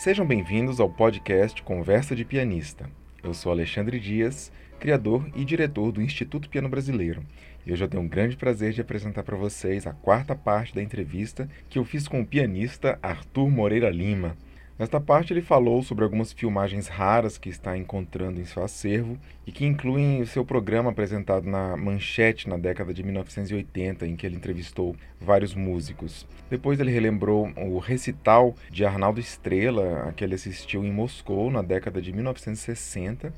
Sejam 0.00 0.24
bem-vindos 0.24 0.78
ao 0.78 0.88
podcast 0.88 1.60
Conversa 1.60 2.14
de 2.14 2.24
Pianista. 2.24 2.88
Eu 3.20 3.34
sou 3.34 3.50
Alexandre 3.50 3.98
Dias, 3.98 4.52
criador 4.78 5.28
e 5.34 5.44
diretor 5.44 5.90
do 5.90 6.00
Instituto 6.00 6.48
Piano 6.48 6.68
Brasileiro. 6.68 7.20
E 7.66 7.72
hoje 7.72 7.82
eu 7.82 7.88
tenho 7.88 8.04
um 8.04 8.08
grande 8.08 8.36
prazer 8.36 8.72
de 8.72 8.80
apresentar 8.80 9.24
para 9.24 9.36
vocês 9.36 9.88
a 9.88 9.92
quarta 9.92 10.36
parte 10.36 10.72
da 10.72 10.80
entrevista 10.80 11.50
que 11.68 11.80
eu 11.80 11.84
fiz 11.84 12.06
com 12.06 12.20
o 12.20 12.26
pianista 12.26 12.96
Arthur 13.02 13.50
Moreira 13.50 13.90
Lima. 13.90 14.36
Nesta 14.78 15.00
parte, 15.00 15.32
ele 15.32 15.42
falou 15.42 15.82
sobre 15.82 16.04
algumas 16.04 16.32
filmagens 16.32 16.86
raras 16.86 17.36
que 17.36 17.48
está 17.48 17.76
encontrando 17.76 18.40
em 18.40 18.44
seu 18.44 18.62
acervo 18.62 19.18
e 19.44 19.50
que 19.50 19.66
incluem 19.66 20.22
o 20.22 20.26
seu 20.26 20.44
programa 20.44 20.90
apresentado 20.90 21.48
na 21.48 21.76
Manchete 21.76 22.48
na 22.48 22.56
década 22.56 22.94
de 22.94 23.02
1980, 23.02 24.06
em 24.06 24.14
que 24.14 24.24
ele 24.24 24.36
entrevistou 24.36 24.94
vários 25.20 25.52
músicos. 25.52 26.28
Depois, 26.48 26.78
ele 26.78 26.92
relembrou 26.92 27.50
o 27.56 27.78
recital 27.80 28.54
de 28.70 28.84
Arnaldo 28.84 29.18
Estrela, 29.18 30.04
a 30.08 30.12
que 30.12 30.22
ele 30.22 30.36
assistiu 30.36 30.84
em 30.84 30.92
Moscou 30.92 31.50
na 31.50 31.60
década 31.60 32.00
de 32.00 32.12
1960, 32.12 33.34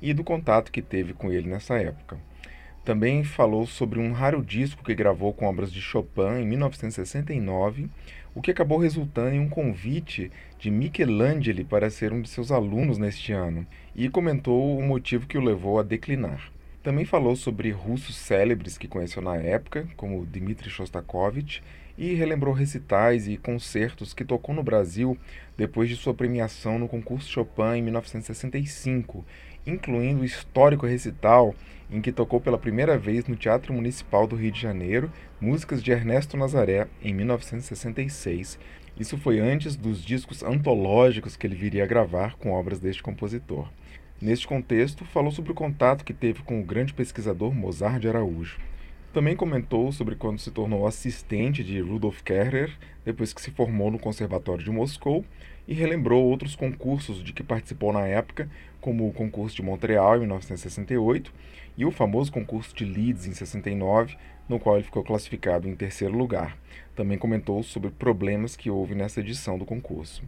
e 0.00 0.14
do 0.14 0.22
contato 0.22 0.70
que 0.70 0.80
teve 0.80 1.12
com 1.12 1.32
ele 1.32 1.48
nessa 1.48 1.76
época. 1.76 2.18
Também 2.84 3.24
falou 3.24 3.66
sobre 3.66 3.98
um 3.98 4.12
raro 4.12 4.44
disco 4.44 4.84
que 4.84 4.94
gravou 4.94 5.32
com 5.32 5.46
obras 5.46 5.72
de 5.72 5.80
Chopin 5.80 6.42
em 6.42 6.46
1969 6.46 7.88
o 8.34 8.42
que 8.42 8.50
acabou 8.50 8.78
resultando 8.78 9.36
em 9.36 9.40
um 9.40 9.48
convite 9.48 10.30
de 10.58 10.70
Michelangelo 10.70 11.64
para 11.64 11.90
ser 11.90 12.12
um 12.12 12.20
de 12.20 12.28
seus 12.28 12.50
alunos 12.50 12.98
neste 12.98 13.32
ano, 13.32 13.66
e 13.94 14.08
comentou 14.08 14.76
o 14.76 14.82
motivo 14.82 15.26
que 15.26 15.38
o 15.38 15.42
levou 15.42 15.78
a 15.78 15.82
declinar. 15.82 16.50
Também 16.82 17.04
falou 17.04 17.34
sobre 17.34 17.70
russos 17.70 18.16
célebres 18.16 18.76
que 18.76 18.88
conheceu 18.88 19.22
na 19.22 19.36
época, 19.36 19.88
como 19.96 20.26
Dmitri 20.26 20.68
Shostakovich, 20.68 21.62
e 21.96 22.12
relembrou 22.14 22.52
recitais 22.52 23.28
e 23.28 23.36
concertos 23.36 24.12
que 24.12 24.24
tocou 24.24 24.54
no 24.54 24.62
Brasil 24.62 25.16
depois 25.56 25.88
de 25.88 25.96
sua 25.96 26.12
premiação 26.12 26.78
no 26.78 26.88
concurso 26.88 27.30
Chopin 27.30 27.76
em 27.76 27.82
1965, 27.82 29.24
incluindo 29.66 30.22
o 30.22 30.24
histórico 30.24 30.86
recital 30.86 31.54
em 31.90 32.00
que 32.00 32.12
tocou 32.12 32.40
pela 32.40 32.58
primeira 32.58 32.98
vez 32.98 33.26
no 33.26 33.36
Teatro 33.36 33.72
Municipal 33.72 34.26
do 34.26 34.36
Rio 34.36 34.50
de 34.50 34.60
Janeiro 34.60 35.10
músicas 35.40 35.82
de 35.82 35.92
Ernesto 35.92 36.36
Nazaré 36.36 36.88
em 37.02 37.12
1966. 37.14 38.58
Isso 38.98 39.18
foi 39.18 39.40
antes 39.40 39.76
dos 39.76 40.04
discos 40.04 40.42
antológicos 40.42 41.36
que 41.36 41.46
ele 41.46 41.56
viria 41.56 41.84
a 41.84 41.86
gravar 41.86 42.36
com 42.36 42.52
obras 42.52 42.78
deste 42.78 43.02
compositor. 43.02 43.68
Neste 44.20 44.46
contexto, 44.46 45.04
falou 45.04 45.32
sobre 45.32 45.52
o 45.52 45.54
contato 45.54 46.04
que 46.04 46.14
teve 46.14 46.42
com 46.42 46.60
o 46.60 46.64
grande 46.64 46.94
pesquisador 46.94 47.52
Mozart 47.52 48.00
de 48.00 48.08
Araújo. 48.08 48.58
Também 49.12 49.36
comentou 49.36 49.92
sobre 49.92 50.16
quando 50.16 50.40
se 50.40 50.50
tornou 50.50 50.86
assistente 50.86 51.62
de 51.62 51.80
Rudolf 51.80 52.22
Kerrer, 52.22 52.76
depois 53.04 53.32
que 53.32 53.40
se 53.40 53.50
formou 53.50 53.90
no 53.90 53.98
Conservatório 53.98 54.64
de 54.64 54.70
Moscou, 54.70 55.24
e 55.66 55.74
relembrou 55.74 56.24
outros 56.24 56.54
concursos 56.54 57.22
de 57.22 57.32
que 57.32 57.42
participou 57.42 57.92
na 57.92 58.06
época, 58.06 58.48
como 58.80 59.08
o 59.08 59.12
concurso 59.12 59.56
de 59.56 59.62
Montreal 59.62 60.16
em 60.16 60.20
1968 60.20 61.32
e 61.76 61.84
o 61.84 61.90
famoso 61.90 62.30
concurso 62.30 62.74
de 62.74 62.84
Leeds 62.84 63.26
em 63.26 63.32
69, 63.32 64.16
no 64.48 64.60
qual 64.60 64.76
ele 64.76 64.84
ficou 64.84 65.02
classificado 65.02 65.68
em 65.68 65.74
terceiro 65.74 66.16
lugar. 66.16 66.56
Também 66.94 67.18
comentou 67.18 67.62
sobre 67.62 67.90
problemas 67.90 68.56
que 68.56 68.70
houve 68.70 68.94
nessa 68.94 69.20
edição 69.20 69.58
do 69.58 69.64
concurso. 69.64 70.22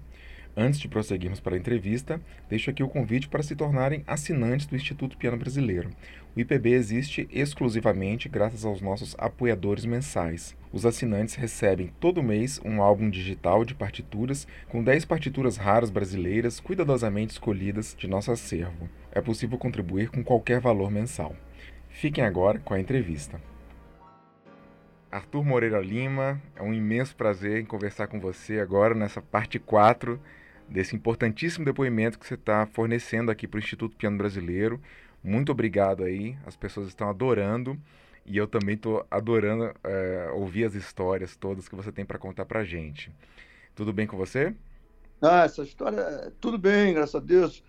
Antes 0.58 0.80
de 0.80 0.88
prosseguirmos 0.88 1.38
para 1.38 1.54
a 1.54 1.58
entrevista, 1.58 2.18
deixo 2.48 2.70
aqui 2.70 2.82
o 2.82 2.88
convite 2.88 3.28
para 3.28 3.42
se 3.42 3.54
tornarem 3.54 4.02
assinantes 4.06 4.66
do 4.66 4.74
Instituto 4.74 5.18
Piano 5.18 5.36
Brasileiro. 5.36 5.90
O 6.34 6.40
IPB 6.40 6.70
existe 6.70 7.28
exclusivamente 7.30 8.26
graças 8.26 8.64
aos 8.64 8.80
nossos 8.80 9.14
apoiadores 9.18 9.84
mensais. 9.84 10.56
Os 10.76 10.84
assinantes 10.84 11.36
recebem 11.36 11.90
todo 11.98 12.22
mês 12.22 12.60
um 12.62 12.82
álbum 12.82 13.08
digital 13.08 13.64
de 13.64 13.74
partituras 13.74 14.46
com 14.68 14.84
10 14.84 15.06
partituras 15.06 15.56
raras 15.56 15.88
brasileiras 15.88 16.60
cuidadosamente 16.60 17.32
escolhidas 17.32 17.96
de 17.98 18.06
nosso 18.06 18.30
acervo. 18.30 18.86
É 19.10 19.22
possível 19.22 19.56
contribuir 19.56 20.10
com 20.10 20.22
qualquer 20.22 20.60
valor 20.60 20.90
mensal. 20.90 21.34
Fiquem 21.88 22.22
agora 22.22 22.58
com 22.58 22.74
a 22.74 22.78
entrevista. 22.78 23.40
Arthur 25.10 25.46
Moreira 25.46 25.80
Lima, 25.80 26.42
é 26.54 26.62
um 26.62 26.74
imenso 26.74 27.16
prazer 27.16 27.62
em 27.62 27.64
conversar 27.64 28.08
com 28.08 28.20
você 28.20 28.60
agora 28.60 28.94
nessa 28.94 29.22
parte 29.22 29.58
4 29.58 30.20
desse 30.68 30.94
importantíssimo 30.94 31.64
depoimento 31.64 32.18
que 32.18 32.26
você 32.26 32.34
está 32.34 32.66
fornecendo 32.66 33.30
aqui 33.30 33.48
para 33.48 33.56
o 33.56 33.62
Instituto 33.62 33.96
Piano 33.96 34.18
Brasileiro. 34.18 34.78
Muito 35.24 35.50
obrigado 35.50 36.04
aí, 36.04 36.36
as 36.44 36.54
pessoas 36.54 36.88
estão 36.88 37.08
adorando 37.08 37.80
e 38.26 38.36
eu 38.36 38.46
também 38.46 38.74
estou 38.74 39.06
adorando 39.10 39.72
é, 39.84 40.30
ouvir 40.34 40.64
as 40.64 40.74
histórias 40.74 41.36
todas 41.36 41.68
que 41.68 41.76
você 41.76 41.92
tem 41.92 42.04
para 42.04 42.18
contar 42.18 42.44
para 42.44 42.64
gente. 42.64 43.12
Tudo 43.74 43.92
bem 43.92 44.06
com 44.06 44.16
você? 44.16 44.54
Ah, 45.20 45.44
essa 45.44 45.62
história, 45.62 46.32
tudo 46.40 46.58
bem, 46.58 46.94
graças 46.94 47.14
a 47.14 47.20
Deus. 47.20 47.62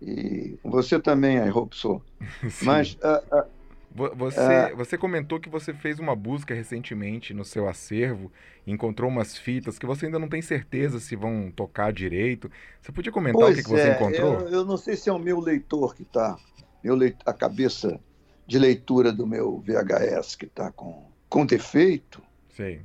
E 0.00 0.58
você 0.62 0.98
também, 0.98 1.36
I 1.38 1.50
hope 1.50 1.76
so. 1.76 2.00
Mas 2.62 2.94
uh, 2.94 3.36
uh, 3.36 4.14
você, 4.16 4.40
é... 4.40 4.74
você 4.74 4.98
comentou 4.98 5.38
que 5.38 5.48
você 5.48 5.72
fez 5.72 5.98
uma 5.98 6.16
busca 6.16 6.54
recentemente 6.54 7.32
no 7.32 7.44
seu 7.44 7.68
acervo, 7.68 8.30
encontrou 8.66 9.08
umas 9.08 9.36
fitas 9.36 9.78
que 9.78 9.86
você 9.86 10.06
ainda 10.06 10.18
não 10.18 10.28
tem 10.28 10.42
certeza 10.42 10.98
se 10.98 11.14
vão 11.14 11.50
tocar 11.50 11.92
direito. 11.92 12.50
Você 12.80 12.90
podia 12.90 13.12
comentar 13.12 13.50
o 13.50 13.54
que, 13.54 13.62
que 13.62 13.68
você 13.68 13.88
é, 13.88 13.94
encontrou? 13.94 14.40
Eu, 14.40 14.48
eu, 14.48 14.64
não 14.64 14.76
sei 14.76 14.96
se 14.96 15.08
é 15.08 15.12
o 15.12 15.18
meu 15.18 15.38
leitor 15.38 15.94
que 15.94 16.02
está, 16.02 16.36
leit 16.82 17.16
a 17.24 17.32
cabeça 17.32 18.00
de 18.46 18.58
leitura 18.58 19.12
do 19.12 19.26
meu 19.26 19.58
VHS 19.60 20.36
que 20.36 20.46
está 20.46 20.70
com, 20.70 21.04
com 21.28 21.46
defeito. 21.46 22.22
Sei. 22.54 22.82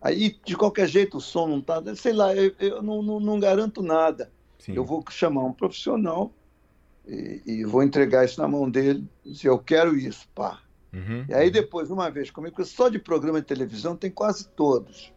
Aí, 0.00 0.38
de 0.44 0.56
qualquer 0.56 0.86
jeito, 0.86 1.16
o 1.16 1.20
som 1.20 1.46
não 1.46 1.58
está. 1.58 1.82
Sei 1.94 2.12
lá, 2.12 2.34
eu, 2.34 2.52
eu 2.58 2.82
não, 2.82 3.02
não, 3.02 3.20
não, 3.20 3.40
garanto 3.40 3.82
nada. 3.82 4.30
Sim. 4.58 4.74
Eu 4.74 4.84
vou 4.84 5.02
chamar 5.10 5.44
um 5.44 5.52
profissional 5.52 6.32
e, 7.06 7.42
e, 7.46 7.64
vou 7.64 7.82
entregar 7.82 8.24
isso 8.24 8.40
na 8.40 8.48
mão 8.48 8.70
dele, 8.70 9.06
dizer, 9.24 9.48
eu 9.48 9.58
quero 9.58 9.96
isso, 9.96 10.28
pá. 10.34 10.60
Uhum. 10.92 11.24
E 11.28 11.34
aí 11.34 11.50
depois, 11.50 11.90
uma 11.90 12.10
vez 12.10 12.30
comigo, 12.30 12.64
só 12.64 12.88
de 12.88 12.98
programa 12.98 13.40
de 13.40 13.46
televisão 13.46 13.96
tem 13.96 14.10
quase 14.10 14.48
todos. 14.48 15.12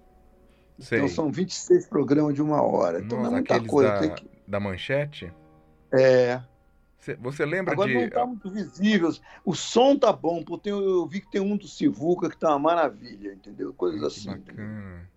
Sei. 0.80 1.00
Então 1.00 1.10
são 1.10 1.32
26 1.32 1.88
programas 1.88 2.36
de 2.36 2.42
uma 2.42 2.62
hora. 2.62 3.00
Então 3.00 3.18
Nossa, 3.18 3.32
não 3.32 3.38
é 3.38 3.42
muita 3.42 3.64
coisa. 3.66 4.00
Da, 4.00 4.10
que... 4.10 4.26
da 4.48 4.60
manchete? 4.60 5.32
É. 5.94 6.42
Você 7.20 7.46
lembra 7.46 7.74
Agora 7.74 7.90
de. 7.90 7.96
não 7.96 8.04
está 8.04 8.26
muito 8.26 8.50
visível. 8.50 9.14
O 9.46 9.56
som 9.56 9.98
tá 9.98 10.12
bom, 10.12 10.44
porque 10.44 10.70
eu 10.70 11.06
vi 11.08 11.22
que 11.22 11.32
tem 11.32 11.40
um 11.40 11.56
do 11.56 11.68
Sivuca 11.68 12.30
que 12.30 12.38
tá 12.38 12.50
uma 12.50 12.60
maravilha, 12.60 13.34
entendeu? 13.34 13.74
Coisas 13.74 14.04
assim. 14.04 14.32
Bacana. 14.32 15.10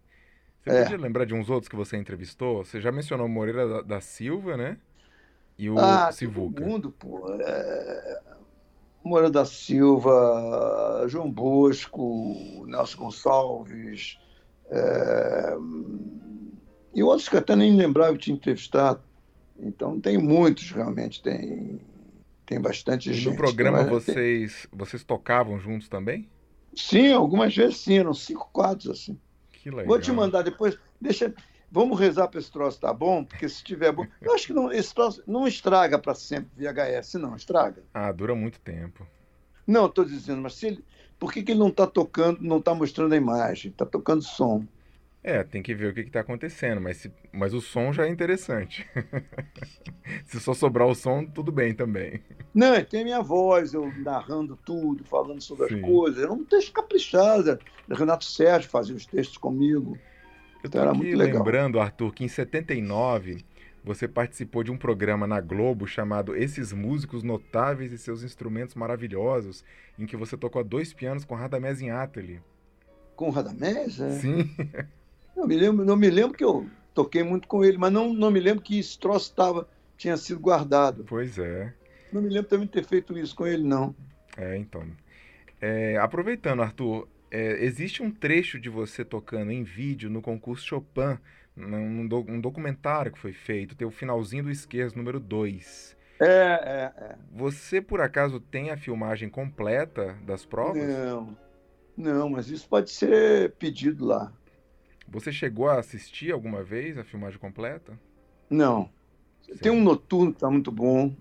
Você 0.62 0.70
é. 0.70 0.82
podia 0.82 0.98
lembrar 0.98 1.24
de 1.24 1.34
uns 1.34 1.48
outros 1.48 1.68
que 1.68 1.76
você 1.76 1.96
entrevistou? 1.96 2.64
Você 2.64 2.80
já 2.80 2.92
mencionou 2.92 3.26
Moreira 3.28 3.66
da, 3.66 3.82
da 3.82 4.00
Silva, 4.00 4.56
né? 4.56 4.76
E 5.58 5.68
o 5.70 5.78
ah, 5.78 6.12
Sivuca. 6.12 6.60
Todo 6.60 6.66
mundo, 6.66 6.90
pô. 6.92 7.26
É... 7.40 8.20
Moura 9.02 9.30
da 9.30 9.46
Silva, 9.46 11.06
João 11.08 11.30
Bosco, 11.30 12.66
Nelson 12.66 12.98
Gonçalves, 12.98 14.18
é... 14.70 15.56
e 16.94 17.02
outros 17.02 17.26
que 17.28 17.36
até 17.38 17.56
nem 17.56 17.74
lembrava 17.74 18.12
que 18.12 18.18
tinha 18.18 18.36
entrevistado. 18.36 19.02
Então 19.62 20.00
tem 20.00 20.18
muitos, 20.18 20.70
realmente, 20.70 21.22
tem, 21.22 21.80
tem 22.46 22.60
bastante 22.60 23.10
e 23.10 23.14
gente. 23.14 23.30
No 23.30 23.36
programa 23.36 23.84
vocês, 23.84 24.66
vocês 24.72 25.04
tocavam 25.04 25.58
juntos 25.58 25.88
também? 25.88 26.28
Sim, 26.74 27.12
algumas 27.12 27.54
vezes 27.54 27.78
sim, 27.78 27.98
eram 27.98 28.14
cinco 28.14 28.48
quadros 28.52 28.88
assim. 28.88 29.18
Que 29.52 29.70
legal. 29.70 29.86
Vou 29.86 30.00
te 30.00 30.10
mandar 30.12 30.42
depois, 30.42 30.78
deixa, 31.00 31.34
Vamos 31.72 32.00
rezar 32.00 32.26
para 32.26 32.40
esse 32.40 32.50
troço 32.50 32.80
tá 32.80 32.92
bom? 32.92 33.24
Porque 33.24 33.48
se 33.48 33.56
estiver 33.56 33.92
bom. 33.92 34.04
Eu 34.20 34.34
acho 34.34 34.48
que 34.48 34.52
não, 34.52 34.72
esse 34.72 34.92
troço 34.92 35.22
não 35.24 35.46
estraga 35.46 35.98
para 35.98 36.14
sempre 36.14 36.50
VHS, 36.56 37.14
não, 37.14 37.36
estraga. 37.36 37.82
Ah, 37.94 38.10
dura 38.10 38.34
muito 38.34 38.58
tempo. 38.60 39.06
Não, 39.64 39.86
estou 39.86 40.04
dizendo, 40.04 40.42
mas 40.42 40.54
se 40.54 40.66
ele, 40.66 40.84
por 41.16 41.32
que, 41.32 41.42
que 41.42 41.52
ele 41.52 41.60
não 41.60 41.68
está 41.68 41.86
tocando, 41.86 42.40
não 42.40 42.58
está 42.58 42.74
mostrando 42.74 43.12
a 43.12 43.16
imagem? 43.16 43.70
Está 43.70 43.86
tocando 43.86 44.22
som. 44.22 44.66
É, 45.22 45.42
tem 45.42 45.62
que 45.62 45.74
ver 45.74 45.90
o 45.90 45.94
que 45.94 46.00
está 46.00 46.20
acontecendo, 46.20 46.80
mas, 46.80 46.96
se, 46.96 47.12
mas 47.30 47.52
o 47.52 47.60
som 47.60 47.92
já 47.92 48.06
é 48.06 48.08
interessante. 48.08 48.88
se 50.24 50.40
só 50.40 50.54
sobrar 50.54 50.88
o 50.88 50.94
som, 50.94 51.26
tudo 51.26 51.52
bem 51.52 51.74
também. 51.74 52.22
Não, 52.54 52.82
tem 52.82 53.04
minha 53.04 53.20
voz, 53.20 53.74
eu 53.74 53.92
narrando 53.98 54.58
tudo, 54.64 55.04
falando 55.04 55.42
sobre 55.42 55.68
Sim. 55.68 55.74
as 55.74 55.80
coisas. 55.82 56.22
Era 56.22 56.32
um 56.32 56.42
texto 56.42 56.72
caprichado. 56.72 57.58
Renato 57.90 58.24
Sérgio 58.24 58.70
fazia 58.70 58.96
os 58.96 59.04
textos 59.04 59.36
comigo. 59.36 59.98
Eu 60.62 60.68
então, 60.68 60.90
aqui 60.90 61.14
lembrando, 61.14 61.78
Arthur, 61.78 62.14
que 62.14 62.24
em 62.24 62.28
79 62.28 63.44
você 63.84 64.08
participou 64.08 64.62
de 64.62 64.70
um 64.70 64.76
programa 64.76 65.26
na 65.26 65.40
Globo 65.40 65.86
chamado 65.86 66.34
Esses 66.34 66.72
Músicos 66.72 67.22
Notáveis 67.22 67.92
e 67.92 67.98
Seus 67.98 68.22
Instrumentos 68.22 68.74
Maravilhosos, 68.74 69.64
em 69.98 70.06
que 70.06 70.16
você 70.16 70.36
tocou 70.36 70.64
dois 70.64 70.94
pianos 70.94 71.24
com 71.26 71.34
Radamés 71.34 71.80
em 71.82 71.90
Atelier. 71.90 72.42
Com 73.16 73.30
Radamés? 73.30 74.00
É. 74.00 74.10
Sim. 74.12 74.50
Eu 75.40 75.46
me 75.48 75.56
lembro, 75.56 75.84
não 75.86 75.96
me 75.96 76.10
lembro 76.10 76.36
que 76.36 76.44
eu 76.44 76.68
toquei 76.92 77.22
muito 77.22 77.48
com 77.48 77.64
ele, 77.64 77.78
mas 77.78 77.90
não, 77.90 78.12
não 78.12 78.30
me 78.30 78.38
lembro 78.38 78.62
que 78.62 78.78
esse 78.78 78.98
troço 78.98 79.34
tava, 79.34 79.66
tinha 79.96 80.16
sido 80.18 80.38
guardado. 80.38 81.02
Pois 81.08 81.38
é. 81.38 81.72
Não 82.12 82.20
me 82.20 82.28
lembro 82.28 82.50
também 82.50 82.66
de 82.66 82.72
ter 82.72 82.84
feito 82.84 83.16
isso 83.16 83.34
com 83.34 83.46
ele, 83.46 83.62
não. 83.62 83.94
É, 84.36 84.56
então. 84.56 84.84
É, 85.60 85.96
aproveitando, 85.96 86.62
Arthur, 86.62 87.08
É, 87.32 87.64
existe 87.64 88.02
um 88.02 88.10
trecho 88.10 88.58
de 88.58 88.68
você 88.68 89.04
tocando 89.04 89.52
em 89.52 89.62
vídeo 89.62 90.10
no 90.10 90.20
concurso 90.20 90.66
Chopin, 90.66 91.16
num, 91.56 92.06
do, 92.06 92.18
um 92.28 92.40
documentário 92.40 93.12
que 93.12 93.18
foi 93.20 93.32
feito, 93.32 93.76
tem 93.76 93.86
o 93.86 93.90
finalzinho 93.90 94.42
do 94.44 94.50
esquerdo, 94.50 94.96
número 94.96 95.20
2. 95.20 95.96
É, 96.20 96.24
é, 96.26 96.92
é. 97.04 97.16
Você, 97.32 97.80
por 97.80 98.00
acaso, 98.00 98.40
tem 98.40 98.70
a 98.70 98.76
filmagem 98.76 99.28
completa 99.30 100.18
das 100.26 100.44
provas? 100.44 100.82
Não, 100.82 101.36
não, 101.96 102.28
mas 102.28 102.48
isso 102.50 102.68
pode 102.68 102.90
ser 102.90 103.52
pedido 103.52 104.04
lá. 104.04 104.32
Você 105.10 105.32
chegou 105.32 105.68
a 105.68 105.78
assistir 105.78 106.32
alguma 106.32 106.62
vez 106.62 106.96
a 106.96 107.04
filmagem 107.04 107.38
completa? 107.38 107.98
Não. 108.48 108.88
Tem 109.60 109.72
um 109.72 109.82
noturno 109.82 110.30
que 110.30 110.36
está 110.36 110.48
muito 110.48 110.70
bom. 110.70 111.14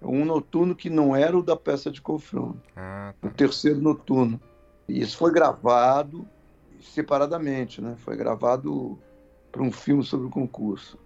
Um 0.00 0.24
noturno 0.24 0.76
que 0.76 0.88
não 0.88 1.16
era 1.16 1.36
o 1.36 1.42
da 1.42 1.56
peça 1.56 1.90
de 1.90 2.00
confronto. 2.00 2.60
Ah, 2.76 3.12
tá. 3.20 3.28
O 3.28 3.30
terceiro 3.32 3.80
noturno. 3.80 4.40
E 4.88 5.00
isso 5.00 5.16
foi 5.16 5.32
gravado 5.32 6.28
separadamente, 6.80 7.80
né? 7.80 7.96
Foi 7.98 8.16
gravado 8.16 8.98
para 9.50 9.62
um 9.62 9.72
filme 9.72 10.04
sobre 10.04 10.26
o 10.26 10.30
concurso. 10.30 10.98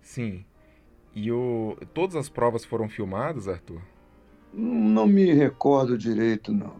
Sim. 0.00 0.44
E 1.14 1.32
o... 1.32 1.76
todas 1.92 2.14
as 2.14 2.28
provas 2.28 2.64
foram 2.64 2.88
filmadas, 2.88 3.48
Arthur? 3.48 3.80
Não 4.52 5.06
me 5.06 5.32
recordo 5.32 5.98
direito, 5.98 6.52
não. 6.52 6.76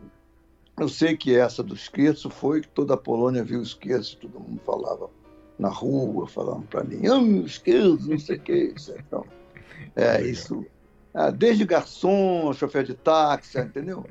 Eu 0.79 0.89
sei 0.89 1.17
que 1.17 1.37
essa 1.37 1.63
do 1.63 1.75
esquerdo 1.75 2.29
foi 2.31 2.61
que 2.61 2.69
toda 2.69 2.95
a 2.95 2.97
Polônia 2.97 3.45
viu 3.45 3.61
o 3.61 3.63
esquerdo, 3.63 4.17
todo 4.17 4.41
mundo 4.41 4.61
falava 4.65 5.09
na 5.59 5.69
rua, 5.69 6.27
falavam 6.27 6.63
para 6.63 6.83
mim, 6.83 7.07
ah, 7.07 7.47
esquerdo, 7.47 8.09
não 8.09 8.19
sei 8.19 8.37
o 8.37 8.41
que, 8.41 8.75
então, 8.99 9.25
É, 9.95 10.21
isso. 10.21 10.67
Ah, 11.13 11.31
desde 11.31 11.65
garçom, 11.65 12.53
chofer 12.53 12.83
de 12.83 12.95
táxi, 12.95 13.61
entendeu? 13.61 14.05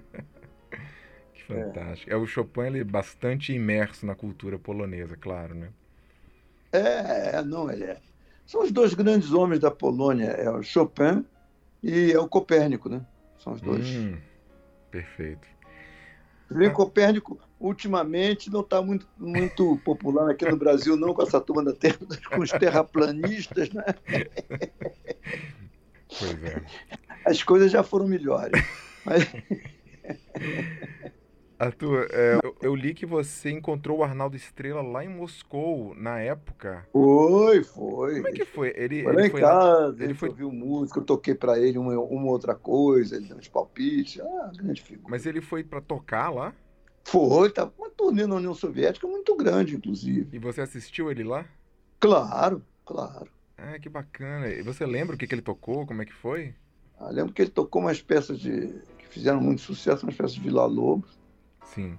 que 1.34 1.44
fantástico. 1.44 2.10
É. 2.10 2.14
é. 2.14 2.18
o 2.18 2.26
Chopin 2.26 2.62
ele 2.62 2.80
é 2.80 2.84
bastante 2.86 3.52
imerso 3.52 4.06
na 4.06 4.16
cultura 4.16 4.58
polonesa, 4.58 5.18
claro, 5.18 5.54
né? 5.54 5.70
É, 6.72 7.42
não, 7.44 7.70
ele 7.70 7.84
é. 7.84 7.98
São 8.46 8.64
os 8.64 8.72
dois 8.72 8.94
grandes 8.94 9.34
homens 9.34 9.60
da 9.60 9.70
Polônia, 9.70 10.28
é 10.28 10.50
o 10.50 10.64
Chopin 10.64 11.26
e 11.84 12.14
é 12.14 12.20
o 12.20 12.28
Copérnico, 12.28 12.88
né? 12.88 13.06
São 13.38 13.54
os 13.54 13.62
dois. 13.62 13.86
Hum, 13.86 14.18
perfeito. 14.90 15.53
O 16.54 16.72
Copérnico, 16.72 17.40
ultimamente, 17.60 18.50
não 18.50 18.62
está 18.62 18.82
muito, 18.82 19.08
muito 19.18 19.80
popular 19.84 20.30
aqui 20.30 20.46
no 20.46 20.58
Brasil, 20.58 20.96
não, 20.96 21.14
com 21.14 21.24
essa 21.24 21.40
turma 21.42 21.64
da 21.64 21.74
terra, 21.74 21.98
com 22.30 22.42
os 22.42 22.52
terraplanistas, 22.52 23.70
né? 23.72 23.84
Pois 26.20 26.44
é. 26.44 26.64
As 27.26 27.42
coisas 27.42 27.72
já 27.72 27.82
foram 27.84 28.08
melhores. 28.08 28.62
Mas... 29.06 29.28
Arthur, 31.64 32.08
é, 32.12 32.40
eu, 32.44 32.56
eu, 32.62 32.76
li 32.76 32.94
que 32.94 33.06
você 33.06 33.52
encontrou 33.52 34.00
o 34.00 34.04
Arnaldo 34.04 34.36
Estrela 34.36 34.82
lá 34.82 35.04
em 35.04 35.10
Moscou, 35.10 35.94
na 35.96 36.20
época. 36.20 36.88
Foi, 36.92 37.64
foi. 37.64 38.16
Como 38.16 38.28
é 38.28 38.32
que 38.32 38.46
foi? 38.46 38.74
Ele 38.76 39.04
foi, 39.04 39.14
ele 39.14 39.30
foi 39.30 39.42
casa, 39.42 39.98
lá, 39.98 40.04
ele 40.04 40.14
foi... 40.14 40.30
ouviu 40.30 40.52
música, 40.52 41.00
eu 41.00 41.04
toquei 41.04 41.36
para 41.36 41.60
ele 41.60 41.78
uma, 41.78 41.98
uma 42.00 42.32
outra 42.32 42.54
coisa, 42.56 43.16
ele 43.16 43.28
deu 43.28 43.38
uns 43.38 43.48
palpites. 43.48 44.22
Ah, 44.22 44.52
grande 44.56 44.82
figura. 44.82 45.10
Mas 45.10 45.26
ele 45.26 45.42
foi 45.42 45.64
para 45.64 45.82
tocar 45.82 46.30
lá? 46.30 46.54
Foi, 47.04 47.50
tá 47.50 47.70
uma 47.78 47.90
turnê 47.90 48.26
na 48.26 48.36
União 48.36 48.54
Soviética 48.54 49.08
muito 49.08 49.36
grande, 49.36 49.76
inclusive. 49.76 50.30
E 50.32 50.40
você 50.40 50.62
assistiu 50.62 51.12
ele 51.12 51.24
lá? 51.24 51.46
Claro, 52.00 52.62
claro. 52.86 53.28
Ah, 53.58 53.80
que 53.80 53.90
bacana. 53.90 54.48
E 54.48 54.62
você 54.62 54.86
lembra 54.86 55.16
o 55.16 55.18
que, 55.18 55.28
que 55.28 55.36
ele 55.36 55.42
tocou? 55.42 55.86
Como 55.86 56.02
é 56.02 56.06
que 56.06 56.14
foi? 56.14 56.54
Ah, 57.00 57.10
lembro 57.10 57.34
que 57.34 57.42
ele 57.42 57.52
tocou 57.52 57.82
umas 57.82 58.02
peças 58.02 58.40
de 58.40 58.74
que 58.98 59.08
fizeram 59.08 59.42
muito 59.42 59.62
sucesso, 59.62 60.06
umas 60.06 60.16
peças 60.16 60.34
de 60.34 60.42
Vila 60.42 60.66
Lobos. 60.66 61.23
Sim. 61.66 61.98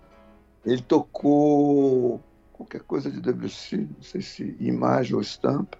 Ele 0.64 0.82
tocou 0.82 2.22
qualquer 2.52 2.80
coisa 2.82 3.10
de 3.10 3.20
Debussy, 3.20 3.76
não 3.76 4.02
sei 4.02 4.22
se 4.22 4.56
imagem 4.60 5.14
ou 5.14 5.20
estampa. 5.20 5.78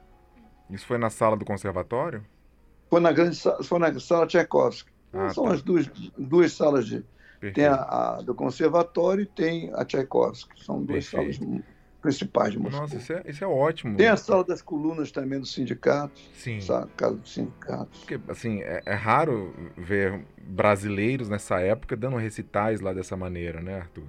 Isso 0.69 0.87
foi 0.87 0.99
na 0.99 1.11
sala 1.11 1.37
do 1.37 1.45
conservatório? 1.45 2.25
Foi 2.91 3.01
na 3.01 3.13
grande 3.13 3.39
foi 3.65 3.79
na 3.79 3.99
sala 4.01 4.27
Tchaikovsky. 4.27 4.93
Ah, 5.13 5.31
São 5.31 5.45
tá. 5.45 5.55
as 5.55 5.63
duas, 5.63 5.87
duas 6.19 6.53
salas 6.53 6.87
de 6.87 7.05
Perfeito. 7.41 7.55
tem 7.55 7.67
a, 7.67 7.75
a, 7.75 8.23
do 8.23 8.35
conservatório 8.35 9.23
e 9.23 9.27
tem 9.27 9.73
a 9.75 9.85
Tchaikovsky. 9.85 10.65
São 10.65 10.83
duas 10.83 11.09
Perfeito. 11.09 11.39
salas 11.39 11.65
principais 12.05 12.53
de 12.53 12.59
Moscou. 12.59 12.83
Nossa, 12.83 12.97
isso 12.97 13.13
é, 13.15 13.23
isso 13.27 13.43
é 13.43 13.47
ótimo. 13.47 13.97
Tem 13.97 14.09
a 14.09 14.17
sala 14.17 14.45
das 14.45 14.61
colunas 14.61 15.11
também 15.11 15.41
do 15.41 15.47
sindicato. 15.47 16.21
Sim. 16.35 16.61
Sabe, 16.61 16.91
casa 16.95 17.17
dos 17.17 17.33
sindicatos. 17.33 17.99
Porque, 18.01 18.21
assim, 18.29 18.61
é, 18.61 18.83
é, 18.85 18.95
raro 18.95 19.55
ver 19.75 20.23
brasileiros 20.43 21.31
nessa 21.31 21.61
época 21.61 21.97
dando 21.97 22.19
recitais 22.19 22.83
lá 22.83 22.93
dessa 22.93 23.17
maneira, 23.17 23.63
né, 23.63 23.77
Arthur? 23.77 24.05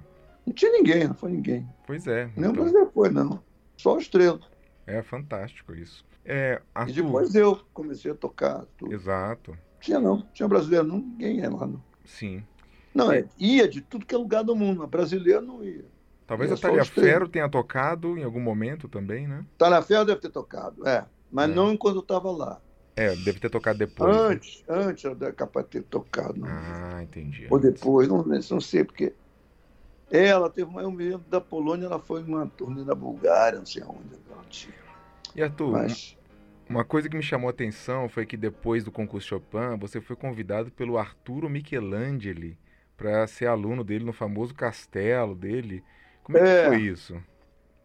Não 0.46 0.52
tinha 0.52 0.70
ninguém, 0.72 1.08
não 1.08 1.14
foi 1.14 1.30
ninguém. 1.30 1.66
Pois 1.86 2.06
é. 2.06 2.26
Nem 2.36 2.50
então... 2.50 2.52
brasileiro 2.52 2.90
foi, 2.92 3.08
não. 3.08 3.42
Só 3.78 3.94
o 3.96 3.98
Estrela. 3.98 4.40
É 4.86 5.00
fantástico 5.00 5.74
isso. 5.74 6.04
É, 6.22 6.60
Arthur... 6.74 6.90
E 6.90 7.02
depois 7.02 7.34
eu 7.34 7.58
comecei 7.72 8.10
a 8.10 8.14
tocar. 8.14 8.66
Tudo. 8.76 8.92
Exato. 8.92 9.56
Tinha 9.80 9.98
não, 9.98 10.20
tinha 10.34 10.46
brasileiro, 10.46 10.86
não, 10.86 10.98
ninguém 10.98 11.38
ia 11.38 11.48
lá, 11.48 11.66
não. 11.66 11.82
Sim. 12.04 12.44
Não, 12.94 13.10
é, 13.10 13.24
ia 13.38 13.66
de 13.66 13.80
tudo 13.80 14.04
que 14.04 14.14
é 14.14 14.18
lugar 14.18 14.44
do 14.44 14.54
mundo, 14.54 14.80
mas 14.80 14.90
brasileiro 14.90 15.40
não 15.40 15.64
ia. 15.64 15.84
Talvez 16.26 16.50
a 16.50 16.56
Talhaferro 16.56 17.28
tenha 17.28 17.48
tocado 17.48 18.18
em 18.18 18.24
algum 18.24 18.40
momento 18.40 18.88
também, 18.88 19.28
né? 19.28 19.44
Talhaferro 19.56 20.04
deve 20.04 20.20
ter 20.20 20.30
tocado, 20.30 20.86
é. 20.86 21.04
Mas 21.30 21.50
é. 21.50 21.54
não 21.54 21.72
enquanto 21.72 21.96
eu 21.96 22.00
estava 22.00 22.30
lá. 22.30 22.60
É, 22.96 23.14
deve 23.14 23.38
ter 23.38 23.50
tocado 23.50 23.78
depois. 23.78 24.16
Antes, 24.16 24.64
né? 24.66 24.76
antes 24.76 25.04
era 25.04 25.32
capaz 25.32 25.66
de 25.66 25.72
ter 25.72 25.82
tocado. 25.82 26.40
Não. 26.40 26.48
Ah, 26.48 27.00
entendi. 27.02 27.46
Ou 27.50 27.58
depois, 27.58 28.08
não, 28.08 28.22
não 28.24 28.60
sei 28.60 28.84
porque. 28.84 29.12
Ela 30.10 30.48
teve 30.48 30.70
uma, 30.70 30.82
eu 30.82 30.90
me 30.90 31.18
da 31.28 31.40
Polônia, 31.40 31.86
ela 31.86 31.98
foi 31.98 32.22
uma 32.22 32.46
turnê 32.46 32.84
da 32.84 32.94
Bulgária, 32.94 33.58
não 33.58 33.66
sei 33.66 33.82
aonde. 33.82 34.16
E 35.34 35.42
Arthur, 35.42 35.72
Mas... 35.72 36.16
uma 36.68 36.82
coisa 36.82 37.08
que 37.08 37.16
me 37.16 37.22
chamou 37.22 37.48
a 37.48 37.50
atenção 37.50 38.08
foi 38.08 38.24
que 38.24 38.36
depois 38.36 38.82
do 38.82 38.90
concurso 38.90 39.28
Chopin, 39.28 39.76
você 39.78 40.00
foi 40.00 40.16
convidado 40.16 40.70
pelo 40.70 40.96
Arturo 40.96 41.50
Michelangeli 41.50 42.58
para 42.96 43.26
ser 43.26 43.46
aluno 43.46 43.84
dele 43.84 44.04
no 44.04 44.14
famoso 44.14 44.54
castelo 44.54 45.34
dele. 45.34 45.84
Como 46.26 46.38
é, 46.38 46.40
é 46.40 46.62
que 46.64 46.68
foi 46.68 46.80
isso? 46.82 47.22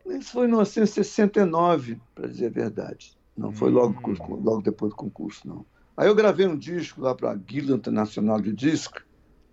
Isso 0.08 0.32
foi 0.32 0.46
em 0.46 0.50
1969, 0.50 2.02
para 2.16 2.28
dizer 2.28 2.48
a 2.48 2.50
verdade. 2.50 3.16
Não 3.38 3.52
foi 3.52 3.70
logo, 3.70 3.96
hum. 4.10 4.42
logo 4.44 4.64
depois 4.64 4.92
do 4.92 4.96
concurso, 4.96 5.48
não. 5.48 5.64
Aí 5.96 6.08
eu 6.08 6.16
gravei 6.16 6.48
um 6.48 6.58
disco 6.58 7.02
lá 7.02 7.14
para 7.14 7.30
a 7.30 7.36
Guilda 7.36 7.74
Internacional 7.74 8.42
de 8.42 8.52
Disco, 8.52 9.00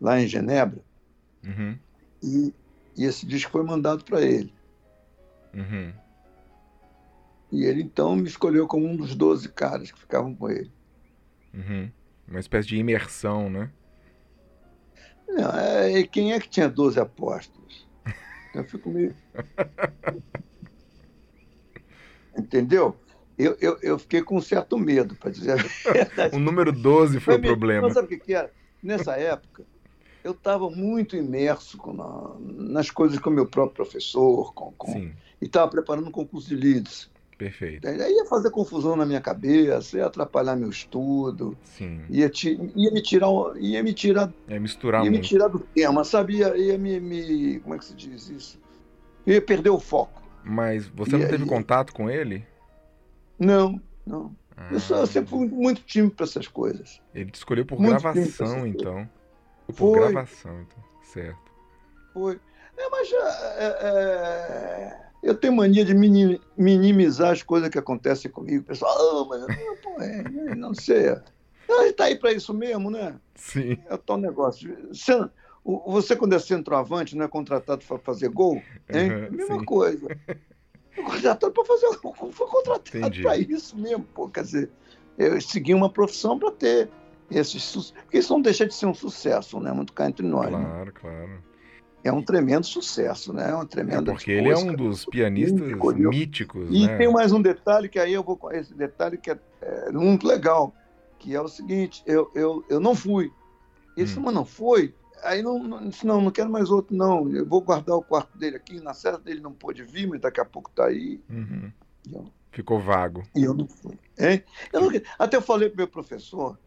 lá 0.00 0.18
em 0.18 0.26
Genebra. 0.26 0.82
Uhum. 1.44 1.78
E, 2.22 2.54
e, 2.96 3.04
esse 3.04 3.26
disco 3.26 3.52
foi 3.52 3.62
mandado 3.62 4.02
para 4.04 4.22
ele. 4.22 4.54
Uhum. 5.52 5.92
E 7.52 7.64
ele 7.64 7.82
então 7.82 8.16
me 8.16 8.26
escolheu 8.26 8.66
como 8.66 8.86
um 8.86 8.96
dos 8.96 9.14
12 9.14 9.50
caras 9.50 9.92
que 9.92 9.98
ficavam 9.98 10.34
com 10.34 10.48
ele. 10.48 10.72
Uhum. 11.52 11.90
Uma 12.26 12.40
espécie 12.40 12.68
de 12.68 12.78
imersão, 12.78 13.50
né? 13.50 13.70
Não, 15.28 15.50
é, 15.50 15.98
e 15.98 16.08
quem 16.08 16.32
é 16.32 16.40
que 16.40 16.48
tinha 16.48 16.70
12 16.70 16.98
apóstolos? 16.98 17.87
Eu 18.58 18.64
fico 18.64 18.90
meio. 18.90 19.14
Entendeu? 22.36 22.96
Eu, 23.38 23.56
eu, 23.60 23.78
eu 23.82 23.98
fiquei 23.98 24.22
com 24.22 24.36
um 24.36 24.40
certo 24.40 24.76
medo, 24.76 25.14
para 25.14 25.30
dizer 25.30 25.52
a 25.52 25.56
verdade. 25.92 26.36
o 26.36 26.38
número 26.40 26.72
12 26.72 27.20
foi 27.20 27.36
o 27.36 27.40
problema. 27.40 27.86
Não 27.86 27.94
sabe 27.94 28.14
o 28.14 28.18
que, 28.18 28.34
era? 28.34 28.52
Nessa 28.82 29.16
época, 29.16 29.64
eu 30.24 30.32
estava 30.32 30.68
muito 30.68 31.16
imerso 31.16 31.78
na, 31.92 32.36
nas 32.40 32.90
coisas 32.90 33.18
com 33.18 33.30
o 33.30 33.32
meu 33.32 33.46
próprio 33.46 33.76
professor, 33.76 34.52
com, 34.54 34.72
com 34.72 35.10
e 35.40 35.44
estava 35.46 35.70
preparando 35.70 36.08
um 36.08 36.12
concurso 36.12 36.48
de 36.48 36.56
leads. 36.56 37.08
Perfeito. 37.38 37.86
Aí 37.86 38.14
ia 38.14 38.24
fazer 38.24 38.50
confusão 38.50 38.96
na 38.96 39.06
minha 39.06 39.20
cabeça, 39.20 39.96
ia 39.96 40.06
atrapalhar 40.06 40.56
meu 40.56 40.68
estudo. 40.68 41.56
Sim. 41.62 42.00
Ia, 42.10 42.28
ia 42.74 42.90
me 42.90 43.00
tirar. 43.00 43.28
Ia 43.56 43.80
me 43.80 43.94
tirar. 43.94 44.32
Ia 44.48 44.58
misturar 44.58 45.04
Ia 45.04 45.10
muito. 45.10 45.22
me 45.22 45.28
tirar 45.28 45.46
do 45.46 45.60
tema, 45.60 46.02
sabe? 46.02 46.38
Ia, 46.38 46.56
ia 46.56 46.76
me, 46.76 46.98
me, 46.98 47.60
Como 47.60 47.76
é 47.76 47.78
que 47.78 47.84
se 47.84 47.94
diz 47.94 48.28
isso? 48.28 48.60
Ia 49.24 49.40
perder 49.40 49.70
o 49.70 49.78
foco. 49.78 50.20
Mas 50.42 50.88
você 50.88 51.16
não 51.16 51.28
teve 51.28 51.46
contato 51.46 51.92
com 51.94 52.10
ele? 52.10 52.44
Não, 53.38 53.80
não. 54.04 54.34
Ah. 54.56 54.70
Eu, 54.72 54.80
sou, 54.80 54.96
eu 54.96 55.06
sempre 55.06 55.30
fui 55.30 55.46
muito 55.46 55.82
tímido 55.82 56.16
para 56.16 56.24
essas 56.24 56.48
coisas. 56.48 57.00
Ele 57.14 57.30
te 57.30 57.36
escolheu 57.36 57.64
por 57.64 57.78
muito 57.78 58.00
gravação, 58.02 58.66
então. 58.66 59.08
Por 59.68 59.74
Foi. 59.74 60.00
gravação, 60.00 60.60
então. 60.62 60.84
Certo. 61.04 61.52
Foi. 62.12 62.40
É, 62.76 62.88
mas 62.90 63.08
já. 63.08 63.28
É, 63.58 65.04
é 65.04 65.07
eu 65.22 65.34
tenho 65.34 65.54
mania 65.54 65.84
de 65.84 65.94
minimizar 66.56 67.32
as 67.32 67.42
coisas 67.42 67.68
que 67.68 67.78
acontecem 67.78 68.30
comigo. 68.30 68.62
O 68.62 68.66
pessoal, 68.66 68.96
oh, 68.98 69.24
mas 69.26 69.44
pô, 69.82 70.00
é, 70.00 70.20
é, 70.20 70.54
não 70.54 70.74
sei. 70.74 71.08
A 71.08 71.84
gente 71.84 71.94
tá 71.94 72.04
aí 72.04 72.16
para 72.16 72.32
isso 72.32 72.54
mesmo, 72.54 72.90
né? 72.90 73.14
Sim. 73.34 73.78
É 73.88 73.94
o 73.94 73.98
tal 73.98 74.16
negócio. 74.16 74.76
Você, 74.88 75.28
você, 75.64 76.16
quando 76.16 76.34
é 76.34 76.38
centroavante, 76.38 77.16
não 77.16 77.24
é 77.24 77.28
contratado 77.28 77.84
para 77.84 77.98
fazer 77.98 78.28
gol, 78.28 78.62
hein? 78.88 79.12
Uhum, 79.12 79.36
Mesma 79.36 79.58
sim. 79.58 79.64
coisa. 79.64 80.08
Foi 80.94 81.04
contratado 81.04 81.52
para 81.52 81.64
fazer 81.64 81.96
gol. 81.98 82.14
Foi 82.14 82.46
contratado 82.46 83.22
para 83.22 83.36
isso 83.36 83.76
mesmo, 83.76 84.04
pô. 84.14 84.28
Quer 84.28 84.44
dizer, 84.44 84.70
eu 85.18 85.40
segui 85.40 85.74
uma 85.74 85.90
profissão 85.90 86.38
para 86.38 86.52
ter 86.52 86.88
esses. 87.30 87.90
Porque 87.90 88.18
isso 88.18 88.32
não 88.32 88.40
deixa 88.40 88.66
de 88.66 88.74
ser 88.74 88.86
um 88.86 88.94
sucesso, 88.94 89.60
né? 89.60 89.72
Muito 89.72 89.92
cá 89.92 90.08
entre 90.08 90.26
nós. 90.26 90.48
Claro, 90.48 90.84
né? 90.86 90.92
claro. 90.92 91.47
É 92.04 92.12
um 92.12 92.22
tremendo 92.22 92.64
sucesso, 92.64 93.32
né? 93.32 93.50
É 93.50 93.56
um 93.56 93.66
tremendo. 93.66 94.10
É 94.10 94.14
porque 94.14 94.30
ele 94.30 94.50
é 94.50 94.56
um 94.56 94.74
dos 94.74 95.04
pianistas 95.04 95.68
míticos. 95.96 96.68
E 96.70 96.86
né? 96.86 96.96
tem 96.96 97.12
mais 97.12 97.32
um 97.32 97.42
detalhe 97.42 97.88
que 97.88 97.98
aí 97.98 98.12
eu 98.12 98.22
vou 98.22 98.36
com 98.36 98.50
esse 98.52 98.74
detalhe 98.74 99.18
que 99.18 99.30
é, 99.30 99.38
é, 99.60 99.90
muito 99.90 100.26
legal, 100.26 100.74
que 101.18 101.34
é 101.34 101.40
o 101.40 101.48
seguinte: 101.48 102.02
eu, 102.06 102.30
eu, 102.34 102.64
eu 102.68 102.80
não 102.80 102.94
fui. 102.94 103.32
Esse 103.96 104.18
hum. 104.18 104.30
não 104.30 104.44
foi. 104.44 104.94
Aí 105.24 105.42
não, 105.42 105.58
não, 105.58 105.88
disse, 105.88 106.06
não, 106.06 106.20
não 106.20 106.30
quero 106.30 106.48
mais 106.48 106.70
outro, 106.70 106.94
não. 106.94 107.28
Eu 107.28 107.44
vou 107.44 107.60
guardar 107.60 107.96
o 107.96 108.02
quarto 108.02 108.38
dele 108.38 108.56
aqui. 108.56 108.80
Na 108.80 108.94
certa 108.94 109.18
dele 109.18 109.40
não 109.40 109.52
pôde 109.52 109.82
vir, 109.82 110.06
mas 110.06 110.20
daqui 110.20 110.40
a 110.40 110.44
pouco 110.44 110.70
tá 110.70 110.86
aí. 110.86 111.20
Uhum. 111.28 111.72
Eu, 112.12 112.26
Ficou 112.52 112.80
vago. 112.80 113.22
E 113.34 113.44
eu 113.44 113.54
não 113.54 113.66
fui. 113.66 113.98
Hein? 114.18 114.42
Eu 114.72 114.80
não, 114.80 114.90
até 115.18 115.36
eu 115.36 115.42
falei 115.42 115.68
pro 115.68 115.78
meu 115.78 115.88
professor, 115.88 116.58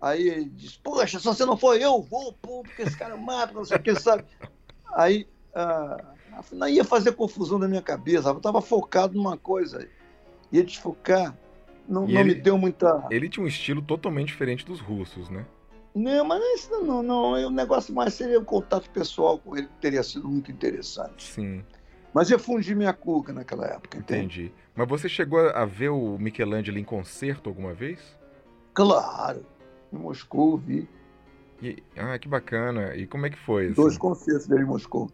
aí 0.00 0.28
ele 0.28 0.44
disse, 0.46 0.78
poxa, 0.78 1.18
se 1.18 1.24
você 1.24 1.44
não 1.44 1.56
for, 1.56 1.80
eu 1.80 2.02
vou, 2.02 2.32
pô, 2.34 2.62
porque 2.62 2.82
esse 2.82 2.96
cara 2.96 3.16
mata, 3.16 3.52
não 3.54 3.64
sei 3.64 3.76
o 3.76 3.82
que, 3.82 3.94
sabe? 3.98 4.24
Aí 4.94 5.26
ah, 5.54 6.14
ia 6.68 6.84
fazer 6.84 7.12
confusão 7.12 7.58
na 7.58 7.68
minha 7.68 7.82
cabeça, 7.82 8.28
eu 8.28 8.36
estava 8.36 8.60
focado 8.60 9.14
numa 9.14 9.36
coisa, 9.36 9.88
ia 10.52 10.64
desfocar, 10.64 11.36
não, 11.88 12.06
não 12.06 12.20
ele, 12.20 12.34
me 12.34 12.40
deu 12.40 12.58
muita. 12.58 13.06
Ele 13.10 13.28
tinha 13.28 13.44
um 13.44 13.48
estilo 13.48 13.82
totalmente 13.82 14.28
diferente 14.28 14.64
dos 14.64 14.80
russos, 14.80 15.28
né? 15.28 15.44
Não, 15.94 16.24
mas 16.24 16.42
isso 16.54 16.70
não, 16.84 17.02
não, 17.02 17.32
o 17.32 17.50
negócio 17.50 17.94
mais 17.94 18.14
seria 18.14 18.38
o 18.38 18.44
contato 18.44 18.88
pessoal 18.90 19.38
com 19.38 19.56
ele, 19.56 19.66
que 19.66 19.80
teria 19.80 20.02
sido 20.02 20.28
muito 20.28 20.50
interessante. 20.52 21.24
Sim. 21.24 21.64
Mas 22.14 22.30
eu 22.30 22.38
fundi 22.38 22.74
minha 22.74 22.92
cuca 22.92 23.32
naquela 23.32 23.66
época, 23.66 23.98
entende? 23.98 24.42
Entendi. 24.42 24.54
Mas 24.74 24.88
você 24.88 25.08
chegou 25.08 25.40
a 25.40 25.64
ver 25.64 25.88
o 25.88 26.16
Michelangelo 26.18 26.78
em 26.78 26.84
concerto 26.84 27.48
alguma 27.48 27.74
vez? 27.74 28.00
Claro, 28.72 29.44
em 29.92 29.96
Moscou 29.96 30.56
vi. 30.56 30.88
E, 31.62 31.82
ah, 31.96 32.18
que 32.18 32.28
bacana. 32.28 32.94
E 32.94 33.06
como 33.06 33.26
é 33.26 33.30
que 33.30 33.38
foi? 33.38 33.66
Assim? 33.66 33.74
Dois 33.74 33.98
concertos 33.98 34.46
dele 34.46 34.62
em 34.62 34.66
Moscou. 34.66 35.10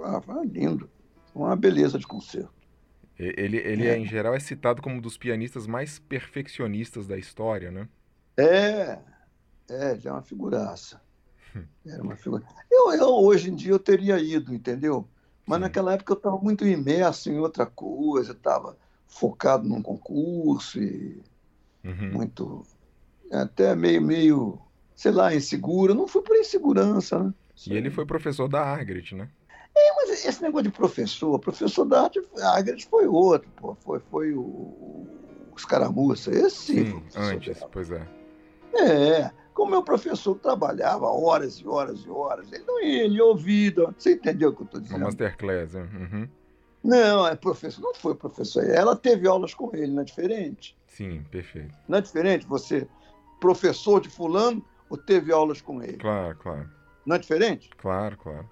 Ah, 0.00 0.20
foi 0.20 0.46
lindo. 0.46 0.88
Uma 1.34 1.56
beleza 1.56 1.98
de 1.98 2.06
concerto. 2.06 2.52
Ele, 3.18 3.58
ele 3.58 3.86
é. 3.86 3.96
em 3.96 4.06
geral, 4.06 4.34
é 4.34 4.40
citado 4.40 4.82
como 4.82 4.96
um 4.96 5.00
dos 5.00 5.16
pianistas 5.16 5.66
mais 5.66 5.98
perfeccionistas 5.98 7.06
da 7.06 7.16
história, 7.16 7.70
né? 7.70 7.88
É, 8.36 8.98
é, 9.68 9.92
ele 9.92 10.08
é 10.08 10.12
uma 10.12 10.22
figuraça. 10.22 11.00
Era 11.86 12.02
uma 12.02 12.16
figura. 12.16 12.42
Eu, 12.70 12.92
eu, 12.92 13.08
hoje 13.08 13.50
em 13.50 13.54
dia, 13.54 13.70
eu 13.70 13.78
teria 13.78 14.18
ido, 14.18 14.52
entendeu? 14.52 15.08
Mas 15.46 15.58
Sim. 15.58 15.62
naquela 15.62 15.92
época 15.94 16.12
eu 16.12 16.16
estava 16.16 16.38
muito 16.38 16.66
imerso 16.66 17.30
em 17.30 17.38
outra 17.38 17.66
coisa, 17.66 18.32
estava 18.32 18.76
focado 19.06 19.68
num 19.68 19.80
concurso 19.80 20.82
e 20.82 21.22
uhum. 21.84 22.12
muito. 22.12 22.66
até 23.30 23.76
meio, 23.76 24.02
meio 24.02 24.58
sei 24.94 25.12
lá, 25.12 25.34
insegura. 25.34 25.94
Não 25.94 26.06
fui 26.06 26.22
por 26.22 26.36
insegurança, 26.36 27.18
né? 27.18 27.34
E 27.66 27.74
ele 27.74 27.90
foi 27.90 28.04
professor 28.04 28.48
da 28.48 28.60
Argret, 28.62 29.14
né? 29.14 29.28
É, 29.76 29.94
mas 29.96 30.24
esse 30.24 30.40
negócio 30.40 30.70
de 30.70 30.70
professor, 30.70 31.38
professor 31.38 31.84
da 31.84 32.02
arte, 32.02 32.22
Argret 32.40 32.86
foi 32.88 33.06
outro, 33.06 33.48
pô. 33.56 33.74
Foi, 33.80 33.98
foi 34.10 34.32
o, 34.32 34.40
o, 34.40 35.08
os 35.54 35.64
caramuça. 35.64 36.30
Esse 36.30 36.56
sim. 36.56 36.84
sim 36.86 37.02
antes, 37.16 37.58
dela. 37.58 37.70
pois 37.72 37.90
é. 37.90 38.06
É, 38.76 39.30
como 39.52 39.72
meu 39.72 39.82
professor 39.82 40.36
trabalhava 40.36 41.06
horas 41.06 41.54
e 41.54 41.66
horas 41.66 42.00
e 42.00 42.10
horas, 42.10 42.52
ele 42.52 42.64
não 42.64 42.82
ia, 42.82 43.04
ele 43.04 43.20
ouvia. 43.20 43.72
Você 43.96 44.14
entendeu 44.14 44.50
o 44.50 44.52
que 44.54 44.62
eu 44.62 44.66
estou 44.66 44.80
dizendo? 44.80 44.98
Uma 44.98 45.06
masterclass, 45.06 45.74
uhum. 45.74 46.28
Não, 46.82 47.26
é 47.26 47.34
professor, 47.34 47.80
não 47.80 47.94
foi 47.94 48.14
professor. 48.14 48.64
Ela 48.68 48.94
teve 48.94 49.26
aulas 49.26 49.54
com 49.54 49.74
ele, 49.74 49.92
não 49.92 50.02
é 50.02 50.04
diferente? 50.04 50.76
Sim, 50.86 51.24
perfeito. 51.30 51.74
Não 51.88 51.98
é 51.98 52.00
diferente 52.00 52.46
você, 52.46 52.86
professor 53.40 54.00
de 54.00 54.10
fulano, 54.10 54.62
ou 54.88 54.96
teve 54.96 55.32
aulas 55.32 55.60
com 55.60 55.82
ele? 55.82 55.96
Claro, 55.96 56.36
claro. 56.36 56.70
Não 57.04 57.16
é 57.16 57.18
diferente? 57.18 57.70
Claro, 57.76 58.16
claro. 58.16 58.48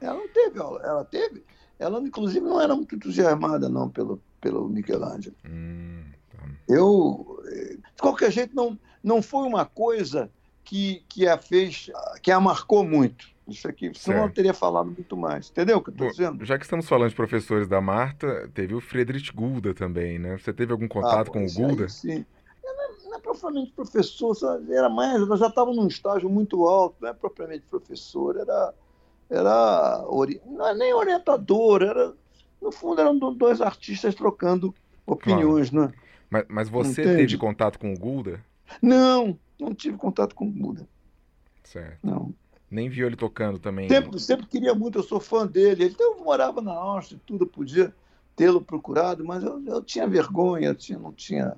Ela 0.00 0.14
não 0.14 0.28
teve 0.28 0.58
aula, 0.58 0.80
ela 0.84 1.04
teve. 1.04 1.44
Ela, 1.78 2.00
inclusive, 2.00 2.44
não 2.44 2.60
era 2.60 2.74
muito 2.74 2.94
entusiasmada, 2.94 3.68
não, 3.68 3.88
pelo, 3.88 4.20
pelo 4.40 4.68
Michelangelo. 4.68 5.36
Hum, 5.44 6.04
tá. 6.30 6.38
Eu, 6.68 7.42
eh, 7.46 7.76
de 7.76 8.02
qualquer 8.02 8.30
jeito, 8.30 8.54
não, 8.54 8.78
não 9.02 9.22
foi 9.22 9.46
uma 9.46 9.64
coisa 9.64 10.30
que, 10.64 11.02
que 11.08 11.26
a 11.26 11.38
fez, 11.38 11.90
que 12.22 12.30
a 12.30 12.40
marcou 12.40 12.84
muito. 12.84 13.28
Isso 13.46 13.66
aqui, 13.66 13.90
senão 13.94 14.24
eu 14.24 14.30
teria 14.30 14.52
falado 14.52 14.90
muito 14.90 15.16
mais. 15.16 15.48
Entendeu 15.48 15.78
o 15.78 15.82
que 15.82 15.88
eu 15.88 15.92
estou 15.92 16.10
dizendo? 16.10 16.44
Já 16.44 16.58
que 16.58 16.64
estamos 16.64 16.86
falando 16.86 17.08
de 17.08 17.16
professores 17.16 17.66
da 17.66 17.80
Marta, 17.80 18.50
teve 18.52 18.74
o 18.74 18.80
Friedrich 18.80 19.32
Gulda 19.32 19.72
também, 19.72 20.18
né? 20.18 20.36
Você 20.36 20.52
teve 20.52 20.70
algum 20.70 20.86
contato 20.86 21.28
ah, 21.28 21.32
com 21.32 21.46
o 21.46 21.52
Gulda? 21.54 21.84
Aí, 21.84 21.90
sim 21.90 22.26
é 23.14 23.18
propriamente 23.18 23.72
professor, 23.72 24.36
era 24.68 24.88
mais, 24.88 25.20
ela 25.20 25.36
já 25.36 25.48
estava 25.48 25.72
num 25.72 25.86
estágio 25.86 26.28
muito 26.28 26.66
alto, 26.66 26.96
não 27.00 27.08
é 27.08 27.12
propriamente 27.12 27.64
professor, 27.68 28.36
era, 28.36 28.74
era 29.30 30.04
não 30.46 30.66
é 30.66 30.74
nem 30.74 30.92
orientador, 30.92 31.82
era, 31.82 32.12
no 32.60 32.72
fundo 32.72 33.00
eram 33.00 33.18
dois 33.18 33.60
artistas 33.60 34.14
trocando 34.14 34.74
opiniões, 35.06 35.70
claro. 35.70 35.88
né? 35.88 35.94
Mas, 36.30 36.44
mas 36.48 36.68
você 36.68 37.02
Entende? 37.02 37.16
teve 37.16 37.38
contato 37.38 37.78
com 37.78 37.92
o 37.92 37.98
Gulda? 37.98 38.44
Não, 38.82 39.38
não 39.58 39.74
tive 39.74 39.96
contato 39.96 40.34
com 40.34 40.46
o 40.46 40.50
Gulda. 40.50 40.86
Certo. 41.64 41.98
Não. 42.02 42.34
Nem 42.70 42.88
viu 42.88 43.06
ele 43.06 43.16
tocando 43.16 43.58
também? 43.58 43.88
Sempre, 43.88 44.20
sempre 44.20 44.46
queria 44.46 44.74
muito, 44.74 44.98
eu 44.98 45.02
sou 45.02 45.18
fã 45.18 45.46
dele. 45.46 45.84
Ele 45.84 45.94
então, 45.94 46.18
morava 46.22 46.60
na 46.60 46.72
Áustria, 46.72 47.18
tudo, 47.24 47.46
podia 47.46 47.94
tê-lo 48.36 48.60
procurado, 48.60 49.24
mas 49.24 49.42
eu, 49.42 49.62
eu 49.66 49.82
tinha 49.82 50.06
vergonha, 50.06 50.68
eu 50.68 50.74
tinha, 50.74 50.98
não 50.98 51.12
tinha 51.12 51.56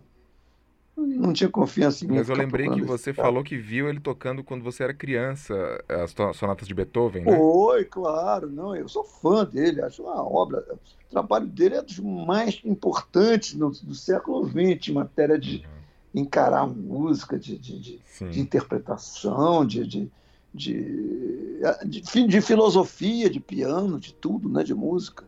não 0.96 1.32
tinha 1.32 1.48
confiança 1.48 2.04
em 2.04 2.08
mim. 2.08 2.16
Mas 2.16 2.28
eu 2.28 2.36
lembrei 2.36 2.68
que 2.68 2.82
você 2.82 3.12
falou 3.12 3.42
que 3.42 3.56
viu 3.56 3.88
ele 3.88 4.00
tocando 4.00 4.42
quando 4.44 4.62
você 4.62 4.82
era 4.84 4.94
criança, 4.94 5.54
as 5.88 6.14
sonatas 6.36 6.66
de 6.66 6.74
Beethoven, 6.74 7.24
né? 7.24 7.36
Foi, 7.36 7.84
claro. 7.84 8.50
Não, 8.50 8.74
eu 8.74 8.88
sou 8.88 9.04
fã 9.04 9.44
dele, 9.44 9.82
acho 9.82 10.02
uma 10.02 10.22
obra. 10.22 10.64
O 10.72 11.10
trabalho 11.10 11.46
dele 11.46 11.76
é 11.76 11.82
dos 11.82 11.98
mais 11.98 12.60
importantes 12.64 13.54
do, 13.54 13.70
do 13.70 13.94
século 13.94 14.46
XX 14.46 14.88
em 14.88 14.92
matéria 14.92 15.38
de 15.38 15.64
uhum. 16.14 16.22
encarar 16.22 16.66
música, 16.66 17.38
de, 17.38 17.56
de, 17.56 17.78
de, 17.78 18.00
de 18.30 18.40
interpretação, 18.40 19.64
de, 19.66 19.86
de, 19.86 20.10
de, 20.52 21.60
de, 21.84 22.26
de, 22.26 22.40
filosofia, 22.40 23.30
de 23.30 23.40
piano, 23.40 23.98
de 23.98 24.12
tudo, 24.12 24.48
né? 24.48 24.62
de 24.62 24.74
música. 24.74 25.24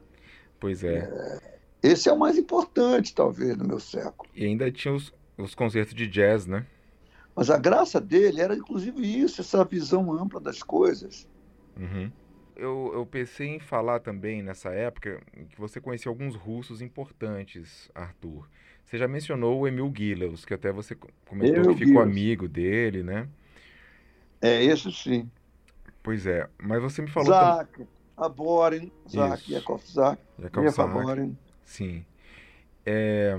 Pois 0.60 0.84
é. 0.84 0.98
é. 0.98 1.52
Esse 1.82 2.08
é 2.08 2.12
o 2.12 2.18
mais 2.18 2.38
importante, 2.38 3.12
talvez, 3.12 3.56
no 3.56 3.66
meu 3.66 3.80
século. 3.80 4.30
E 4.36 4.44
ainda 4.44 4.70
tinha 4.70 4.94
os, 4.94 5.12
os 5.36 5.54
concertos 5.54 5.94
de 5.94 6.06
jazz, 6.06 6.46
né? 6.46 6.66
Mas 7.34 7.50
a 7.50 7.58
graça 7.58 8.00
dele 8.00 8.40
era 8.40 8.54
inclusive 8.54 9.00
isso, 9.00 9.40
essa 9.40 9.64
visão 9.64 10.12
ampla 10.12 10.40
das 10.40 10.62
coisas. 10.62 11.28
Uhum. 11.76 12.10
Eu, 12.54 12.90
eu 12.94 13.06
pensei 13.06 13.48
em 13.48 13.58
falar 13.58 14.00
também 14.00 14.42
nessa 14.42 14.68
época 14.70 15.22
que 15.48 15.58
você 15.58 15.80
conhecia 15.80 16.10
alguns 16.10 16.34
russos 16.34 16.82
importantes, 16.82 17.90
Arthur. 17.94 18.46
Você 18.84 18.98
já 18.98 19.08
mencionou 19.08 19.60
o 19.60 19.66
Emil 19.66 19.90
Gilels, 19.96 20.44
que 20.44 20.52
até 20.52 20.70
você 20.70 20.94
comentou 21.26 21.62
Emil 21.62 21.74
que 21.74 21.86
ficou 21.86 22.02
amigo 22.02 22.46
dele, 22.46 23.02
né? 23.02 23.26
É, 24.40 24.62
esse 24.62 24.92
sim. 24.92 25.30
Pois 26.02 26.26
é, 26.26 26.48
mas 26.62 26.82
você 26.82 27.00
me 27.00 27.08
falou... 27.08 27.30
Zak, 27.30 27.78
tam... 27.78 27.88
Aborin, 28.14 28.92
Zak, 29.08 29.50
Yakov 29.50 29.82
Zak, 29.86 30.22
Yakov 30.38 30.68
Zak. 30.68 31.36
Sim. 31.64 32.04
É... 32.84 33.34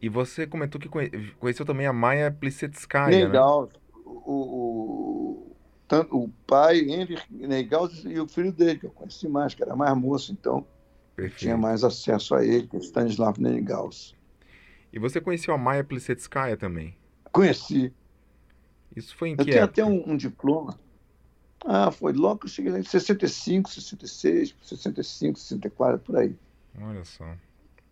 E 0.00 0.08
você 0.08 0.46
comentou 0.46 0.80
que 0.80 0.88
conheceu 0.88 1.66
também 1.66 1.86
a 1.86 1.92
Maia 1.92 2.30
Plisetskaya, 2.30 3.26
Legal. 3.26 3.64
Né? 3.66 3.72
O, 4.04 5.52
o, 5.90 6.22
o 6.22 6.28
pai, 6.46 6.80
Henry 6.80 7.18
Neigaus, 7.30 8.04
e 8.04 8.18
o 8.20 8.28
filho 8.28 8.52
dele, 8.52 8.78
que 8.78 8.86
eu 8.86 8.90
conheci 8.90 9.28
mais, 9.28 9.54
que 9.54 9.62
era 9.62 9.74
mais 9.74 9.96
moço, 9.96 10.32
então 10.32 10.64
Perfeito. 11.16 11.40
tinha 11.40 11.56
mais 11.56 11.82
acesso 11.82 12.34
a 12.34 12.44
ele, 12.44 12.68
que 12.68 12.76
é 12.76 12.80
Stanislav 12.80 13.38
Neigaus. 13.38 14.14
E 14.92 14.98
você 14.98 15.20
conheceu 15.20 15.52
a 15.52 15.58
Maia 15.58 15.82
Plisetskaya 15.82 16.56
também? 16.56 16.96
Conheci. 17.32 17.92
Isso 18.94 19.16
foi 19.16 19.30
em 19.30 19.36
que 19.36 19.42
Eu 19.42 19.46
tenho 19.46 19.64
até 19.64 19.84
um, 19.84 20.12
um, 20.12 20.16
diploma. 20.16 20.78
Ah, 21.64 21.90
foi 21.90 22.12
logo 22.12 22.40
que 22.40 22.46
eu 22.46 22.50
cheguei 22.50 22.72
em 22.72 22.82
65, 22.82 23.68
66, 23.68 24.54
65, 24.62 25.38
64, 25.38 25.98
por 25.98 26.16
aí. 26.16 26.36
Olha 26.80 27.04
só. 27.04 27.36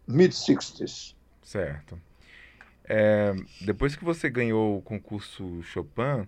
Mid-60s. 0.09 1.16
Certo. 1.47 1.97
É, 2.85 3.35
depois 3.61 3.95
que 3.95 4.05
você 4.05 4.29
ganhou 4.29 4.79
o 4.79 4.83
concurso 4.83 5.63
Chopin, 5.63 6.27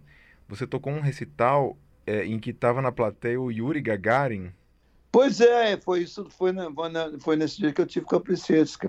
você 0.49 0.65
tocou 0.65 0.93
um 0.93 1.01
recital 1.01 1.77
é, 2.07 2.25
em 2.25 2.39
que 2.39 2.51
estava 2.51 2.81
na 2.81 2.93
plateia 2.93 3.41
o 3.41 3.51
Yuri 3.51 3.81
Gagarin. 3.81 4.53
Pois 5.11 5.41
é, 5.41 5.77
foi 5.77 6.03
isso, 6.03 6.29
foi, 6.31 6.53
na, 6.53 6.69
foi 7.19 7.35
nesse 7.35 7.59
dia 7.59 7.73
que 7.73 7.81
eu 7.81 7.87
tive 7.87 8.07
com 8.07 8.15
a 8.15 8.23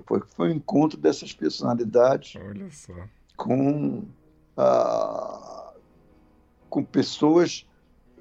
foi, 0.05 0.21
foi 0.35 0.49
o 0.49 0.51
um 0.51 0.55
encontro 0.55 0.99
dessas 0.99 1.33
personalidades. 1.33 2.35
Olha 2.35 2.69
só. 2.69 2.93
Com, 3.35 4.05
ah, 4.55 5.73
com 6.69 6.83
pessoas 6.83 7.65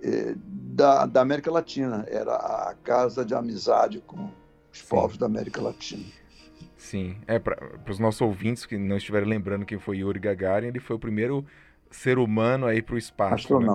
eh, 0.02 0.34
da, 0.36 1.04
da 1.04 1.20
América 1.20 1.50
Latina. 1.50 2.06
Era 2.08 2.36
a 2.36 2.74
casa 2.82 3.22
de 3.24 3.34
amizade 3.34 4.00
com 4.06 4.30
os 4.72 4.78
Sim. 4.78 4.86
povos 4.88 5.18
da 5.18 5.26
América 5.26 5.60
Latina. 5.60 6.04
Sim, 6.88 7.18
é 7.26 7.38
para 7.38 7.78
os 7.86 7.98
nossos 7.98 8.22
ouvintes 8.22 8.64
que 8.64 8.78
não 8.78 8.96
estiverem 8.96 9.28
lembrando 9.28 9.66
quem 9.66 9.78
foi 9.78 9.98
Yuri 9.98 10.18
Gagarin, 10.18 10.68
ele 10.68 10.80
foi 10.80 10.96
o 10.96 10.98
primeiro 10.98 11.44
ser 11.90 12.18
humano 12.18 12.64
aí 12.64 12.80
para 12.80 12.94
o 12.94 12.98
espaço. 12.98 13.60
Né? 13.60 13.74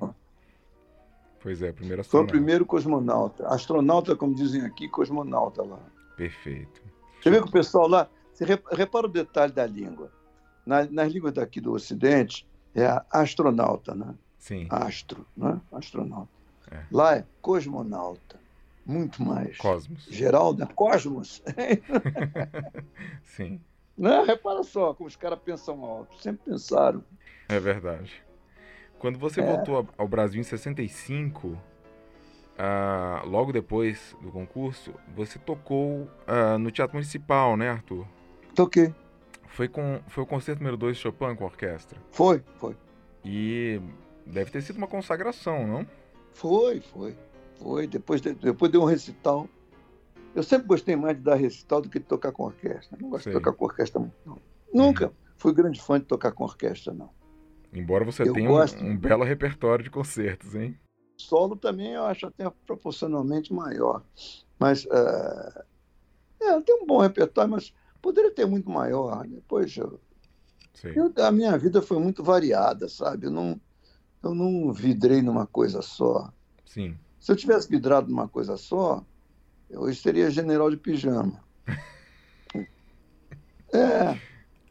Pois 1.40 1.62
é, 1.62 1.72
primeiro 1.72 2.02
astronauta. 2.02 2.32
Foi 2.32 2.38
o 2.40 2.42
primeiro 2.42 2.66
cosmonauta. 2.66 3.48
Astronauta, 3.50 4.16
como 4.16 4.34
dizem 4.34 4.64
aqui, 4.64 4.90
cosmonauta 4.90 5.62
lá. 5.62 5.78
Perfeito. 6.18 6.82
Você 7.22 7.30
vê 7.30 7.40
que 7.40 7.48
o 7.48 7.52
pessoal 7.52 7.88
lá. 7.88 8.10
Você 8.34 8.46
repara 8.72 9.06
o 9.06 9.10
detalhe 9.10 9.54
da 9.54 9.68
língua. 9.68 10.12
Na, 10.66 10.84
nas 10.86 11.14
línguas 11.14 11.34
daqui 11.34 11.62
do 11.62 11.72
Ocidente, 11.72 12.48
é 12.74 13.00
astronauta, 13.12 13.94
né? 13.94 14.16
Sim. 14.40 14.66
Astro, 14.72 15.24
né? 15.38 15.62
Astronauta. 15.72 16.32
É. 16.72 16.84
Lá 16.92 17.18
é 17.18 17.26
cosmonauta. 17.44 18.42
Muito 18.86 19.24
mais. 19.24 19.58
Cosmos. 19.58 20.06
Geraldo, 20.10 20.64
é 20.64 20.66
cosmos. 20.66 21.42
Sim. 23.24 23.62
Não, 23.98 24.26
repara 24.26 24.64
só 24.64 24.94
como 24.94 25.08
os 25.08 25.16
caras 25.16 25.40
pensam 25.40 25.84
alto. 25.84 26.22
Sempre 26.22 26.52
pensaram. 26.52 27.04
É 27.48 27.60
verdade. 27.60 28.24
Quando 29.00 29.20
você 29.20 29.42
é. 29.42 29.46
voltou 29.46 29.88
ao 29.98 30.08
Brasil 30.08 30.40
em 30.40 30.44
65, 30.44 31.48
uh, 31.48 33.28
logo 33.28 33.52
depois 33.52 34.16
do 34.22 34.32
concurso, 34.32 34.94
você 35.16 35.38
tocou 35.40 36.10
uh, 36.28 36.58
no 36.60 36.72
Teatro 36.72 36.96
Municipal, 36.96 37.56
né, 37.56 37.70
Arthur? 37.70 38.08
Toquei. 38.56 38.94
Foi, 39.48 39.68
com, 39.68 40.02
foi 40.08 40.24
o 40.24 40.28
concerto 40.28 40.62
número 40.62 40.78
2 40.78 40.98
de 40.98 41.04
Chopin 41.04 41.36
com 41.36 41.44
a 41.44 41.48
orquestra? 41.48 42.00
Foi, 42.12 42.44
foi. 42.56 42.76
E 43.24 43.80
deve 44.26 44.52
ter 44.52 44.62
sido 44.62 44.78
uma 44.78 44.88
consagração, 44.88 45.68
não? 45.68 45.88
Foi, 46.34 46.82
foi. 46.82 47.16
Foi. 47.60 47.88
Depois 47.88 48.22
de, 48.22 48.34
depois 48.34 48.72
de 48.72 48.78
um 48.78 48.86
recital. 48.86 49.48
Eu 50.36 50.42
sempre 50.42 50.68
gostei 50.68 50.96
mais 50.96 51.16
de 51.16 51.24
dar 51.24 51.36
recital 51.36 51.82
do 51.82 51.90
que 51.90 52.00
de 52.00 52.06
tocar 52.06 52.32
com 52.32 52.44
orquestra. 52.44 52.98
Não 53.00 53.10
gosto 53.10 53.26
Sei. 53.26 53.34
de 53.34 53.40
tocar 53.40 53.54
com 53.54 53.66
orquestra 53.66 54.00
muito, 54.00 54.16
não. 54.26 54.40
Nunca 54.74 55.08
uhum. 55.08 55.14
fui 55.38 55.54
grande 55.54 55.80
fã 55.80 56.00
de 56.00 56.06
tocar 56.06 56.32
com 56.32 56.44
orquestra, 56.44 56.92
não. 56.92 57.12
Embora 57.72 58.04
você 58.04 58.24
eu 58.24 58.34
tenha 58.34 58.48
gosto... 58.48 58.84
um, 58.84 58.92
um, 58.92 58.98
belo 58.98 59.24
repertório 59.24 59.84
de 59.84 59.92
concertos, 59.92 60.56
hein? 60.56 60.78
Solo 61.18 61.56
também 61.56 61.94
eu 61.94 62.04
acho 62.06 62.26
até 62.26 62.50
proporcionalmente 62.66 63.54
maior. 63.54 64.04
Mas 64.60 64.86
uh, 64.86 65.64
é, 66.42 66.62
tem 66.62 66.82
um 66.82 66.86
bom 66.86 67.00
repertório, 67.00 67.52
mas 67.52 67.74
poderia 68.02 68.32
ter 68.32 68.46
muito 68.46 68.70
maior. 68.70 69.26
Depois 69.28 69.76
eu, 69.78 70.00
eu, 70.84 71.14
a 71.24 71.32
minha 71.32 71.58
vida 71.58 71.82
foi 71.82 72.00
muito 72.00 72.24
variada, 72.24 72.90
sabe? 72.90 73.28
Eu 73.28 73.32
não, 73.32 73.60
eu 74.24 74.34
não 74.36 74.74
vidrei 74.74 75.22
numa 75.22 75.48
coisa 75.48 75.82
só. 75.82 76.32
Sim. 76.66 76.98
Se 77.24 77.32
eu 77.32 77.38
tivesse 77.38 77.70
vidrado 77.70 78.10
numa 78.10 78.28
coisa 78.28 78.58
só, 78.58 79.02
eu 79.70 79.80
hoje 79.80 80.02
seria 80.02 80.30
general 80.30 80.70
de 80.70 80.76
pijama. 80.76 81.42
é, 83.74 84.20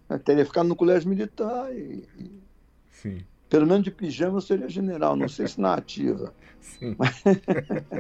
eu 0.07 0.19
teria 0.19 0.45
ficado 0.45 0.69
no 0.69 0.77
colégio 0.77 1.09
militar 1.09 1.75
e, 1.75 2.07
e 2.19 2.43
Sim. 2.91 3.25
Pelo 3.49 3.67
menos 3.67 3.85
de 3.85 3.91
pijama 3.91 4.37
eu 4.37 4.43
seria 4.43 4.69
general, 4.69 5.17
não 5.17 5.31
sei 5.31 5.49
se 5.49 5.59
na 5.59 5.73
ativa. 5.73 6.35
Sim. 6.61 6.95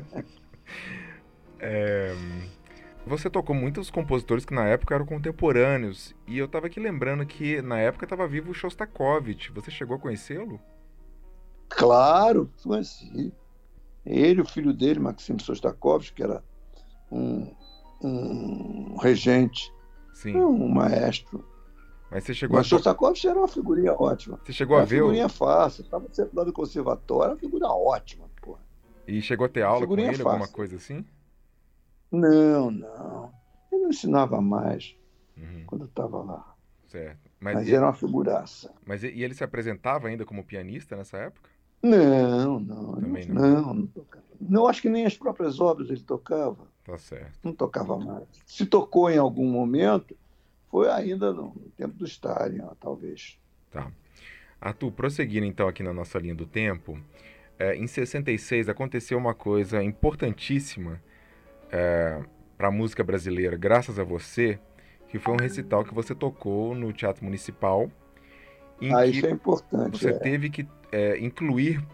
é, 1.59 2.15
você 3.07 3.31
tocou 3.31 3.57
muitos 3.57 3.91
compositores 3.91 4.45
que 4.45 4.53
na 4.53 4.67
época 4.67 4.95
eram 4.95 5.07
contemporâneos. 5.07 6.15
E 6.27 6.37
eu 6.37 6.45
estava 6.45 6.67
aqui 6.67 6.79
lembrando 6.79 7.25
que 7.25 7.63
na 7.63 7.79
época 7.79 8.05
estava 8.05 8.29
vivo 8.29 8.51
o 8.51 8.55
Shostakovich. 8.55 9.51
Você 9.53 9.71
chegou 9.71 9.97
a 9.97 9.99
conhecê-lo? 9.99 10.61
Claro, 11.71 12.53
conheci. 12.63 13.33
Ele, 14.05 14.41
o 14.41 14.47
filho 14.47 14.73
dele, 14.73 15.01
Maxim 15.01 15.39
Shostakovich, 15.39 16.13
que 16.13 16.23
era 16.23 16.43
um, 17.11 17.55
um 18.03 18.97
regente, 18.97 19.73
Sim. 20.13 20.37
um 20.37 20.69
maestro 20.69 21.45
mas 22.13 22.25
você 22.25 22.35
chegou 22.35 22.59
Mas 22.59 22.67
a. 22.67 22.69
Shostakovich 22.69 23.27
era 23.27 23.39
uma 23.39 23.49
figurinha 23.49 23.95
ótima. 23.95 24.39
Você 24.45 24.53
chegou 24.53 24.77
a 24.77 24.85
ver? 24.85 24.97
Figurinha 24.97 25.27
o... 25.27 25.31
fácil. 25.31 25.83
Estava 25.83 26.07
sempre 26.13 26.37
lá 26.37 26.45
no 26.45 26.53
conservatório, 26.53 27.25
era 27.25 27.33
uma 27.33 27.41
figura 27.41 27.69
ótima, 27.69 28.29
porra. 28.43 28.61
E 29.09 29.23
chegou 29.23 29.47
a 29.47 29.49
ter 29.49 29.63
aula 29.63 29.87
com 29.87 29.95
ele, 29.95 30.09
fácil. 30.09 30.29
alguma 30.29 30.49
coisa 30.49 30.77
assim? 30.77 31.07
Não, 32.11 32.71
não. 32.71 33.33
Ele 33.73 33.83
não 33.85 33.89
ensinava 33.89 34.43
mais 34.43 34.95
uhum. 35.39 35.65
quando 35.67 35.83
eu 35.83 35.89
estava 35.89 36.23
lá. 36.23 36.55
Certo. 36.87 37.31
Mas, 37.41 37.55
Mas 37.55 37.67
ele... 37.67 37.77
era 37.77 37.87
uma 37.87 37.95
figuraça. 37.95 38.75
Mas 38.85 39.03
e 39.03 39.23
ele 39.23 39.33
se 39.33 39.43
apresentava 39.43 40.09
ainda 40.09 40.27
como 40.27 40.45
pianista 40.45 40.95
nessa 40.95 41.17
época? 41.17 41.49
Não, 41.83 42.61
não. 42.61 42.95
Também 42.95 43.27
não. 43.27 43.62
Não, 43.62 43.75
não 43.75 43.87
tocava. 43.87 44.25
Não, 44.40 44.66
acho 44.66 44.83
que 44.83 44.88
nem 44.88 45.07
as 45.07 45.16
próprias 45.16 45.61
obras 45.61 45.88
ele 45.90 46.01
tocava. 46.01 46.66
Tá 46.85 46.99
certo. 46.99 47.38
Não 47.42 47.53
tocava 47.53 47.97
mais. 47.97 48.25
Se 48.45 48.66
tocou 48.66 49.11
em 49.11 49.18
algum 49.18 49.49
momento, 49.49 50.16
foi 50.71 50.90
ainda 50.90 51.33
no 51.33 51.55
tempo 51.77 51.95
do 51.95 52.05
Stalin, 52.05 52.62
talvez. 52.81 53.38
Tá. 53.71 53.90
Arthur, 54.61 54.92
prosseguindo 54.92 55.47
então 55.47 55.68
aqui 55.68 55.83
na 55.83 55.92
nossa 55.92 56.18
linha 56.18 56.35
do 56.35 56.47
tempo, 56.47 56.99
é, 57.59 57.77
em 57.77 57.87
66 57.87 58.68
aconteceu 58.68 59.18
uma 59.18 59.35
coisa 59.35 59.83
importantíssima 59.83 61.03
é, 61.71 62.23
para 62.57 62.68
a 62.68 62.71
música 62.71 63.03
brasileira, 63.03 63.57
graças 63.57 63.99
a 63.99 64.05
você, 64.05 64.59
que 65.09 65.18
foi 65.18 65.35
um 65.35 65.37
recital 65.37 65.85
que 65.85 65.92
você 65.92 66.14
tocou 66.14 66.75
no 66.75 66.92
Teatro 66.92 67.25
Municipal. 67.25 67.90
Ah, 68.90 69.07
isso 69.07 69.27
é 69.27 69.31
importante. 69.31 69.99
Você 69.99 70.11
é. 70.11 70.18
teve 70.18 70.51
que 70.51 70.66
é, 70.90 71.18
incluir 71.18 71.85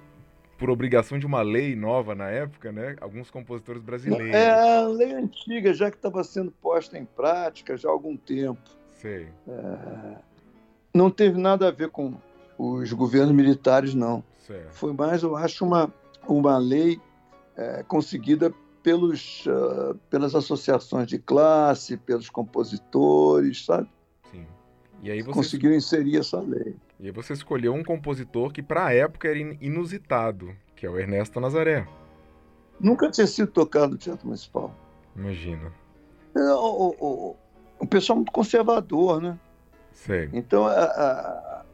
por 0.59 0.71
obrigação 0.71 1.19
de 1.19 1.27
uma 1.27 1.43
lei 1.43 1.77
nova 1.77 2.15
na 2.15 2.29
época, 2.29 2.73
né? 2.73 2.97
Alguns 3.01 3.31
compositores 3.31 3.81
brasileiros. 3.81 4.35
É 4.35 4.51
a 4.51 4.87
lei 4.87 5.13
antiga, 5.13 5.73
já 5.73 5.91
que 5.91 5.97
estava 5.97 6.23
sendo 6.25 6.51
posta 6.51 6.99
em 6.99 7.05
prática 7.05 7.77
já 7.77 7.89
há 7.89 7.93
algum 7.93 8.17
tempo. 8.17 8.61
Sei. 8.95 9.29
É, 9.47 10.17
não 10.93 11.11
teve 11.11 11.39
nada 11.39 11.69
a 11.69 11.71
ver 11.71 11.91
com 11.91 12.15
os 12.59 12.93
governos 12.93 13.35
militares, 13.35 13.95
não. 13.95 14.25
Certo. 14.47 14.73
Foi 14.73 14.93
mais, 14.93 15.23
eu 15.23 15.37
acho, 15.37 15.65
uma, 15.65 15.93
uma 16.27 16.59
lei 16.59 17.01
é, 17.57 17.85
conseguida 17.85 18.53
pelos, 18.83 19.45
uh, 19.47 19.95
pelas 20.11 20.35
associações 20.35 21.07
de 21.07 21.19
classe, 21.19 21.97
pelos 21.97 22.31
compositores, 22.31 23.65
sabe? 23.65 23.89
Sim. 25.01 25.07
E 25.07 25.11
aí 25.11 25.23
você... 25.23 25.33
Conseguiram 25.33 25.75
inserir 25.75 26.19
essa 26.19 26.41
lei. 26.41 26.77
E 27.01 27.07
aí 27.07 27.13
você 27.13 27.33
escolheu 27.33 27.75
um 27.75 27.85
compositor 27.85 28.53
que 28.53 28.63
para 28.63 28.87
a 28.87 28.95
época 28.95 29.29
era 29.29 29.39
inusitado, 29.39 30.55
que 30.75 30.87
é 30.87 30.91
o 30.91 30.99
Ernesto 30.99 31.41
Nazaré. 31.41 31.87
Nunca 32.81 33.11
tinha 33.11 33.27
sido 33.27 33.51
tocado 33.51 33.93
no 33.93 33.99
Teatro 33.99 34.27
Municipal. 34.27 34.75
Imagina. 35.17 35.73
É, 36.35 36.41
o, 36.41 36.95
o, 36.99 37.37
o 37.81 37.87
pessoal 37.87 38.17
muito 38.17 38.33
conservador, 38.33 39.21
né? 39.21 39.39
Sei. 39.93 40.29
Então, 40.33 40.67
a, 40.67 40.85
a, 40.85 41.65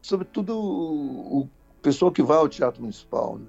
sobretudo 0.00 0.58
o, 0.58 1.40
o, 1.40 1.50
pessoal 1.82 2.10
que 2.10 2.22
vai 2.22 2.38
ao 2.38 2.48
Teatro 2.48 2.80
Municipal, 2.80 3.38
né? 3.38 3.46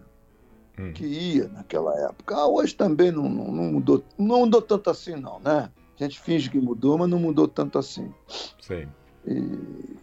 Hum. 0.77 0.91
que 0.91 1.05
ia 1.05 1.47
naquela 1.47 1.97
época. 2.09 2.35
Ah, 2.35 2.47
hoje 2.47 2.75
também 2.75 3.09
não, 3.09 3.29
não, 3.29 3.49
não, 3.49 3.63
mudou, 3.71 4.03
não 4.17 4.39
mudou 4.39 4.61
tanto 4.61 4.89
assim, 4.89 5.15
não, 5.15 5.39
né? 5.39 5.71
A 5.97 6.03
gente 6.03 6.19
finge 6.19 6.49
que 6.49 6.59
mudou, 6.59 6.97
mas 6.97 7.09
não 7.09 7.17
mudou 7.17 7.47
tanto 7.47 7.79
assim. 7.79 8.13
Sei. 8.59 8.85
E, 9.27 9.97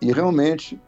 e 0.00 0.12
realmente 0.12 0.80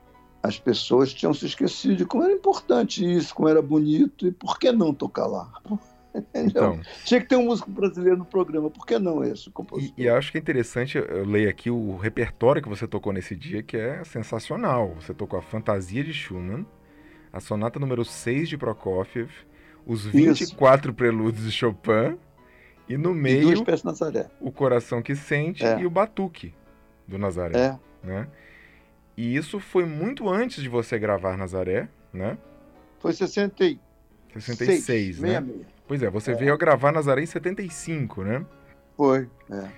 as 0.42 0.59
pessoas 0.59 1.14
tinham 1.14 1.33
se 1.33 1.46
esquecido 1.46 1.96
de 1.96 2.05
como 2.05 2.22
era 2.22 2.33
importante 2.33 3.03
isso, 3.03 3.35
como 3.35 3.48
era 3.48 3.62
bonito 3.62 4.27
e 4.27 4.31
por 4.31 4.59
que 4.59 4.70
não 4.70 4.92
tocar 4.92 5.27
lá? 5.27 5.50
Então, 6.33 6.81
Tinha 7.05 7.20
que 7.20 7.27
ter 7.27 7.35
um 7.35 7.46
músico 7.46 7.68
brasileiro 7.68 8.18
no 8.18 8.24
programa, 8.24 8.70
por 8.70 8.87
que 8.87 9.00
não 9.00 9.24
esse 9.24 9.50
E, 9.77 9.92
e 9.96 10.09
acho 10.09 10.31
que 10.31 10.38
é 10.38 10.40
interessante, 10.40 10.96
eu 10.96 11.27
leio 11.27 11.48
aqui 11.48 11.68
o 11.68 11.96
repertório 11.96 12.62
que 12.62 12.68
você 12.68 12.87
tocou 12.87 13.12
nesse 13.12 13.35
dia, 13.35 13.64
que 13.64 13.77
é 13.77 14.05
sensacional. 14.05 14.94
Você 15.00 15.12
tocou 15.12 15.37
a 15.37 15.42
Fantasia 15.42 16.05
de 16.05 16.12
Schumann, 16.12 16.64
a 17.33 17.40
Sonata 17.40 17.81
número 17.81 18.05
6 18.05 18.48
de 18.48 18.57
Prokofiev, 18.57 19.29
os 19.85 20.07
24 20.07 20.90
Isso. 20.90 20.96
prelúdios 20.96 21.46
de 21.46 21.50
Chopin, 21.50 22.16
e 22.88 22.96
no 22.96 23.12
meio 23.12 23.50
e 23.50 23.57
o 24.40 24.53
Coração 24.53 25.03
que 25.03 25.16
Sente 25.16 25.64
é. 25.64 25.81
e 25.81 25.85
o 25.85 25.90
Batuque 25.90 26.55
do 27.07 27.19
Nazaré. 27.19 27.59
É. 27.59 27.79
Né? 28.07 28.29
E 29.17 29.37
isso 29.37 29.61
foi 29.61 29.85
muito 29.85 30.29
antes 30.29 30.62
de 30.62 30.69
você 30.69 30.99
gravar 30.99 31.37
Nazaré, 31.37 31.88
né? 32.12 32.37
Foi 32.99 33.12
60 33.12 33.79
66, 34.40 35.21
né? 35.21 35.47
Pois 35.87 36.03
é, 36.03 36.11
você 36.11 36.33
é. 36.33 36.35
veio 36.35 36.53
a 36.53 36.57
gravar 36.57 36.93
Nazaré 36.93 37.23
em 37.23 37.27
75, 37.27 38.25
né? 38.25 38.45
Foi, 38.97 39.29
é. 39.51 39.69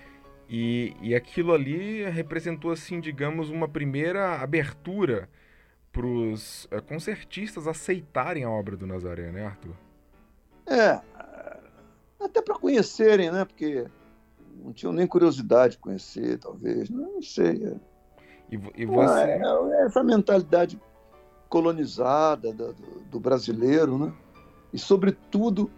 E, 0.49 0.95
e 1.03 1.15
aquilo 1.15 1.53
ali 1.53 2.05
representou, 2.09 2.71
assim, 2.71 3.01
digamos, 3.01 3.51
uma 3.51 3.69
primeira 3.69 4.41
abertura 4.41 5.29
para 5.93 6.07
os 6.07 6.69
é, 6.71 6.81
concertistas 6.81 7.67
aceitarem 7.67 8.45
a 8.45 8.51
obra 8.51 8.77
do 8.77 8.87
Nazaré, 8.87 9.33
né, 9.33 9.47
Arthur? 9.47 9.75
É, 10.67 11.01
até 12.21 12.41
para 12.43 12.55
conhecerem, 12.59 13.31
né? 13.31 13.45
Porque 13.45 13.87
não 14.63 14.73
tinham 14.73 14.93
nem 14.93 15.07
curiosidade 15.07 15.75
de 15.75 15.79
conhecer, 15.79 16.39
talvez, 16.39 16.91
não, 16.91 17.15
não 17.15 17.23
sei. 17.23 17.65
É. 17.65 17.77
E, 18.51 18.83
e 18.83 18.87
você... 18.87 19.21
É, 19.21 19.43
é, 19.43 19.85
essa 19.85 20.03
mentalidade 20.03 20.81
colonizada 21.49 22.53
do, 22.53 22.75
do 23.11 23.21
brasileiro, 23.21 23.99
né? 23.99 24.13
E, 24.73 24.79
sobretudo, 24.79 25.71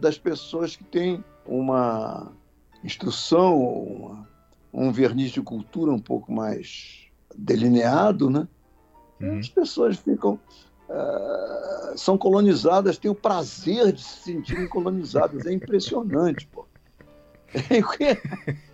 das 0.00 0.18
pessoas 0.18 0.76
que 0.76 0.84
têm 0.84 1.24
uma 1.46 2.32
instrução, 2.84 3.58
uma, 3.58 4.28
um 4.72 4.92
verniz 4.92 5.30
de 5.30 5.40
cultura 5.40 5.92
um 5.92 5.98
pouco 5.98 6.30
mais 6.32 7.06
delineado, 7.34 8.28
né? 8.28 8.46
Uhum. 9.20 9.38
As 9.38 9.48
pessoas 9.48 9.96
ficam 9.96 10.38
uh, 10.88 11.96
são 11.96 12.16
colonizadas, 12.16 12.98
têm 12.98 13.10
o 13.10 13.14
prazer 13.14 13.92
de 13.92 14.02
se 14.02 14.22
sentirem 14.22 14.68
colonizadas. 14.68 15.46
É 15.46 15.52
impressionante, 15.52 16.46
pô. 16.46 16.67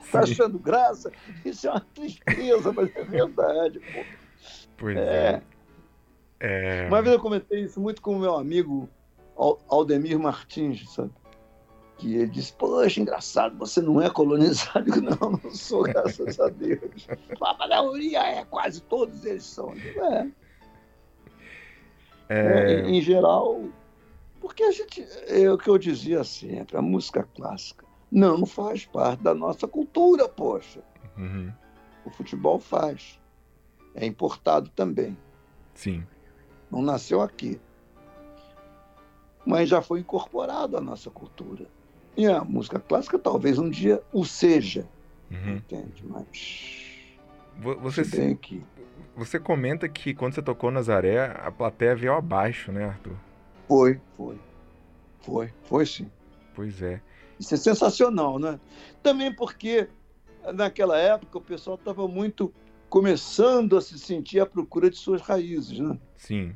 Está 0.00 0.20
achando 0.20 0.58
graça? 0.58 1.10
Isso 1.44 1.66
é 1.66 1.70
uma 1.70 1.80
tristeza, 1.80 2.72
mas 2.72 2.94
é 2.94 3.04
verdade, 3.04 3.80
pô. 3.80 4.04
Pois 4.76 4.96
é. 4.96 5.42
é. 6.40 6.84
é. 6.84 6.88
Uma 6.88 7.02
vez 7.02 7.14
eu 7.14 7.20
comentei 7.20 7.60
isso 7.64 7.80
muito 7.80 8.00
com 8.00 8.16
o 8.16 8.18
meu 8.18 8.34
amigo 8.34 8.88
Aldemir 9.68 10.18
Martins, 10.18 10.88
sabe? 10.92 11.10
Que 11.98 12.16
ele 12.16 12.28
disse, 12.28 12.52
poxa, 12.54 13.00
engraçado, 13.00 13.56
você 13.56 13.80
não 13.80 14.00
é 14.00 14.10
colonizado. 14.10 14.88
Eu, 14.88 15.02
não, 15.02 15.32
não 15.42 15.50
sou, 15.54 15.84
graças 15.84 16.40
a 16.40 16.48
Deus. 16.48 17.06
A 17.40 17.68
maioria 17.68 18.22
é, 18.22 18.44
quase 18.44 18.82
todos 18.82 19.24
eles 19.24 19.44
são. 19.44 19.72
É. 19.72 20.28
É... 22.28 22.80
Em, 22.80 22.96
em 22.96 23.00
geral, 23.00 23.62
porque 24.42 24.64
a 24.64 24.72
gente, 24.72 25.06
é 25.28 25.48
o 25.50 25.56
que 25.56 25.70
eu 25.70 25.78
dizia 25.78 26.24
sempre, 26.24 26.76
a 26.76 26.82
música 26.82 27.22
clássica 27.22 27.86
não 28.10 28.44
faz 28.44 28.84
parte 28.84 29.22
da 29.22 29.32
nossa 29.32 29.68
cultura, 29.68 30.28
poxa. 30.28 30.82
Uhum. 31.16 31.52
O 32.04 32.10
futebol 32.10 32.58
faz. 32.58 33.20
É 33.94 34.04
importado 34.04 34.68
também. 34.70 35.16
Sim. 35.74 36.04
Não 36.70 36.82
nasceu 36.82 37.22
aqui. 37.22 37.60
Mas 39.46 39.68
já 39.68 39.80
foi 39.80 40.00
incorporado 40.00 40.76
à 40.76 40.80
nossa 40.80 41.08
cultura. 41.08 41.66
E 42.16 42.26
a 42.26 42.42
música 42.42 42.80
clássica 42.80 43.18
talvez 43.18 43.58
um 43.60 43.70
dia 43.70 44.02
o 44.12 44.24
seja. 44.24 44.88
Uhum. 45.30 45.56
Entende? 45.56 46.04
Mas. 46.04 46.98
Você, 47.80 48.04
se, 48.04 48.34
que... 48.34 48.64
você 49.14 49.38
comenta 49.38 49.88
que 49.88 50.12
quando 50.14 50.34
você 50.34 50.42
tocou 50.42 50.70
Nazaré, 50.70 51.26
a 51.26 51.50
plateia 51.52 51.94
veio 51.94 52.14
abaixo, 52.14 52.72
né, 52.72 52.86
Arthur? 52.86 53.16
Foi, 53.72 53.98
foi. 54.18 54.38
Foi, 55.20 55.52
foi 55.64 55.86
sim. 55.86 56.10
Pois 56.54 56.82
é. 56.82 57.00
Isso 57.40 57.54
é 57.54 57.56
sensacional, 57.56 58.38
né? 58.38 58.60
Também 59.02 59.34
porque 59.34 59.88
naquela 60.52 60.98
época 60.98 61.38
o 61.38 61.40
pessoal 61.40 61.76
estava 61.76 62.06
muito 62.06 62.52
começando 62.90 63.78
a 63.78 63.80
se 63.80 63.98
sentir 63.98 64.40
à 64.40 64.44
procura 64.44 64.90
de 64.90 64.98
suas 64.98 65.22
raízes, 65.22 65.78
né? 65.78 65.98
Sim. 66.18 66.54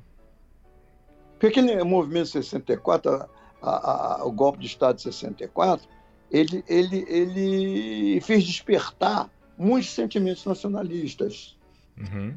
Porque 1.32 1.46
aquele 1.46 1.82
movimento 1.84 2.28
64, 2.28 3.10
a, 3.10 3.28
a, 3.62 4.20
a, 4.20 4.26
o 4.26 4.30
golpe 4.30 4.58
de 4.58 4.66
Estado 4.66 4.96
de 4.96 5.02
64, 5.04 5.88
ele, 6.30 6.62
ele, 6.68 7.06
ele 7.08 8.20
fez 8.20 8.44
despertar 8.44 9.30
muitos 9.56 9.90
sentimentos 9.90 10.44
nacionalistas. 10.44 11.56
Uhum. 11.96 12.36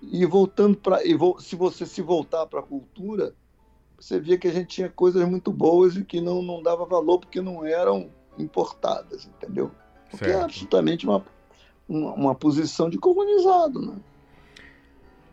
E 0.00 0.24
voltando 0.24 0.76
para. 0.76 1.00
Se 1.40 1.56
você 1.56 1.84
se 1.84 2.00
voltar 2.00 2.46
para 2.46 2.60
a 2.60 2.62
cultura, 2.62 3.34
você 3.98 4.20
via 4.20 4.38
que 4.38 4.46
a 4.46 4.52
gente 4.52 4.68
tinha 4.68 4.88
coisas 4.88 5.28
muito 5.28 5.50
boas 5.50 5.96
e 5.96 6.04
que 6.04 6.20
não, 6.20 6.40
não 6.40 6.62
dava 6.62 6.84
valor 6.84 7.18
porque 7.18 7.40
não 7.40 7.66
eram 7.66 8.10
importadas, 8.38 9.26
entendeu? 9.26 9.70
Porque 10.10 10.26
é 10.26 10.28
certo. 10.28 10.40
é 10.40 10.44
absolutamente 10.44 11.06
uma, 11.06 11.24
uma, 11.88 12.14
uma, 12.14 12.34
posição 12.34 12.88
de 12.88 12.96
colonizado, 12.96 13.80
né? 13.80 13.96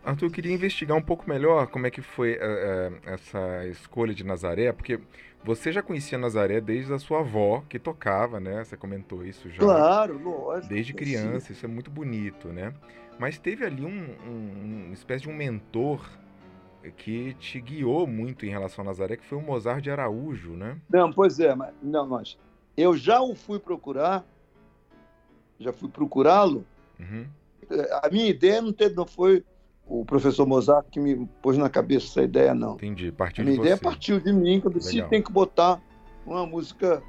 Arthur, 0.04 0.26
eu 0.26 0.30
queria 0.30 0.52
investigar 0.52 0.96
um 0.96 1.02
pouco 1.02 1.28
melhor 1.28 1.66
como 1.68 1.86
é 1.86 1.90
que 1.90 2.00
foi 2.00 2.34
uh, 2.34 2.96
essa 3.04 3.66
escolha 3.66 4.14
de 4.14 4.24
Nazaré, 4.24 4.72
porque 4.72 5.00
você 5.44 5.72
já 5.72 5.82
conhecia 5.82 6.18
Nazaré 6.18 6.60
desde 6.60 6.92
a 6.92 6.98
sua 6.98 7.20
avó, 7.20 7.62
que 7.68 7.78
tocava, 7.78 8.38
né? 8.38 8.64
Você 8.64 8.76
comentou 8.76 9.24
isso 9.24 9.48
já. 9.50 9.58
Claro, 9.58 10.18
lógico. 10.22 10.72
Desde 10.72 10.92
criança, 10.92 11.52
isso 11.52 11.64
é 11.64 11.68
muito 11.68 11.90
bonito, 11.90 12.48
né? 12.48 12.72
Mas 13.18 13.38
teve 13.38 13.64
ali 13.64 13.84
um, 13.84 14.14
um, 14.28 14.84
uma 14.86 14.94
espécie 14.94 15.22
de 15.22 15.30
um 15.30 15.34
mentor 15.34 16.04
que 16.92 17.34
te 17.34 17.60
guiou 17.60 18.06
muito 18.06 18.46
em 18.46 18.50
relação 18.50 18.82
a 18.82 18.86
Nazaré, 18.86 19.16
que 19.16 19.24
foi 19.24 19.38
o 19.38 19.42
Mozart 19.42 19.82
de 19.82 19.90
Araújo, 19.90 20.52
né? 20.52 20.78
Não, 20.88 21.12
pois 21.12 21.40
é, 21.40 21.54
mas 21.54 21.74
não, 21.82 22.06
nós. 22.06 22.38
Eu 22.76 22.96
já 22.96 23.20
o 23.20 23.34
fui 23.34 23.58
procurar, 23.58 24.24
já 25.58 25.72
fui 25.72 25.88
procurá-lo. 25.88 26.64
Uhum. 26.98 27.26
A 28.02 28.08
minha 28.10 28.26
ideia 28.26 28.62
não, 28.62 28.72
teve, 28.72 28.94
não 28.94 29.06
foi 29.06 29.44
o 29.86 30.04
professor 30.04 30.46
Mozart 30.46 30.86
que 30.90 31.00
me 31.00 31.26
pôs 31.40 31.56
na 31.56 31.70
cabeça 31.70 32.06
essa 32.06 32.22
ideia, 32.22 32.54
não. 32.54 32.74
Entendi, 32.74 33.10
partiu 33.12 33.42
a 33.42 33.44
minha 33.44 33.56
de 33.56 33.62
ideia 33.62 33.76
você. 33.76 33.82
partiu 33.84 34.20
de 34.20 34.32
mim, 34.32 34.60
quando 34.60 34.74
eu 34.74 34.80
disse 34.80 35.02
tem 35.04 35.22
que 35.22 35.32
botar 35.32 35.80
uma 36.26 36.46
música 36.46 37.02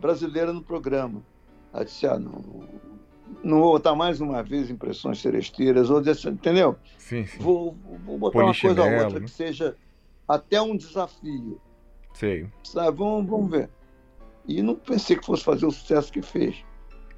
brasileira 0.00 0.52
no 0.52 0.62
programa. 0.62 1.22
Aí 1.72 1.84
disse, 1.84 2.06
ah, 2.06 2.18
não, 2.18 2.68
não 3.42 3.60
vou 3.60 3.72
botar 3.72 3.94
mais 3.94 4.20
uma 4.20 4.42
vez 4.42 4.70
impressões 4.70 5.20
seresteiras, 5.20 5.90
ou 5.90 6.00
desse, 6.00 6.28
entendeu? 6.28 6.76
Sim, 6.96 7.24
sim. 7.26 7.38
Vou, 7.38 7.76
vou 8.04 8.18
botar 8.18 8.38
uma 8.38 8.54
coisa 8.54 8.82
ou 8.82 8.90
outra 8.90 9.20
né? 9.20 9.26
que 9.26 9.30
seja 9.30 9.76
até 10.26 10.60
um 10.60 10.76
desafio. 10.76 11.60
Sei. 12.14 12.48
Sabe? 12.62 12.96
Vamos, 12.96 13.28
vamos 13.28 13.50
ver. 13.50 13.70
E 14.46 14.62
não 14.62 14.74
pensei 14.74 15.16
que 15.16 15.24
fosse 15.24 15.44
fazer 15.44 15.66
o 15.66 15.70
sucesso 15.70 16.12
que 16.12 16.22
fez. 16.22 16.64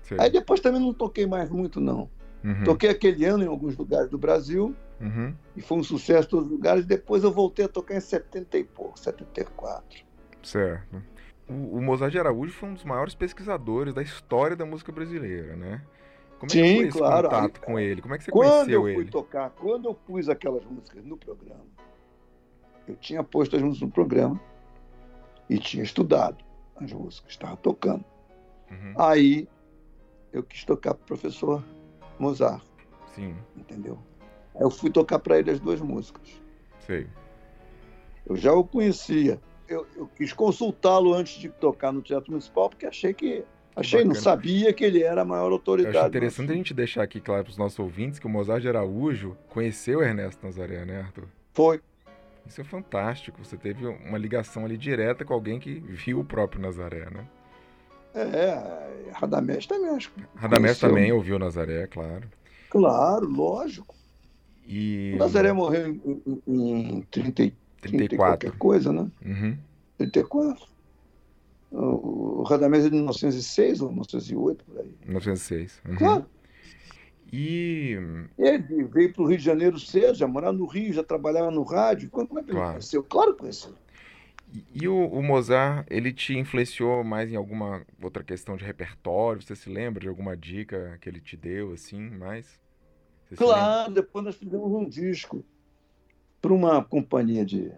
Sei. 0.02 0.18
Aí 0.20 0.30
depois 0.30 0.60
também 0.60 0.80
não 0.80 0.92
toquei 0.92 1.26
mais 1.26 1.48
muito, 1.50 1.80
não. 1.80 2.10
Uhum. 2.42 2.64
Toquei 2.64 2.90
aquele 2.90 3.24
ano 3.24 3.44
em 3.44 3.46
alguns 3.46 3.76
lugares 3.76 4.08
do 4.08 4.18
Brasil, 4.18 4.74
uhum. 5.00 5.34
e 5.56 5.60
foi 5.60 5.78
um 5.78 5.84
sucesso 5.84 6.26
em 6.26 6.30
todos 6.30 6.46
os 6.46 6.52
lugares. 6.52 6.84
Depois 6.84 7.22
eu 7.22 7.30
voltei 7.30 7.66
a 7.66 7.68
tocar 7.68 7.96
em 7.96 8.00
70 8.00 8.58
e 8.58 8.64
pouco, 8.64 8.98
74. 8.98 10.04
Certo. 10.42 11.02
O, 11.48 11.76
o 11.76 11.82
Mozart 11.82 12.12
de 12.12 12.18
Araújo 12.18 12.52
foi 12.52 12.68
um 12.68 12.74
dos 12.74 12.84
maiores 12.84 13.14
pesquisadores 13.14 13.92
da 13.92 14.02
história 14.02 14.56
da 14.56 14.64
música 14.64 14.90
brasileira, 14.90 15.54
né? 15.54 15.82
Como 16.40 16.50
Sim, 16.50 16.60
é 16.60 16.62
que 16.62 16.76
foi 16.76 16.88
esse 16.88 16.98
claro. 16.98 17.28
contato 17.28 17.60
com 17.60 17.78
ele? 17.78 18.00
Como 18.00 18.14
é 18.14 18.18
que 18.18 18.24
você 18.24 18.30
quando 18.30 18.50
conheceu 18.50 18.88
eu 18.88 18.94
fui 18.94 19.02
ele? 19.02 19.10
tocar, 19.10 19.50
quando 19.50 19.88
eu 19.90 19.94
pus 19.94 20.26
aquelas 20.26 20.64
músicas 20.64 21.04
no 21.04 21.18
programa, 21.18 21.66
eu 22.88 22.96
tinha 22.96 23.22
posto 23.22 23.56
as 23.56 23.62
músicas 23.62 23.86
no 23.86 23.92
programa 23.92 24.40
e 25.50 25.58
tinha 25.58 25.84
estudado 25.84 26.42
as 26.76 26.90
músicas, 26.94 27.32
estava 27.32 27.58
tocando. 27.58 28.02
Uhum. 28.70 28.94
Aí 28.96 29.46
eu 30.32 30.42
quis 30.42 30.64
tocar 30.64 30.94
para 30.94 31.02
o 31.02 31.06
professor 31.06 31.62
Mozart. 32.18 32.64
Sim. 33.14 33.36
Entendeu? 33.54 33.98
Aí 34.54 34.62
eu 34.62 34.70
fui 34.70 34.88
tocar 34.88 35.18
para 35.18 35.38
ele 35.38 35.50
as 35.50 35.60
duas 35.60 35.78
músicas. 35.82 36.40
Sei. 36.86 37.06
Eu 38.24 38.34
já 38.34 38.54
o 38.54 38.64
conhecia. 38.64 39.38
Eu, 39.68 39.86
eu 39.94 40.06
quis 40.06 40.32
consultá-lo 40.32 41.12
antes 41.12 41.34
de 41.38 41.50
tocar 41.50 41.92
no 41.92 42.00
Teatro 42.00 42.30
Municipal, 42.30 42.70
porque 42.70 42.86
achei 42.86 43.12
que 43.12 43.44
Achei, 43.74 44.00
Bacana. 44.00 44.14
não 44.14 44.20
sabia 44.20 44.72
que 44.72 44.84
ele 44.84 45.02
era 45.02 45.22
a 45.22 45.24
maior 45.24 45.52
autoridade. 45.52 45.96
Eu 45.96 46.00
acho 46.00 46.08
interessante 46.08 46.50
a 46.50 46.54
gente 46.54 46.74
deixar 46.74 47.02
aqui 47.02 47.20
claro 47.20 47.44
para 47.44 47.50
os 47.50 47.56
nossos 47.56 47.78
ouvintes 47.78 48.18
que 48.18 48.26
o 48.26 48.28
Mozart 48.28 48.60
de 48.60 48.68
Araújo 48.68 49.36
conheceu 49.48 50.02
Ernesto 50.02 50.44
Nazaré, 50.44 50.84
né, 50.84 51.00
Arthur? 51.00 51.24
Foi. 51.52 51.80
Isso 52.46 52.60
é 52.60 52.64
fantástico. 52.64 53.38
Você 53.44 53.56
teve 53.56 53.86
uma 53.86 54.18
ligação 54.18 54.64
ali 54.64 54.76
direta 54.76 55.24
com 55.24 55.32
alguém 55.32 55.60
que 55.60 55.74
viu 55.74 56.20
o 56.20 56.24
próprio 56.24 56.60
Nazaré, 56.60 57.08
né? 57.10 57.24
É, 58.12 59.12
Radamés 59.12 59.66
também 59.66 59.90
acho. 59.90 60.10
Radamés 60.34 60.78
também 60.78 61.12
ouviu 61.12 61.38
Nazaré, 61.38 61.86
claro. 61.86 62.28
Claro, 62.68 63.28
lógico. 63.28 63.94
E... 64.66 65.12
O 65.14 65.18
Nazaré 65.18 65.52
morreu 65.52 65.88
em, 65.88 66.22
em, 66.46 66.98
em 66.98 67.02
30, 67.02 67.52
34. 67.82 68.16
qualquer 68.16 68.52
coisa, 68.58 68.92
né? 68.92 69.08
Uhum. 69.24 69.56
34. 69.98 70.66
O 71.70 72.42
Radamés 72.42 72.84
é 72.84 72.88
de 72.88 72.96
1906 72.96 73.80
ou 73.80 73.88
1908, 73.88 74.64
por 74.64 74.78
aí. 74.78 74.94
1906. 75.04 75.80
Uhum. 75.88 75.96
Claro. 75.96 76.26
E... 77.32 77.96
Ele 78.36 78.84
veio 78.84 79.12
para 79.12 79.22
o 79.22 79.26
Rio 79.26 79.38
de 79.38 79.44
Janeiro 79.44 79.78
cedo, 79.78 80.14
já 80.14 80.26
morava 80.26 80.52
no 80.52 80.66
Rio, 80.66 80.92
já 80.92 81.04
trabalhava 81.04 81.50
no 81.50 81.62
rádio. 81.62 82.10
Como 82.10 82.38
é 82.38 82.42
que 82.42 82.50
ele 82.50 82.56
claro. 82.56 82.72
conheceu? 82.72 83.02
Claro 83.04 83.34
que 83.34 83.40
conheceu. 83.40 83.72
E, 84.52 84.64
e 84.82 84.88
o, 84.88 85.06
o, 85.06 85.22
Mozart, 85.22 85.86
ele 85.88 86.12
te 86.12 86.36
influenciou 86.36 87.04
mais 87.04 87.30
em 87.30 87.36
alguma 87.36 87.86
outra 88.02 88.24
questão 88.24 88.56
de 88.56 88.64
repertório? 88.64 89.40
Você 89.40 89.54
se 89.54 89.70
lembra 89.70 90.00
de 90.00 90.08
alguma 90.08 90.36
dica 90.36 90.98
que 91.00 91.08
ele 91.08 91.20
te 91.20 91.36
deu, 91.36 91.72
assim, 91.72 92.10
mais? 92.10 92.58
Você 93.28 93.36
claro, 93.36 93.92
depois 93.92 94.24
nós 94.24 94.34
fizemos 94.34 94.72
um 94.72 94.88
disco 94.88 95.44
para 96.42 96.52
uma 96.52 96.82
companhia 96.82 97.44
de, 97.44 97.70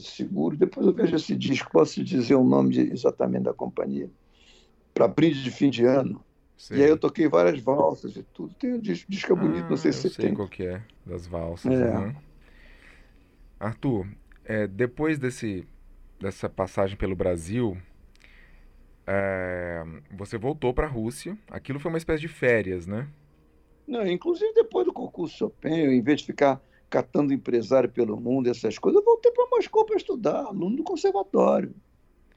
seguro. 0.00 0.56
Depois 0.56 0.86
eu 0.86 0.92
vejo 0.92 1.16
esse 1.16 1.34
disco, 1.36 1.70
posso 1.70 2.02
dizer 2.02 2.34
o 2.34 2.44
nome 2.44 2.70
de, 2.70 2.80
exatamente 2.92 3.44
da 3.44 3.54
companhia, 3.54 4.10
para 4.94 5.08
brinde 5.08 5.42
de 5.42 5.50
fim 5.50 5.70
de 5.70 5.84
ano. 5.84 6.24
E 6.70 6.82
aí 6.82 6.88
eu 6.88 6.98
toquei 6.98 7.28
várias 7.28 7.60
valsas 7.60 8.16
e 8.16 8.22
tudo. 8.22 8.52
Tem 8.54 8.74
um 8.74 8.80
disco, 8.80 9.10
disco 9.10 9.32
é 9.32 9.36
bonito, 9.36 9.66
ah, 9.66 9.70
não 9.70 9.76
sei 9.76 9.92
se 9.92 10.02
você 10.02 10.08
sei 10.10 10.26
tem. 10.26 10.34
qual 10.34 10.48
que 10.48 10.64
é, 10.64 10.82
das 11.06 11.26
valsas. 11.26 11.72
É. 11.72 11.98
Né? 11.98 12.16
Arthur, 13.60 14.06
é, 14.44 14.66
depois 14.66 15.18
desse, 15.18 15.66
dessa 16.20 16.48
passagem 16.48 16.96
pelo 16.96 17.14
Brasil, 17.14 17.76
é, 19.06 19.84
você 20.10 20.36
voltou 20.36 20.74
para 20.74 20.86
a 20.86 20.90
Rússia. 20.90 21.38
Aquilo 21.48 21.78
foi 21.78 21.90
uma 21.90 21.98
espécie 21.98 22.20
de 22.20 22.28
férias, 22.28 22.86
né? 22.86 23.08
Não, 23.86 24.06
inclusive 24.06 24.52
depois 24.52 24.84
do 24.84 24.92
concurso 24.92 25.36
Chopin, 25.38 25.70
em 25.70 26.02
vez 26.02 26.20
de 26.20 26.26
ficar 26.26 26.60
catando 26.88 27.32
empresário 27.32 27.88
pelo 27.88 28.18
mundo, 28.18 28.48
essas 28.48 28.78
coisas, 28.78 29.00
eu 29.00 29.04
voltei 29.04 29.30
para 29.32 29.46
Moscou 29.50 29.84
para 29.84 29.96
estudar, 29.96 30.46
aluno 30.46 30.76
do 30.76 30.82
conservatório. 30.82 31.74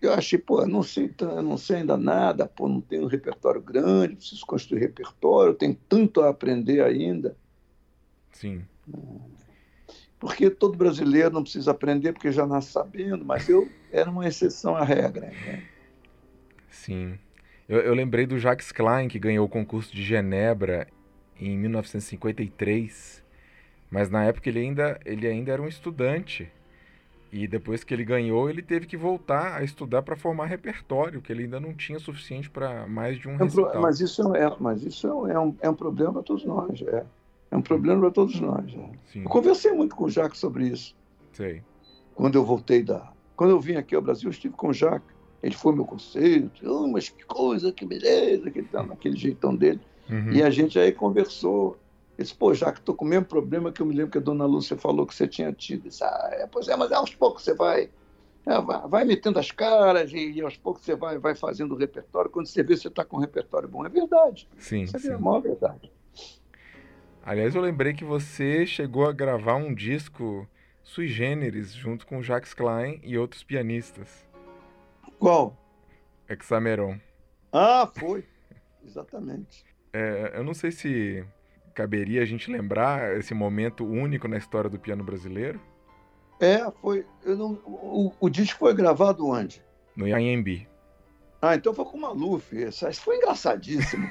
Eu 0.02 0.14
achei, 0.14 0.40
pô, 0.40 0.66
não 0.66 0.82
sei, 0.82 1.14
não 1.44 1.58
sei 1.58 1.78
ainda 1.78 1.96
nada, 1.96 2.48
pô, 2.48 2.68
não 2.68 2.82
tenho 2.82 3.04
um 3.04 3.08
repertório 3.08 3.62
grande, 3.62 4.16
preciso 4.16 4.46
construir 4.46 4.80
repertório, 4.80 5.54
tenho 5.54 5.78
tanto 5.88 6.22
a 6.22 6.30
aprender 6.30 6.84
ainda. 6.84 7.38
Sim. 8.32 8.64
porque 10.20 10.50
todo 10.50 10.78
brasileiro 10.78 11.30
não 11.32 11.44
precisa 11.44 11.72
aprender 11.72 12.14
porque 12.14 12.32
já 12.32 12.48
nasce 12.48 12.72
sabendo, 12.72 13.24
mas 13.24 13.48
eu 13.48 13.70
era 13.92 14.10
uma 14.10 14.28
exceção 14.28 14.76
à 14.76 14.84
regra. 14.84 15.28
Né? 15.28 15.64
Sim. 16.70 17.20
Eu, 17.70 17.80
eu, 17.80 17.94
lembrei 17.94 18.26
do 18.26 18.40
Jacques 18.40 18.72
Klein, 18.72 19.08
que 19.08 19.20
ganhou 19.20 19.46
o 19.46 19.50
concurso 19.50 19.94
de 19.94 20.04
Genebra 20.04 20.88
em 21.40 21.58
1953, 21.58 23.21
mas 23.92 24.10
na 24.10 24.24
época 24.24 24.50
ele 24.50 24.60
ainda, 24.60 25.00
ele 25.06 25.28
ainda 25.28 25.52
era 25.52 25.62
um 25.62 25.68
estudante. 25.68 26.50
E 27.32 27.48
depois 27.48 27.84
que 27.84 27.94
ele 27.94 28.04
ganhou, 28.04 28.50
ele 28.50 28.62
teve 28.62 28.86
que 28.86 28.98
voltar 28.98 29.56
a 29.56 29.64
estudar 29.64 30.02
para 30.02 30.18
formar 30.18 30.48
repertório, 30.48 31.22
que 31.22 31.32
ele 31.32 31.44
ainda 31.44 31.60
não 31.60 31.74
tinha 31.74 31.98
suficiente 31.98 32.50
para 32.50 32.86
mais 32.88 33.18
de 33.18 33.28
um 33.28 33.36
é 33.36 33.38
recital. 33.38 33.82
Mas 33.82 34.02
isso 34.02 34.36
é, 34.36 34.56
mas 34.60 34.84
isso 34.84 35.28
é, 35.28 35.40
um, 35.40 35.56
é 35.62 35.70
um 35.70 35.74
problema 35.74 36.14
para 36.14 36.24
todos 36.24 36.44
nós. 36.44 36.82
É, 36.82 37.06
é 37.52 37.58
um 37.58 37.62
problema 37.62 38.02
para 38.02 38.12
todos 38.12 38.40
nós. 38.40 38.74
É. 38.74 39.20
Eu 39.20 39.30
conversei 39.30 39.72
muito 39.72 39.96
com 39.96 40.06
o 40.06 40.10
Jacques 40.10 40.40
sobre 40.40 40.68
isso. 40.68 40.96
Sei. 41.32 41.62
Quando 42.16 42.36
eu 42.36 42.44
voltei 42.44 42.84
da. 42.84 43.12
Quando 43.36 43.52
eu 43.52 43.60
vim 43.60 43.76
aqui 43.76 43.96
ao 43.96 44.02
Brasil, 44.02 44.28
eu 44.28 44.32
estive 44.32 44.54
com 44.54 44.70
o 44.70 44.74
Jacques. 44.74 45.16
Ele 45.42 45.56
foi 45.56 45.74
meu 45.74 45.86
conselho. 45.86 46.52
Oh, 46.64 46.88
mas 46.88 47.10
que 47.10 47.26
coisa, 47.26 47.72
que 47.72 47.86
beleza, 47.86 48.52
que 48.52 48.60
ele 48.60 48.68
tá 48.68 48.84
naquele 48.84 49.18
jeitão 49.18 49.56
dele. 49.56 49.80
Uhum. 50.10 50.32
E 50.34 50.44
a 50.44 50.50
gente 50.50 50.78
aí 50.78 50.92
conversou. 50.92 51.78
Disse, 52.22 52.36
pô, 52.36 52.54
já 52.54 52.72
que 52.72 52.80
estou 52.80 52.96
com 52.96 53.06
o 53.06 53.08
mesmo 53.08 53.26
problema 53.26 53.72
que 53.72 53.82
eu 53.82 53.86
me 53.86 53.94
lembro 53.94 54.12
que 54.12 54.18
a 54.18 54.22
dona 54.22 54.46
Lúcia 54.46 54.78
falou 54.78 55.06
que 55.06 55.16
você 55.16 55.28
tinha 55.28 55.52
tido. 55.52 55.84
disse, 55.84 56.04
ah, 56.04 56.30
é, 56.34 56.48
pois 56.48 56.68
é, 56.68 56.76
mas 56.76 56.92
aos 56.92 57.16
poucos 57.16 57.44
você 57.44 57.54
vai, 57.54 57.90
é, 58.46 58.62
vai, 58.62 58.88
vai, 58.88 59.06
metendo 59.06 59.40
as 59.40 59.52
caras 59.52 60.12
e, 60.12 60.32
e, 60.32 60.42
aos 60.42 60.58
poucos 60.58 60.84
você 60.84 60.96
vai, 60.96 61.18
vai 61.18 61.36
fazendo 61.36 61.74
o 61.74 61.78
repertório. 61.78 62.30
Quando 62.30 62.48
você 62.48 62.64
vê, 62.64 62.76
você 62.76 62.88
está 62.88 63.04
com 63.04 63.18
um 63.18 63.20
repertório 63.20 63.68
bom. 63.68 63.86
É 63.86 63.90
verdade. 63.90 64.48
Sim, 64.58 64.84
Isso 64.84 65.00
sim. 65.00 65.10
é 65.10 65.14
a 65.14 65.20
maior 65.20 65.42
verdade. 65.42 65.92
Aliás, 67.24 67.54
eu 67.54 67.62
lembrei 67.62 67.94
que 67.94 68.04
você 68.04 68.66
chegou 68.66 69.06
a 69.06 69.12
gravar 69.12 69.56
um 69.56 69.74
disco 69.74 70.48
sui 70.84 71.08
generis 71.08 71.74
junto 71.74 72.06
com 72.06 72.22
Jacques 72.22 72.54
Klein 72.54 73.00
e 73.04 73.18
outros 73.18 73.44
pianistas. 73.44 74.28
Qual? 75.20 75.56
Hexameron. 76.28 77.00
Ah, 77.52 77.88
foi. 77.94 78.26
Exatamente. 78.84 79.64
É, 79.94 80.34
eu 80.36 80.44
não 80.44 80.54
sei 80.54 80.72
se 80.72 81.24
caberia 81.74 82.22
a 82.22 82.26
gente 82.26 82.52
lembrar 82.52 83.18
esse 83.18 83.34
momento 83.34 83.86
único 83.86 84.28
na 84.28 84.38
história 84.38 84.70
do 84.70 84.80
piano 84.80 85.04
brasileiro. 85.04 85.60
É, 86.40 86.70
foi. 86.82 87.06
Não, 87.26 87.54
o, 87.66 88.14
o, 88.20 88.30
disco 88.30 88.60
foi 88.60 88.74
gravado 88.74 89.28
onde? 89.28 89.64
No 89.96 90.08
IMB. 90.08 90.68
Ah, 91.42 91.56
então 91.56 91.74
foi 91.74 91.86
com 91.86 91.98
o 91.98 92.02
Maluf. 92.02 92.56
Isso, 92.56 92.88
isso 92.88 93.02
foi 93.02 93.18
engraçadíssimo. 93.18 94.10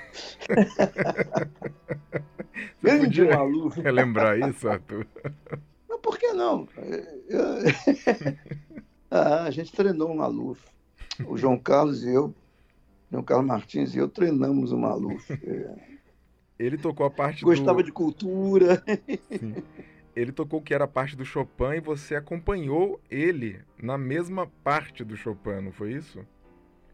Você 2.83 2.99
podia 2.99 3.37
Maluf. 3.37 3.79
relembrar 3.81 4.39
isso, 4.39 4.69
Arthur? 4.69 5.07
Mas 5.89 6.01
por 6.01 6.19
que 6.19 6.33
não? 6.33 6.69
ah, 9.11 9.45
a 9.45 9.51
gente 9.51 9.73
treinou 9.73 10.11
o 10.11 10.17
Maluf. 10.17 10.61
O 11.27 11.37
João 11.37 11.59
Carlos 11.59 12.05
e 12.05 12.13
eu 12.13 12.35
João 13.11 13.25
Carlos 13.25 13.47
Martins 13.47 13.95
e 13.95 13.99
eu 13.99 14.09
treinamos 14.09 14.73
o 14.73 14.79
Maluf. 14.79 15.31
É. 16.61 16.65
Ele 16.65 16.77
tocou 16.77 17.07
a 17.07 17.11
parte 17.11 17.43
Gostava 17.43 17.83
do... 17.83 17.85
de 17.85 17.93
cultura. 17.93 18.83
Sim. 19.39 19.55
Ele 20.15 20.33
tocou 20.33 20.61
o 20.61 20.63
que 20.63 20.75
era 20.75 20.85
a 20.85 20.89
parte 20.89 21.17
do 21.17 21.25
Chopin 21.25 21.77
e 21.77 21.81
você 21.81 22.17
acompanhou 22.17 23.01
ele 23.11 23.61
na 23.81 23.97
mesma 23.97 24.47
parte 24.63 25.03
do 25.03 25.17
Chopin, 25.17 25.63
não 25.63 25.73
foi 25.73 25.93
isso? 25.93 26.21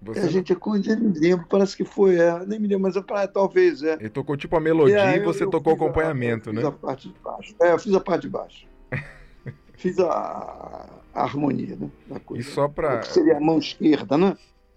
Você... 0.02 0.20
A 0.20 0.28
gente 0.28 0.52
eu 0.52 0.60
me 1.00 1.18
lembro, 1.18 1.46
parece 1.48 1.76
que 1.76 1.84
foi, 1.84 2.16
é, 2.16 2.44
nem 2.46 2.60
me 2.60 2.68
lembro, 2.68 2.82
mas 2.82 2.94
eu, 2.94 3.04
ah, 3.10 3.26
talvez 3.26 3.82
é. 3.82 3.94
Ele 3.94 4.10
tocou 4.10 4.36
tipo 4.36 4.54
a 4.56 4.60
melodia 4.60 5.14
é, 5.14 5.16
e 5.16 5.20
você 5.20 5.44
eu, 5.44 5.50
tocou 5.50 5.72
o 5.72 5.76
acompanhamento, 5.76 6.50
a, 6.50 6.52
né? 6.52 6.60
Fiz 6.60 6.68
a 6.68 6.72
parte 6.72 7.08
de 7.08 7.14
baixo. 7.18 7.54
É, 7.60 7.72
eu 7.72 7.78
fiz 7.78 7.94
a 7.94 8.00
parte 8.00 8.22
de 8.22 8.28
baixo. 8.28 8.68
fiz 9.74 9.98
a, 9.98 11.00
a, 11.14 11.22
harmonia, 11.22 11.76
né? 11.76 11.90
Da 12.06 12.20
coisa. 12.20 12.46
E 12.46 12.52
só 12.52 12.68
para 12.68 13.02
seria 13.02 13.38
a 13.38 13.40
mão 13.40 13.58
esquerda, 13.58 14.18
né? 14.18 14.36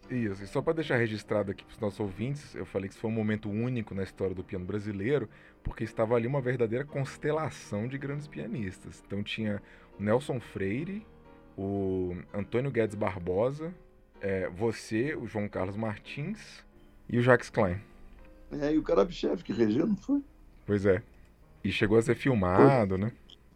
Isso, 0.10 0.44
e 0.44 0.48
só 0.48 0.62
para 0.62 0.74
deixar 0.74 0.98
registrado 0.98 1.52
aqui 1.52 1.64
para 1.64 1.74
os 1.74 1.80
nossos 1.80 2.00
ouvintes, 2.00 2.56
eu 2.56 2.66
falei 2.66 2.88
que 2.88 2.94
isso 2.94 3.02
foi 3.02 3.12
um 3.12 3.14
momento 3.14 3.48
único 3.48 3.94
na 3.94 4.02
história 4.02 4.34
do 4.34 4.44
piano 4.44 4.66
brasileiro, 4.66 5.30
porque 5.64 5.84
estava 5.84 6.16
ali 6.16 6.26
uma 6.26 6.42
verdadeira 6.42 6.84
constelação 6.84 7.88
de 7.88 7.98
grandes 7.98 8.28
pianistas. 8.28 9.04
Então 9.06 9.22
tinha 9.22 9.62
o 10.00 10.04
Nelson 10.04 10.40
Freire, 10.40 11.06
o 11.56 12.16
Antônio 12.34 12.72
Guedes 12.72 12.96
Barbosa, 12.96 13.72
é, 14.20 14.50
você, 14.50 15.16
o 15.16 15.28
João 15.28 15.48
Carlos 15.48 15.78
Martins 15.78 16.66
e 17.08 17.20
o 17.20 17.22
Jacques 17.22 17.52
Klein. 17.52 17.80
É, 18.52 18.74
e 18.74 18.78
o 18.80 18.84
Karabchev 18.84 19.44
que 19.44 19.54
regeu, 19.54 19.86
não 19.86 19.96
foi? 19.96 20.24
Pois 20.66 20.86
é. 20.88 21.04
E 21.64 21.72
chegou 21.72 21.98
a 21.98 22.02
ser 22.02 22.16
filmado, 22.16 22.96
foi. 22.96 22.98
né? 22.98 23.12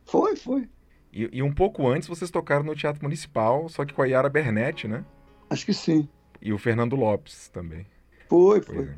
Foi, 0.05 0.35
foi. 0.35 0.69
E, 1.11 1.29
e, 1.31 1.41
um 1.41 1.53
pouco 1.53 1.87
antes 1.87 2.07
vocês 2.07 2.29
tocaram 2.29 2.63
no 2.63 2.75
Teatro 2.75 3.01
Municipal, 3.03 3.67
só 3.69 3.85
que 3.85 3.93
com 3.93 4.01
a 4.01 4.05
Yara 4.05 4.29
Bernetti, 4.29 4.87
né? 4.87 5.05
Acho 5.49 5.65
que 5.65 5.73
sim. 5.73 6.07
E 6.43 6.51
o 6.51 6.57
Fernando 6.57 6.97
Lopes 6.97 7.47
também. 7.47 7.87
Foi, 8.27 8.61
foi. 8.61 8.83
É. 8.83 8.95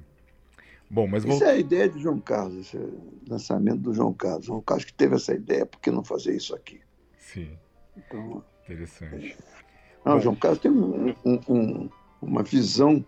Bom, 0.89 1.07
mas 1.07 1.23
Isso 1.23 1.43
é 1.43 1.51
a 1.51 1.57
ideia 1.57 1.87
de 1.87 1.99
João 1.99 2.19
Carlos, 2.19 2.57
esse 2.57 2.79
lançamento 3.27 3.81
do 3.81 3.93
João 3.93 4.13
Carlos. 4.13 4.47
João 4.47 4.61
Carlos 4.61 4.85
que 4.85 4.93
teve 4.93 5.15
essa 5.15 5.33
ideia, 5.33 5.65
por 5.65 5.79
que 5.79 5.91
não 5.91 6.03
fazer 6.03 6.35
isso 6.35 6.55
aqui? 6.55 6.81
Sim. 7.19 7.55
Então, 7.95 8.43
Interessante. 8.63 9.37
É... 9.39 10.09
Não, 10.09 10.19
João 10.19 10.35
Carlos 10.35 10.59
tem 10.59 10.71
um, 10.71 11.13
um, 11.23 11.39
um, 11.47 11.89
uma 12.19 12.41
visão 12.41 13.05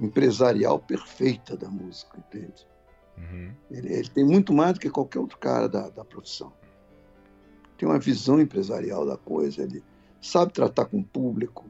empresarial 0.00 0.78
perfeita 0.78 1.56
da 1.56 1.68
música, 1.68 2.18
entende? 2.18 2.66
Uhum. 3.18 3.52
Ele, 3.70 3.94
ele, 3.94 4.08
tem 4.08 4.24
muito 4.24 4.52
mais 4.52 4.74
do 4.74 4.80
que 4.80 4.90
qualquer 4.90 5.18
outro 5.18 5.38
cara 5.38 5.68
da, 5.68 5.88
da 5.88 6.04
profissão. 6.04 6.52
Tem 7.76 7.88
uma 7.88 7.98
visão 7.98 8.40
empresarial 8.40 9.04
da 9.04 9.16
coisa, 9.16 9.62
ele 9.62 9.82
sabe 10.20 10.52
tratar 10.52 10.84
com 10.84 10.98
o 10.98 11.04
público, 11.04 11.66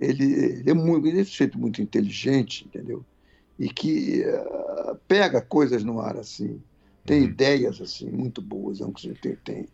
ele, 0.00 0.24
ele 0.32 0.70
é 0.70 0.74
muito, 0.74 1.06
ele 1.06 1.18
é 1.18 1.22
um 1.22 1.24
sujeito 1.24 1.58
muito 1.58 1.80
inteligente, 1.80 2.64
entendeu? 2.66 3.04
E 3.58 3.68
que 3.68 4.24
uh, 4.24 4.96
pega 5.08 5.40
coisas 5.40 5.82
no 5.82 6.00
ar 6.00 6.16
assim, 6.16 6.60
tem 7.04 7.20
uhum. 7.20 7.28
ideias 7.28 7.80
assim 7.80 8.10
muito 8.10 8.42
boas, 8.42 8.80
é 8.80 8.84
um 8.84 8.92
tem, 8.92 9.36
tem, 9.36 9.66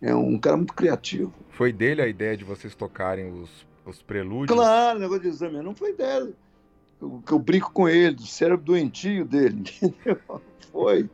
é 0.00 0.14
um 0.14 0.38
cara 0.38 0.56
muito 0.56 0.74
criativo. 0.74 1.32
Foi 1.50 1.72
dele 1.72 2.02
a 2.02 2.08
ideia 2.08 2.36
de 2.36 2.44
vocês 2.44 2.74
tocarem 2.74 3.30
os, 3.30 3.50
os 3.86 4.02
prelúdios? 4.02 4.56
Claro, 4.56 4.98
o 4.98 5.00
negócio 5.00 5.22
de 5.22 5.28
exame 5.28 5.62
não 5.62 5.74
foi 5.74 5.92
dele. 5.92 6.34
Que 7.24 7.32
eu 7.32 7.38
brinco 7.38 7.72
com 7.72 7.88
ele, 7.88 8.16
do 8.16 8.26
cérebro 8.26 8.64
doentio 8.64 9.24
dele, 9.24 9.62
entendeu? 9.80 10.20
Foi. 10.72 11.08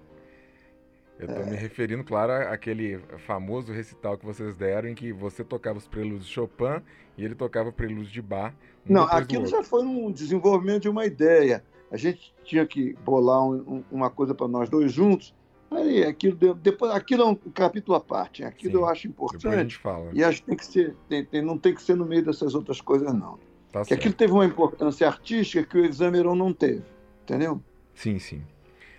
Eu 1.25 1.31
estou 1.31 1.47
é. 1.47 1.51
me 1.51 1.57
referindo, 1.57 2.05
claro, 2.05 2.33
àquele 2.33 2.99
famoso 3.27 3.73
recital 3.73 4.19
que 4.19 4.27
vocês 4.27 4.55
deram 4.57 4.91
em 4.91 4.95
que 4.95 5.13
você 5.13 5.43
tocava 5.43 5.79
os 5.79 5.89
prelúdios 5.89 6.27
de 6.27 6.33
Chopin 6.33 6.83
e 7.17 7.25
ele 7.25 7.35
tocava 7.35 7.73
prelúdios 7.73 8.13
de 8.13 8.21
Bach. 8.21 8.55
Um 8.89 8.93
Não, 8.93 9.05
aquilo 9.05 9.47
já 9.47 9.63
foi 9.63 9.83
um 9.83 10.13
desenvolvimento 10.13 10.83
de 10.83 10.89
uma 10.91 11.07
ideia. 11.07 11.65
A 11.91 11.97
gente 11.97 12.35
tinha 12.45 12.67
que 12.67 12.93
bolar 13.05 13.43
um, 13.43 13.55
um, 13.55 13.85
uma 13.91 14.11
coisa 14.11 14.35
para 14.35 14.47
nós 14.47 14.69
dois 14.69 14.93
juntos. 14.93 15.35
Aí, 15.71 16.05
aquilo, 16.05 16.37
depois, 16.55 16.93
aquilo 16.93 17.23
é 17.23 17.27
um 17.27 17.35
capítulo 17.35 17.97
à 17.97 18.01
parte. 18.01 18.45
Aquilo 18.45 18.73
Sim, 18.73 18.79
eu 18.79 18.87
acho 18.87 19.09
importante. 19.09 19.47
A 19.47 19.63
gente 19.63 19.77
fala. 19.77 20.11
E 20.13 20.23
acho 20.23 20.41
que 20.43 20.47
tem 20.47 20.57
que 20.57 20.67
ser, 20.67 20.97
tem, 21.09 21.25
tem, 21.25 21.43
não 21.43 21.57
tem 21.57 21.75
que 21.75 21.83
ser 21.83 21.97
no 21.97 22.05
meio 22.05 22.23
dessas 22.23 22.55
outras 22.55 22.81
coisas, 22.81 23.13
não. 23.15 23.39
Tá 23.73 23.83
que 23.85 23.95
aquilo 23.95 24.15
teve 24.15 24.33
uma 24.33 24.45
importância 24.45 25.07
artística 25.07 25.65
que 25.65 25.79
o 25.79 25.85
Exameron 25.85 26.35
não 26.35 26.53
teve. 26.53 26.85
Entendeu? 27.23 27.61
Sim, 27.95 28.19
sim. 28.19 28.43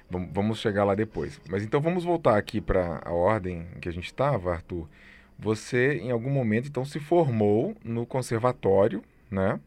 Vamos 0.09 0.59
chegar 0.59 0.83
lá 0.83 0.93
depois. 0.95 1.39
Mas 1.49 1.63
então 1.63 1.81
vamos 1.81 2.03
voltar 2.03 2.37
aqui 2.37 2.61
para 2.61 3.01
a 3.03 3.11
ordem 3.11 3.67
que 3.81 3.89
a 3.89 3.91
gente 3.91 4.05
estava, 4.05 4.53
Arthur. 4.53 4.87
Você, 5.37 5.95
em 5.95 6.11
algum 6.11 6.29
momento, 6.29 6.67
então, 6.67 6.85
se 6.85 6.99
formou 6.99 7.75
no 7.83 8.05
conservatório, 8.05 9.03
né? 9.29 9.59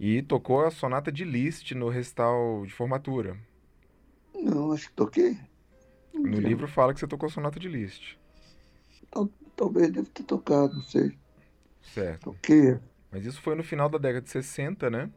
E 0.00 0.22
tocou 0.22 0.64
a 0.64 0.70
sonata 0.70 1.12
de 1.12 1.24
Liszt 1.24 1.72
no 1.72 1.88
recital 1.88 2.64
de 2.66 2.72
formatura. 2.72 3.36
Não, 4.34 4.72
acho 4.72 4.88
que 4.88 4.94
toquei. 4.94 5.38
No 6.12 6.40
livro 6.40 6.66
fala 6.66 6.92
que 6.92 7.00
você 7.00 7.06
tocou 7.06 7.28
a 7.28 7.30
sonata 7.30 7.60
de 7.60 7.68
Liszt. 7.68 8.18
Talvez 9.56 9.90
deve 9.92 10.08
ter 10.08 10.24
tocado, 10.24 10.74
não 10.74 10.82
sei. 10.82 11.16
Certo. 11.80 12.32
Toquei. 12.32 12.78
Mas 13.12 13.24
isso 13.24 13.40
foi 13.40 13.54
no 13.54 13.62
final 13.62 13.88
da 13.88 13.98
década 13.98 14.22
de 14.22 14.30
60, 14.30 14.90
né? 14.90 15.08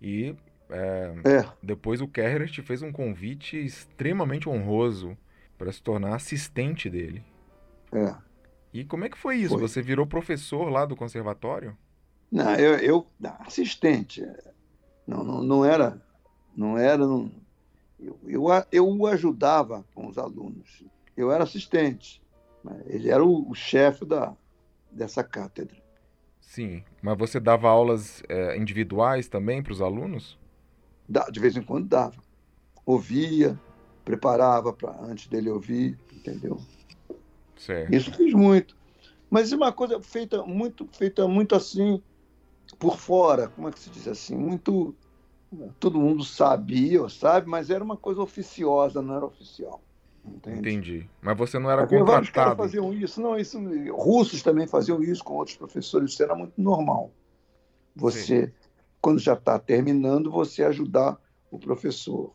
E 0.00 0.34
é, 0.74 1.14
é. 1.24 1.52
Depois 1.62 2.00
o 2.00 2.08
Kerrer 2.08 2.50
te 2.50 2.60
fez 2.62 2.82
um 2.82 2.90
convite 2.90 3.56
extremamente 3.56 4.48
honroso 4.48 5.16
para 5.56 5.70
se 5.70 5.82
tornar 5.82 6.16
assistente 6.16 6.90
dele. 6.90 7.24
É. 7.92 8.14
E 8.72 8.84
como 8.84 9.04
é 9.04 9.08
que 9.08 9.16
foi 9.16 9.36
isso? 9.36 9.54
Foi. 9.54 9.60
Você 9.60 9.80
virou 9.80 10.06
professor 10.06 10.68
lá 10.68 10.84
do 10.84 10.96
conservatório? 10.96 11.76
Não, 12.30 12.54
eu, 12.56 12.74
eu 12.78 13.06
assistente. 13.40 14.26
Não, 15.06 15.22
não, 15.22 15.42
não 15.42 15.64
era, 15.64 16.02
não 16.56 16.76
era. 16.76 17.06
Não, 17.06 17.30
eu, 18.00 18.18
eu, 18.26 18.44
eu 18.72 18.88
o 18.88 19.06
ajudava 19.06 19.84
com 19.94 20.08
os 20.08 20.18
alunos. 20.18 20.82
Eu 21.16 21.30
era 21.30 21.44
assistente. 21.44 22.20
Ele 22.86 23.10
era 23.10 23.24
o, 23.24 23.48
o 23.48 23.54
chefe 23.54 24.04
da, 24.04 24.34
dessa 24.90 25.22
cátedra. 25.22 25.76
Sim, 26.40 26.82
mas 27.00 27.16
você 27.16 27.38
dava 27.38 27.68
aulas 27.68 28.22
é, 28.28 28.56
individuais 28.56 29.28
também 29.28 29.62
para 29.62 29.72
os 29.72 29.80
alunos? 29.80 30.38
De 31.08 31.40
vez 31.40 31.56
em 31.56 31.62
quando 31.62 31.88
dava. 31.88 32.22
Ouvia, 32.86 33.58
preparava 34.04 34.72
para 34.72 34.94
antes 35.02 35.26
dele 35.26 35.50
ouvir, 35.50 35.98
entendeu? 36.12 36.60
Certo. 37.56 37.94
Isso 37.94 38.12
fiz 38.12 38.34
muito. 38.34 38.76
Mas 39.30 39.52
é 39.52 39.56
uma 39.56 39.72
coisa 39.72 40.00
feita 40.02 40.44
muito, 40.44 40.88
feita 40.92 41.26
muito 41.26 41.54
assim, 41.54 42.02
por 42.78 42.98
fora, 42.98 43.48
como 43.48 43.68
é 43.68 43.72
que 43.72 43.80
se 43.80 43.90
diz 43.90 44.06
assim? 44.06 44.36
Muito. 44.36 44.94
Todo 45.78 46.00
mundo 46.00 46.24
sabia, 46.24 47.08
sabe, 47.08 47.48
mas 47.48 47.70
era 47.70 47.82
uma 47.82 47.96
coisa 47.96 48.20
oficiosa, 48.20 49.00
não 49.00 49.16
era 49.16 49.24
oficial. 49.24 49.80
Entende? 50.26 50.58
Entendi. 50.58 51.10
Mas 51.20 51.36
você 51.36 51.58
não 51.58 51.70
era 51.70 51.82
Havia 51.82 51.98
contratado. 51.98 52.12
Vários 52.12 52.30
caras 52.30 52.56
faziam 52.56 52.92
isso. 52.92 53.20
Não, 53.20 53.38
isso. 53.38 53.58
Russos 53.92 54.42
também 54.42 54.66
faziam 54.66 55.02
isso 55.02 55.22
com 55.22 55.34
outros 55.34 55.56
professores. 55.56 56.12
Isso 56.12 56.22
era 56.22 56.34
muito 56.34 56.54
normal. 56.56 57.12
Você, 57.94 58.46
Sim. 58.46 58.52
Quando 59.04 59.18
já 59.18 59.34
está 59.34 59.58
terminando, 59.58 60.30
você 60.30 60.64
ajudar 60.64 61.20
o 61.50 61.58
professor. 61.58 62.34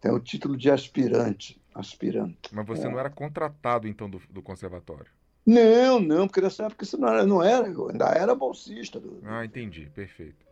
Tem 0.00 0.10
o 0.10 0.18
título 0.18 0.56
de 0.56 0.70
aspirante. 0.70 1.60
Aspirante. 1.74 2.48
Mas 2.50 2.66
você 2.66 2.86
é. 2.86 2.90
não 2.90 2.98
era 2.98 3.10
contratado, 3.10 3.86
então, 3.86 4.08
do, 4.08 4.18
do 4.30 4.40
conservatório? 4.40 5.10
Não, 5.44 6.00
não, 6.00 6.26
porque 6.26 6.40
nessa 6.40 6.64
época 6.64 6.82
isso 6.82 6.96
não 6.96 7.08
era, 7.08 7.26
não 7.26 7.42
era 7.42 7.68
eu 7.68 7.90
ainda 7.90 8.06
era 8.06 8.34
bolsista. 8.34 8.98
Do... 8.98 9.20
Ah, 9.22 9.44
entendi, 9.44 9.90
perfeito. 9.94 10.46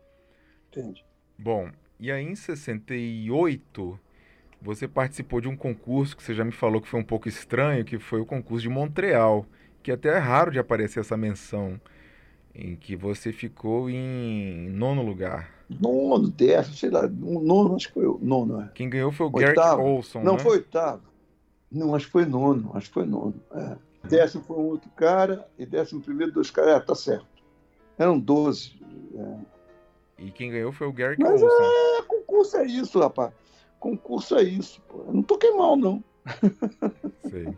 Entendi. 0.69 1.03
Bom, 1.35 1.71
e 1.99 2.11
aí 2.11 2.23
em 2.23 2.35
68 2.35 3.99
você 4.61 4.87
participou 4.87 5.41
de 5.41 5.47
um 5.47 5.57
concurso 5.57 6.15
que 6.15 6.21
você 6.21 6.35
já 6.35 6.45
me 6.45 6.51
falou 6.51 6.79
que 6.79 6.87
foi 6.87 6.99
um 6.99 7.03
pouco 7.03 7.27
estranho, 7.27 7.83
que 7.83 7.97
foi 7.97 8.21
o 8.21 8.27
concurso 8.27 8.61
de 8.61 8.69
Montreal, 8.69 9.43
que 9.81 9.91
até 9.91 10.09
é 10.09 10.19
raro 10.19 10.51
de 10.51 10.59
aparecer 10.59 10.99
essa 10.99 11.17
menção, 11.17 11.81
em 12.57 12.75
que 12.75 12.95
você 12.95 13.31
ficou 13.31 13.89
em 13.89 14.69
nono 14.69 15.03
lugar. 15.03 15.49
Nono, 15.69 16.29
décimo, 16.29 16.75
sei 16.75 16.89
lá, 16.89 17.07
nono, 17.07 17.75
acho 17.75 17.89
que 17.89 17.93
foi 17.93 18.07
o 18.07 18.17
nono. 18.21 18.61
É. 18.61 18.69
Quem 18.73 18.89
ganhou 18.89 19.11
foi 19.11 19.27
o 19.27 19.29
Garrett 19.29 19.59
Olson, 19.59 20.23
Não, 20.23 20.33
né? 20.33 20.39
foi 20.39 20.53
oitavo. 20.53 21.03
Não, 21.71 21.93
acho 21.93 22.05
que 22.05 22.11
foi 22.11 22.25
nono, 22.25 22.71
acho 22.73 22.87
que 22.87 22.93
foi 22.93 23.05
nono. 23.05 23.35
É. 23.53 23.77
Décimo 24.07 24.43
foi 24.43 24.55
um 24.55 24.67
outro 24.67 24.89
cara, 24.91 25.47
e 25.59 25.65
décimo 25.65 26.01
primeiro 26.01 26.31
dois 26.31 26.49
caras. 26.49 26.75
É, 26.75 26.79
tá 26.79 26.95
certo. 26.95 27.27
Eram 27.97 28.17
doze. 28.17 28.79
É. 29.15 30.23
E 30.23 30.31
quem 30.31 30.49
ganhou 30.49 30.71
foi 30.71 30.87
o 30.87 30.93
Garrett 30.93 31.21
Mas 31.21 31.43
Olson. 31.43 31.63
É, 31.63 32.01
concurso 32.03 32.57
é 32.57 32.65
isso, 32.65 32.99
rapaz. 32.99 33.33
Concurso 33.79 34.35
é 34.35 34.43
isso, 34.43 34.81
pô. 34.87 35.03
Eu 35.07 35.13
não 35.13 35.21
toquei 35.21 35.51
mal, 35.51 35.75
não. 35.75 36.03
Sei. 37.29 37.55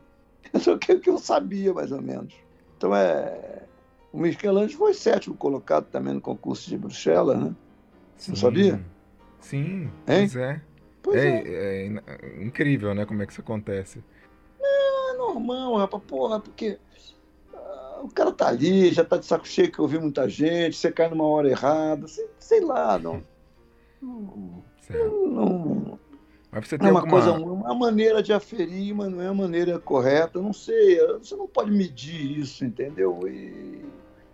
Só 0.60 0.78
que 0.78 0.94
o 0.94 1.00
que 1.00 1.10
eu 1.10 1.18
sabia, 1.20 1.74
mais 1.74 1.92
ou 1.92 2.02
menos. 2.02 2.34
Então 2.78 2.96
é. 2.96 3.64
O 4.12 4.20
Michelangelo 4.20 4.78
foi 4.78 4.94
sétimo 4.94 5.36
colocado 5.36 5.86
também 5.86 6.14
no 6.14 6.22
concurso 6.22 6.70
de 6.70 6.78
Bruxelas, 6.78 7.40
né? 7.40 7.56
Você 8.16 8.36
sabia? 8.36 8.84
Sim, 9.40 9.84
hein? 9.84 9.92
pois 10.06 10.36
é. 10.36 10.62
Pois 11.02 11.24
é, 11.24 11.44
é. 11.46 11.88
é, 11.88 12.44
incrível, 12.44 12.94
né? 12.94 13.06
Como 13.06 13.22
é 13.22 13.26
que 13.26 13.32
isso 13.32 13.42
acontece. 13.42 14.04
Não, 14.60 15.14
é 15.14 15.18
normal, 15.18 15.78
rapaz, 15.78 16.04
porra, 16.04 16.40
porque 16.40 16.78
uh, 17.54 18.04
o 18.04 18.10
cara 18.10 18.32
tá 18.32 18.48
ali, 18.48 18.92
já 18.92 19.06
tá 19.06 19.18
de 19.18 19.26
saco 19.26 19.48
cheio 19.48 19.72
que 19.72 19.82
ouviu 19.82 20.02
muita 20.02 20.28
gente, 20.28 20.76
você 20.76 20.92
cai 20.92 21.10
numa 21.10 21.26
hora 21.26 21.50
errada, 21.50 22.08
sei, 22.08 22.28
sei 22.38 22.62
lá, 22.62 23.00
não. 23.00 23.24
não, 24.02 24.44
não 25.28 26.00
mas 26.52 26.68
você 26.68 26.78
tem 26.78 26.88
é 26.88 26.92
uma 26.92 27.02
alguma... 27.02 27.22
coisa, 27.22 27.32
uma 27.32 27.76
maneira 27.76 28.24
de 28.24 28.34
aferir, 28.34 28.94
mas 28.96 29.10
não 29.10 29.22
é 29.22 29.28
a 29.28 29.34
maneira 29.34 29.78
correta. 29.78 30.42
Não 30.42 30.52
sei, 30.52 30.98
você 31.20 31.36
não 31.36 31.48
pode 31.48 31.72
medir 31.72 32.40
isso, 32.40 32.66
entendeu? 32.66 33.20
E 33.28 33.86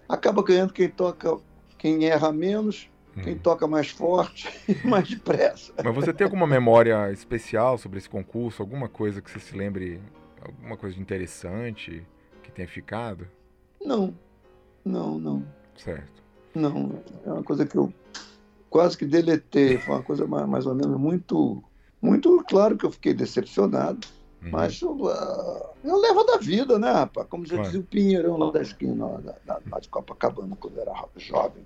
acaba 0.08 0.44
ganhando 0.44 0.74
quem 0.74 0.90
toca, 0.90 1.38
quem 1.78 2.06
erra 2.06 2.32
menos, 2.32 2.90
hum. 3.16 3.22
quem 3.22 3.38
toca 3.38 3.68
mais 3.68 3.90
forte 3.90 4.50
e 4.68 4.76
mais 4.88 5.10
depressa. 5.10 5.74
Mas 5.84 5.96
você 5.96 6.14
tem 6.14 6.26
alguma 6.26 6.48
memória 6.48 7.12
especial 7.12 7.78
sobre 7.78 7.98
esse 8.00 8.10
concurso? 8.10 8.62
Alguma 8.62 8.88
coisa 8.88 9.22
que 9.22 9.30
você 9.30 9.40
se 9.40 9.56
lembre, 9.56 10.02
alguma 10.42 10.78
coisa 10.78 11.00
interessante 11.00 12.06
que 12.44 12.52
tenha 12.52 12.68
ficado? 12.68 13.28
Não, 13.84 14.14
não, 14.84 15.20
não. 15.20 15.46
Certo. 15.76 16.24
Não, 16.54 17.02
é 17.26 17.32
uma 17.32 17.44
coisa 17.44 17.66
que 17.66 17.78
eu 17.78 17.94
quase 18.70 18.98
que 18.98 19.06
deletei. 19.06 19.78
Foi 19.78 19.96
uma 19.96 20.04
coisa 20.04 20.26
mais, 20.26 20.48
mais 20.48 20.66
ou 20.66 20.74
menos 20.74 21.00
muito 21.00 21.64
muito 22.06 22.44
claro 22.48 22.78
que 22.78 22.86
eu 22.86 22.92
fiquei 22.92 23.14
decepcionado, 23.14 24.08
uhum. 24.46 24.52
mas 24.52 24.82
eu, 24.82 24.92
uh, 24.92 25.70
eu 25.84 25.98
levo 25.98 26.24
da 26.24 26.38
vida, 26.38 26.80
né, 26.80 26.92
rapaz? 26.92 27.28
Como 27.28 27.46
já 27.46 27.56
claro. 27.56 27.64
dizia 27.66 27.82
o 27.82 27.84
Pinheirão 27.84 28.38
lá 28.38 28.52
da 28.52 28.62
esquina, 28.62 29.06
lá, 29.06 29.18
da, 29.46 29.60
da, 29.60 29.80
de 29.80 29.90
Copacabana, 29.90 30.56
quando 30.56 30.80
era 30.80 30.94
jovem, 31.18 31.64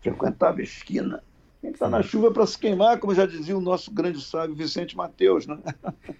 frequentava 0.00 0.60
a 0.60 0.62
esquina. 0.62 1.22
Quem 1.60 1.70
está 1.70 1.88
na 1.88 2.02
chuva 2.02 2.30
para 2.30 2.46
se 2.46 2.56
queimar, 2.56 2.98
como 2.98 3.14
já 3.14 3.26
dizia 3.26 3.56
o 3.56 3.60
nosso 3.60 3.90
grande 3.90 4.20
sábio 4.20 4.54
Vicente 4.54 4.96
Mateus, 4.96 5.46
né? 5.46 5.58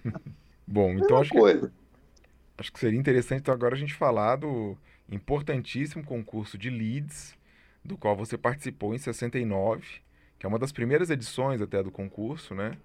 Bom, 0.67 0.91
então 0.91 1.17
acho 1.17 1.31
coisa. 1.31 1.67
que, 1.67 1.73
acho 2.57 2.73
que 2.73 2.79
seria 2.79 2.99
interessante 2.99 3.41
então, 3.41 3.53
agora 3.53 3.73
a 3.73 3.77
gente 3.77 3.93
falar 3.93 4.35
do 4.35 4.77
importantíssimo 5.09 6.03
concurso 6.03 6.57
de 6.57 6.69
Leeds, 6.69 7.35
do 7.83 7.97
qual 7.97 8.15
você 8.15 8.37
participou 8.37 8.93
em 8.93 8.97
69, 8.97 9.83
que 10.37 10.45
é 10.45 10.49
uma 10.49 10.59
das 10.59 10.71
primeiras 10.71 11.09
edições 11.09 11.61
até 11.61 11.81
do 11.81 11.89
concurso, 11.89 12.53
né? 12.53 12.77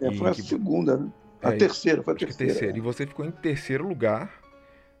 É, 0.00 0.12
foi 0.12 0.30
a 0.30 0.34
segunda, 0.34 0.96
né? 0.96 1.12
A 1.44 1.54
é, 1.54 1.56
terceira, 1.56 2.02
foi 2.02 2.14
a 2.14 2.16
terceira. 2.16 2.52
terceira. 2.52 2.78
E 2.78 2.80
você 2.80 3.06
ficou 3.06 3.24
em 3.24 3.30
terceiro 3.30 3.86
lugar, 3.86 4.40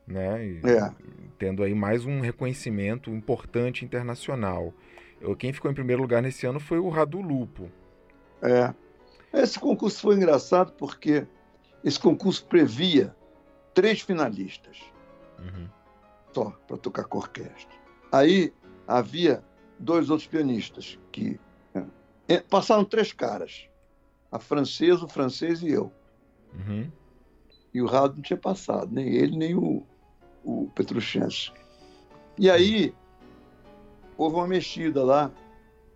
né? 0.06 0.44
E, 0.46 0.60
é. 0.64 0.92
Tendo 1.38 1.62
aí 1.62 1.74
mais 1.74 2.04
um 2.04 2.20
reconhecimento 2.20 3.10
importante 3.10 3.84
internacional. 3.84 4.72
Eu, 5.20 5.34
quem 5.34 5.52
ficou 5.52 5.70
em 5.70 5.74
primeiro 5.74 6.02
lugar 6.02 6.22
nesse 6.22 6.46
ano 6.46 6.60
foi 6.60 6.78
o 6.78 6.88
Radu 6.88 7.20
Lupo. 7.20 7.70
É. 8.42 8.74
Esse 9.32 9.58
concurso 9.58 10.00
foi 10.00 10.16
engraçado 10.16 10.72
porque 10.72 11.26
esse 11.82 11.98
concurso 11.98 12.44
previa 12.46 13.14
três 13.72 14.00
finalistas 14.00 14.80
uhum. 15.38 15.68
só 16.32 16.50
para 16.66 16.76
tocar 16.76 17.04
com 17.04 17.18
orquestra. 17.18 17.74
Aí 18.12 18.52
havia 18.86 19.42
dois 19.78 20.10
outros 20.10 20.28
pianistas 20.28 20.98
que 21.10 21.40
é, 22.28 22.38
passaram 22.38 22.84
três 22.84 23.12
caras 23.12 23.68
a 24.30 24.38
francesa, 24.38 25.04
o 25.04 25.08
francês 25.08 25.62
e 25.62 25.70
eu. 25.70 25.92
Uhum. 26.54 26.90
E 27.72 27.82
o 27.82 27.86
Raul 27.86 28.08
não 28.14 28.22
tinha 28.22 28.36
passado, 28.36 28.92
nem 28.92 29.08
ele, 29.08 29.36
nem 29.36 29.54
o, 29.54 29.82
o 30.44 30.70
Petruchenski. 30.74 31.58
E 32.38 32.50
aí 32.50 32.94
houve 34.16 34.36
uma 34.36 34.46
mexida 34.46 35.02
lá 35.02 35.30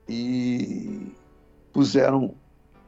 e 0.08 1.12
puseram 1.72 2.34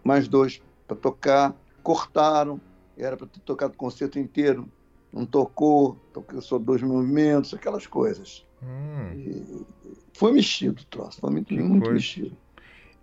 mais 0.02 0.26
dois 0.26 0.60
para 0.86 0.96
tocar, 0.96 1.54
cortaram, 1.82 2.60
era 2.96 3.16
para 3.16 3.26
ter 3.26 3.40
tocado 3.40 3.74
o 3.74 3.76
concerto 3.76 4.18
inteiro, 4.18 4.68
não 5.12 5.24
tocou, 5.24 5.96
tocou 6.12 6.40
só 6.40 6.58
dois 6.58 6.82
movimentos, 6.82 7.54
aquelas 7.54 7.86
coisas. 7.86 8.46
Hum. 8.62 9.64
Foi 10.12 10.32
mexido 10.32 10.82
o 10.82 10.84
troço, 10.86 11.20
foi 11.20 11.30
muito, 11.30 11.54
muito 11.54 11.90
mexido. 11.90 12.36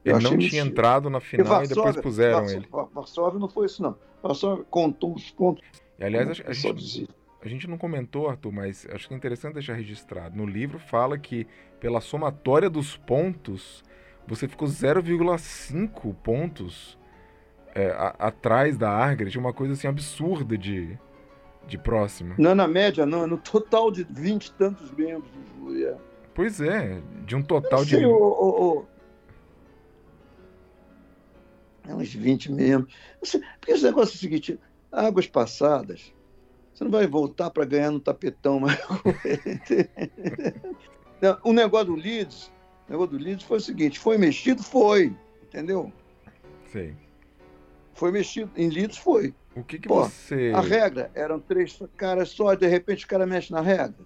Ele 0.03 0.19
não 0.19 0.37
tinha 0.37 0.61
entrado 0.61 1.09
na 1.09 1.19
final 1.19 1.45
Varsóvia, 1.45 1.65
e 1.65 1.75
depois 1.75 2.03
puseram 2.03 2.39
Varsóvia, 2.39 2.57
ele. 2.57 2.89
Varsóvia 2.93 3.39
não 3.39 3.49
foi 3.49 3.65
isso, 3.65 3.81
não. 3.81 3.95
Varsóvia 4.21 4.65
contou 4.69 5.13
os 5.13 5.29
pontos. 5.31 5.63
E, 5.99 6.03
aliás, 6.03 6.27
a, 6.27 6.49
a, 6.49 6.53
gente, 6.53 7.09
a 7.41 7.47
gente 7.47 7.67
não 7.67 7.77
comentou, 7.77 8.29
Arthur, 8.29 8.51
mas 8.51 8.87
acho 8.91 9.07
que 9.07 9.13
é 9.13 9.17
interessante 9.17 9.53
deixar 9.53 9.73
registrado. 9.73 10.35
No 10.35 10.45
livro 10.45 10.79
fala 10.79 11.17
que, 11.17 11.47
pela 11.79 12.01
somatória 12.01 12.69
dos 12.69 12.97
pontos, 12.97 13.83
você 14.27 14.47
ficou 14.47 14.67
0,5 14.67 16.15
pontos 16.15 16.97
é, 17.73 17.91
a, 17.91 18.15
atrás 18.19 18.77
da 18.77 18.89
Argret, 18.89 19.37
uma 19.37 19.53
coisa 19.53 19.73
assim 19.73 19.87
absurda 19.87 20.57
de, 20.57 20.97
de 21.67 21.77
próxima. 21.77 22.35
Não, 22.37 22.55
na 22.55 22.67
média, 22.67 23.05
não, 23.05 23.23
é 23.23 23.27
no 23.27 23.37
total 23.37 23.91
de 23.91 24.03
20 24.03 24.45
e 24.47 24.51
tantos 24.53 24.91
membros 24.91 25.31
do 25.31 25.69
júri. 25.69 25.85
É. 25.85 25.95
Pois 26.33 26.59
é, 26.59 27.01
de 27.25 27.35
um 27.35 27.41
total 27.41 27.85
sei, 27.85 27.99
de. 27.99 28.05
O, 28.05 28.11
o, 28.11 28.81
é 28.81 28.96
uns 31.95 32.13
20 32.13 32.51
membros. 32.51 32.93
Porque 33.59 33.71
esse 33.71 33.83
negócio 33.83 34.13
é 34.13 34.17
o 34.17 34.19
seguinte: 34.19 34.59
águas 34.91 35.27
passadas, 35.27 36.13
você 36.73 36.83
não 36.83 36.91
vai 36.91 37.07
voltar 37.07 37.49
para 37.49 37.65
ganhar 37.65 37.91
no 37.91 37.99
tapetão 37.99 38.59
mais. 38.59 38.79
o 41.43 41.53
negócio 41.53 41.87
do 41.87 41.95
Leeds, 41.95 42.51
o 42.87 42.91
negócio 42.91 43.17
do 43.17 43.23
Leeds 43.23 43.45
foi 43.45 43.57
o 43.57 43.61
seguinte: 43.61 43.99
foi 43.99 44.17
mexido? 44.17 44.61
Foi. 44.61 45.15
Entendeu? 45.43 45.91
Sim. 46.71 46.95
Foi 47.93 48.11
mexido. 48.11 48.51
Em 48.55 48.69
Leeds 48.69 48.97
foi. 48.97 49.33
O 49.55 49.63
que, 49.63 49.79
que 49.79 49.87
Pô, 49.87 50.03
você. 50.03 50.51
A 50.55 50.61
regra 50.61 51.09
eram 51.15 51.39
três 51.39 51.79
caras 51.95 52.29
só, 52.29 52.53
de 52.53 52.67
repente 52.67 53.05
o 53.05 53.07
cara 53.07 53.25
mexe 53.25 53.51
na 53.51 53.61
regra. 53.61 54.05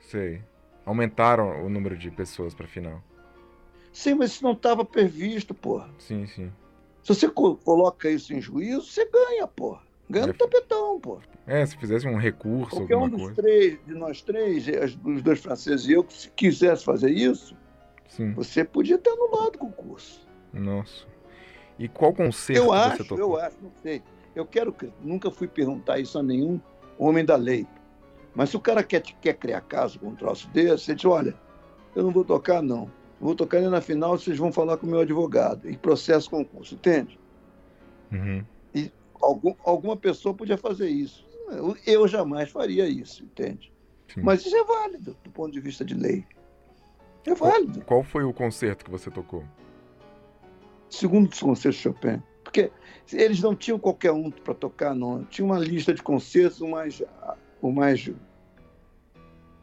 Sei. 0.00 0.42
Aumentaram 0.86 1.62
o 1.62 1.68
número 1.68 1.94
de 1.94 2.10
pessoas 2.10 2.54
para 2.54 2.66
final. 2.66 3.04
Sim, 3.92 4.14
mas 4.14 4.30
isso 4.30 4.44
não 4.44 4.52
estava 4.52 4.82
previsto, 4.84 5.52
porra. 5.52 5.90
Sim, 5.98 6.24
sim. 6.26 6.50
Se 7.02 7.14
você 7.14 7.28
coloca 7.28 8.10
isso 8.10 8.34
em 8.34 8.40
juízo, 8.40 8.82
você 8.82 9.08
ganha, 9.10 9.46
pô. 9.46 9.78
Ganha 10.10 10.28
no 10.28 10.34
tapetão, 10.34 10.98
pô. 11.00 11.18
É, 11.46 11.64
se 11.64 11.76
fizesse 11.76 12.06
um 12.06 12.16
recurso, 12.16 12.76
Qualquer 12.76 12.94
alguma 12.94 13.06
um 13.06 13.10
dos 13.10 13.20
coisa. 13.22 13.42
três, 13.42 13.78
de 13.86 13.94
nós 13.94 14.22
três, 14.22 14.66
os 15.04 15.22
dois 15.22 15.40
franceses 15.40 15.86
e 15.86 15.92
eu, 15.92 16.04
se 16.08 16.30
quisesse 16.30 16.84
fazer 16.84 17.10
isso, 17.10 17.56
Sim. 18.08 18.32
você 18.32 18.64
podia 18.64 18.98
ter 18.98 19.10
anulado 19.10 19.56
o 19.56 19.58
concurso. 19.58 20.26
Nossa. 20.52 21.06
E 21.78 21.88
qual 21.88 22.12
conceito 22.12 22.58
eu 22.58 22.72
acho, 22.72 23.14
Eu 23.14 23.36
acho, 23.38 23.56
não 23.62 23.72
sei. 23.82 24.02
Eu 24.34 24.44
quero, 24.44 24.74
nunca 25.02 25.30
fui 25.30 25.48
perguntar 25.48 25.98
isso 25.98 26.18
a 26.18 26.22
nenhum 26.22 26.60
homem 26.98 27.24
da 27.24 27.36
lei. 27.36 27.66
Mas 28.34 28.50
se 28.50 28.56
o 28.56 28.60
cara 28.60 28.82
quer, 28.82 29.00
quer 29.00 29.34
criar 29.34 29.60
caso 29.62 29.98
com 29.98 30.08
um 30.08 30.14
troço 30.14 30.48
desse, 30.50 30.84
você 30.84 30.94
diz, 30.94 31.04
olha, 31.04 31.34
eu 31.94 32.02
não 32.02 32.10
vou 32.10 32.24
tocar, 32.24 32.62
não. 32.62 32.90
Vou 33.20 33.34
tocar 33.34 33.60
nem 33.60 33.68
na 33.68 33.80
final, 33.80 34.18
vocês 34.18 34.38
vão 34.38 34.52
falar 34.52 34.76
com 34.76 34.86
o 34.86 34.90
meu 34.90 35.00
advogado. 35.00 35.68
E 35.68 35.76
processo 35.76 36.30
concurso, 36.30 36.74
entende? 36.74 37.18
Uhum. 38.12 38.44
E 38.74 38.92
algum, 39.20 39.54
alguma 39.64 39.96
pessoa 39.96 40.34
podia 40.34 40.56
fazer 40.56 40.88
isso. 40.88 41.26
Eu, 41.48 41.76
eu 41.86 42.08
jamais 42.08 42.50
faria 42.50 42.88
isso, 42.88 43.24
entende? 43.24 43.72
Sim. 44.12 44.22
Mas 44.22 44.44
isso 44.44 44.56
é 44.56 44.64
válido 44.64 45.16
do 45.24 45.30
ponto 45.30 45.52
de 45.52 45.60
vista 45.60 45.84
de 45.84 45.94
lei. 45.94 46.24
É 47.26 47.34
válido. 47.34 47.80
Qual, 47.80 47.86
qual 47.86 48.02
foi 48.04 48.24
o 48.24 48.32
concerto 48.32 48.84
que 48.84 48.90
você 48.90 49.10
tocou? 49.10 49.44
Segundo 50.88 51.28
dos 51.28 51.40
concertos 51.40 51.76
de 51.76 51.82
Chopin. 51.82 52.22
Porque 52.42 52.70
eles 53.12 53.42
não 53.42 53.54
tinham 53.54 53.78
qualquer 53.78 54.12
um 54.12 54.30
para 54.30 54.54
tocar, 54.54 54.94
não. 54.94 55.24
Tinha 55.24 55.44
uma 55.44 55.58
lista 55.58 55.92
de 55.92 56.02
concertos, 56.02 56.60
o 56.60 56.68
mais, 56.68 57.02
o 57.60 57.70
mais 57.70 58.10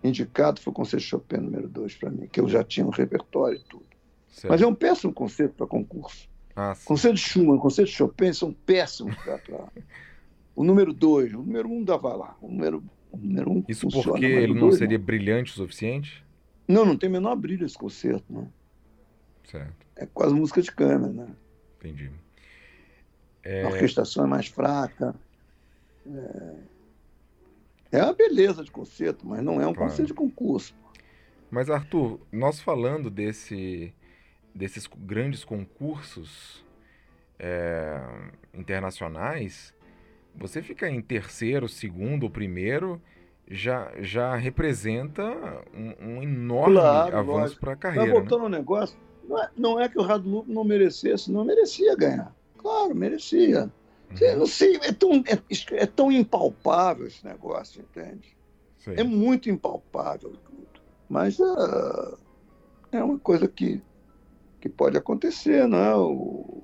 indicado 0.05 0.59
foi 0.59 0.71
o 0.71 0.73
concerto 0.73 1.03
de 1.03 1.09
Chopin 1.09 1.37
número 1.37 1.67
2 1.67 1.95
para 1.95 2.09
mim, 2.09 2.27
que 2.27 2.39
eu 2.39 2.47
já 2.47 2.63
tinha 2.63 2.85
um 2.85 2.89
repertório 2.89 3.57
e 3.57 3.63
tudo. 3.63 3.85
Certo. 4.29 4.51
Mas 4.51 4.61
é 4.61 4.67
um 4.67 4.75
péssimo 4.75 5.13
concerto 5.13 5.55
para 5.55 5.67
concurso. 5.67 6.27
Ah, 6.55 6.75
concerto 6.85 7.15
de 7.15 7.21
Schumann, 7.21 7.57
concerto 7.57 7.91
de 7.91 7.97
Chopin 7.97 8.33
são 8.33 8.53
péssimos 8.53 9.15
para. 9.17 9.39
o 10.55 10.63
número 10.63 10.93
2, 10.93 11.33
o 11.33 11.37
número 11.37 11.69
1 11.69 11.77
um 11.77 11.83
dava 11.83 12.15
lá. 12.15 12.37
O 12.41 12.47
número, 12.47 12.83
o 13.11 13.17
número 13.17 13.51
1 13.51 13.53
um 13.53 13.63
Isso 13.67 13.81
funciona, 13.81 14.07
porque 14.11 14.25
ele 14.25 14.53
não 14.53 14.61
dois, 14.61 14.77
seria 14.77 14.97
não. 14.97 15.05
brilhante 15.05 15.51
o 15.51 15.55
suficiente? 15.55 16.23
Não, 16.67 16.85
não 16.85 16.97
tem 16.97 17.09
o 17.09 17.11
menor 17.11 17.35
brilho 17.35 17.65
esse 17.65 17.77
concerto, 17.77 18.25
não. 18.29 18.51
Certo. 19.43 19.85
É 19.95 20.05
quase 20.05 20.33
música 20.33 20.61
de 20.61 20.71
câmera, 20.71 21.13
né? 21.13 21.27
Entendi. 21.79 22.11
É... 23.43 23.63
A 23.63 23.67
orquestração 23.67 24.25
é 24.25 24.27
mais 24.27 24.47
fraca. 24.47 25.15
É... 26.07 26.55
é 27.95 28.03
uma 28.03 28.13
beleza 28.13 28.63
de 28.63 28.71
concerto, 28.71 29.27
mas 29.27 29.43
não 29.43 29.61
é 29.61 29.67
um 29.67 29.73
claro. 29.73 29.89
concerto 29.89 30.07
de 30.07 30.13
concurso. 30.13 30.75
Mas, 31.49 31.69
Arthur, 31.69 32.19
nós 32.31 32.59
falando 32.59 33.09
desse, 33.09 33.93
desses 34.53 34.87
grandes 34.87 35.43
concursos 35.43 36.65
é, 37.39 38.01
internacionais, 38.53 39.73
você 40.35 40.61
fica 40.61 40.89
em 40.89 41.01
terceiro, 41.01 41.67
segundo 41.69 42.23
ou 42.23 42.29
primeiro 42.29 43.01
já, 43.49 43.91
já 43.99 44.35
representa 44.35 45.23
um, 45.73 45.93
um 46.07 46.23
enorme 46.23 46.75
claro, 46.75 47.17
avanço 47.17 47.59
para 47.59 47.73
a 47.73 47.75
carreira. 47.75 48.07
Mas 48.07 48.13
voltando 48.13 48.39
né? 48.39 48.43
ao 48.45 48.49
negócio, 48.49 48.97
não 49.27 49.39
é, 49.41 49.49
não 49.57 49.79
é 49.79 49.89
que 49.89 49.99
o 49.99 50.01
Radloop 50.01 50.51
não 50.51 50.63
merecesse, 50.63 51.31
não 51.31 51.45
merecia 51.45 51.95
ganhar. 51.95 52.35
Claro, 52.57 52.95
merecia. 52.95 53.71
Uhum. 54.11 54.39
Não 54.39 54.47
sei, 54.47 54.75
é 54.77 54.91
tão, 54.91 55.23
é, 55.27 55.75
é, 55.75 55.85
tão 55.85 56.11
impalpável 56.11 57.07
esse 57.07 57.25
negócio, 57.25 57.81
entende? 57.81 58.35
Sim. 58.77 58.93
É 58.95 59.03
muito 59.03 59.49
impalpável 59.49 60.31
tudo. 60.31 60.67
Mas 61.09 61.39
uh, 61.39 62.17
é 62.91 63.03
uma 63.03 63.19
coisa 63.19 63.47
que, 63.47 63.81
que 64.59 64.69
pode 64.69 64.97
acontecer, 64.97 65.67
não 65.67 65.77
é? 65.77 65.95
O, 65.95 66.63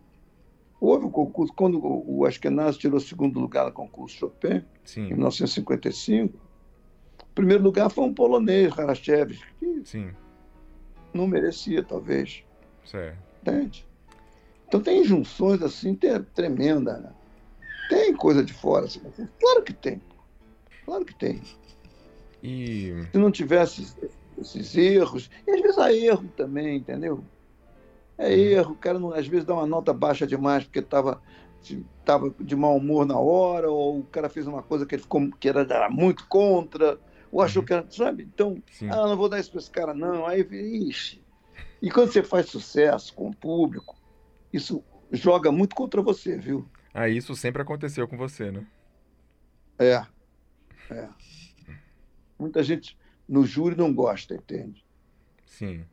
houve 0.79 1.05
o 1.05 1.07
um 1.07 1.11
concurso, 1.11 1.53
quando 1.53 1.79
o 1.83 2.25
Ashkenaz 2.25 2.77
tirou 2.77 2.99
segundo 2.99 3.39
lugar 3.39 3.65
no 3.65 3.71
concurso 3.71 4.17
Chopin, 4.17 4.63
Sim. 4.83 5.05
em 5.05 5.13
1955, 5.13 6.37
o 7.23 7.33
primeiro 7.33 7.63
lugar 7.63 7.89
foi 7.89 8.03
um 8.03 8.13
polonês, 8.13 8.77
Harashevich, 8.77 9.43
que 9.59 9.81
Sim. 9.85 10.11
não 11.13 11.27
merecia, 11.27 11.83
talvez. 11.83 12.43
Certo. 12.85 13.17
Entende? 13.41 13.87
Então 14.67 14.81
tem 14.81 15.01
injunções 15.01 15.61
assim 15.61 15.97
tremenda, 16.33 16.97
né? 16.97 17.11
Tem 17.91 18.15
coisa 18.15 18.41
de 18.41 18.53
fora. 18.53 18.85
Assim, 18.85 19.01
claro 19.37 19.63
que 19.63 19.73
tem. 19.73 20.01
Claro 20.85 21.03
que 21.03 21.13
tem. 21.13 21.41
E... 22.41 23.05
Se 23.11 23.17
não 23.17 23.29
tivesse 23.29 23.93
esses 24.39 24.77
erros, 24.77 25.29
e 25.45 25.51
às 25.51 25.61
vezes 25.61 25.77
há 25.77 25.93
erro 25.93 26.23
também, 26.37 26.77
entendeu? 26.77 27.21
É 28.17 28.27
uhum. 28.27 28.33
erro, 28.33 28.71
o 28.71 28.77
cara 28.77 28.97
não, 28.97 29.13
às 29.13 29.27
vezes 29.27 29.45
dá 29.45 29.53
uma 29.53 29.67
nota 29.67 29.91
baixa 29.91 30.25
demais 30.25 30.63
porque 30.63 30.79
estava 30.79 31.21
tava 32.05 32.33
de 32.39 32.55
mau 32.55 32.77
humor 32.77 33.05
na 33.05 33.19
hora, 33.19 33.69
ou 33.69 33.99
o 33.99 34.03
cara 34.05 34.29
fez 34.29 34.47
uma 34.47 34.63
coisa 34.63 34.85
que 34.85 34.95
ele 34.95 35.01
ficou 35.03 35.29
que 35.37 35.49
era, 35.49 35.61
era 35.61 35.89
muito 35.89 36.25
contra, 36.27 36.97
ou 37.29 37.41
achou 37.41 37.61
uhum. 37.61 37.65
que 37.67 37.73
era, 37.73 37.85
sabe? 37.91 38.23
Então, 38.23 38.63
Sim. 38.71 38.89
ah, 38.89 39.05
não 39.05 39.17
vou 39.17 39.27
dar 39.27 39.37
isso 39.37 39.51
para 39.51 39.59
esse 39.59 39.69
cara, 39.69 39.93
não. 39.93 40.25
Aí, 40.25 40.41
ixi. 40.87 41.21
E 41.81 41.91
quando 41.91 42.13
você 42.13 42.23
faz 42.23 42.45
sucesso 42.45 43.13
com 43.13 43.27
o 43.27 43.35
público, 43.35 43.97
isso 44.53 44.81
joga 45.11 45.51
muito 45.51 45.75
contra 45.75 46.01
você, 46.01 46.37
viu? 46.37 46.65
Ah, 46.93 47.07
isso 47.07 47.35
sempre 47.35 47.61
aconteceu 47.61 48.07
com 48.07 48.17
você, 48.17 48.51
né? 48.51 48.65
É. 49.79 50.05
É. 50.93 51.09
Muita 52.37 52.61
gente 52.61 52.97
no 53.27 53.45
júri 53.45 53.75
não 53.75 53.93
gosta, 53.93 54.35
entende? 54.35 54.83
Sim. 55.45 55.85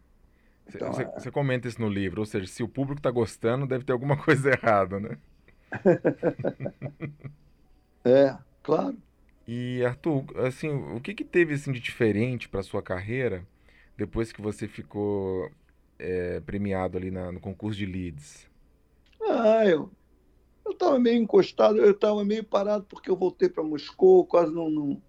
Então, 0.67 0.93
você, 0.93 1.03
é... 1.03 1.11
você 1.13 1.31
comenta 1.31 1.69
isso 1.69 1.81
no 1.81 1.89
livro, 1.89 2.21
ou 2.21 2.27
seja, 2.27 2.47
se 2.47 2.63
o 2.63 2.69
público 2.69 2.99
está 2.99 3.11
gostando, 3.11 3.67
deve 3.67 3.85
ter 3.85 3.93
alguma 3.93 4.17
coisa 4.23 4.51
errada, 4.51 4.99
né? 4.99 5.19
é, 8.05 8.37
claro. 8.63 8.97
E 9.47 9.83
Arthur, 9.85 10.25
assim, 10.47 10.69
o 10.69 11.01
que, 11.01 11.15
que 11.15 11.25
teve 11.25 11.55
assim 11.55 11.73
de 11.73 11.81
diferente 11.81 12.49
para 12.49 12.63
sua 12.63 12.83
carreira 12.83 13.47
depois 13.97 14.31
que 14.31 14.43
você 14.43 14.69
ficou 14.69 15.51
é, 15.99 16.41
premiado 16.41 16.99
ali 16.99 17.11
na, 17.11 17.33
no 17.33 17.41
concurso 17.41 17.79
de 17.79 17.87
Leeds? 17.87 18.49
Ah, 19.23 19.65
eu 19.67 19.91
eu 20.69 20.73
estava 20.73 20.99
meio 20.99 21.21
encostado, 21.21 21.79
eu 21.79 21.91
estava 21.91 22.25
meio 22.25 22.45
parado 22.45 22.85
porque 22.89 23.11
eu 23.11 23.17
voltei 23.17 23.49
para 23.49 23.63
Moscou, 23.63 24.25
quase 24.25 24.53
não, 24.55 24.71
não, 24.71 25.03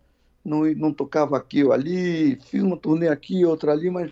não, 0.43 0.73
não 0.73 0.93
tocava 0.93 1.37
aqui 1.37 1.63
ou 1.63 1.71
ali, 1.71 2.39
fiz 2.41 2.63
uma 2.63 2.77
turnê 2.77 3.07
aqui, 3.07 3.45
outra 3.45 3.71
ali, 3.71 3.89
mas 3.89 4.11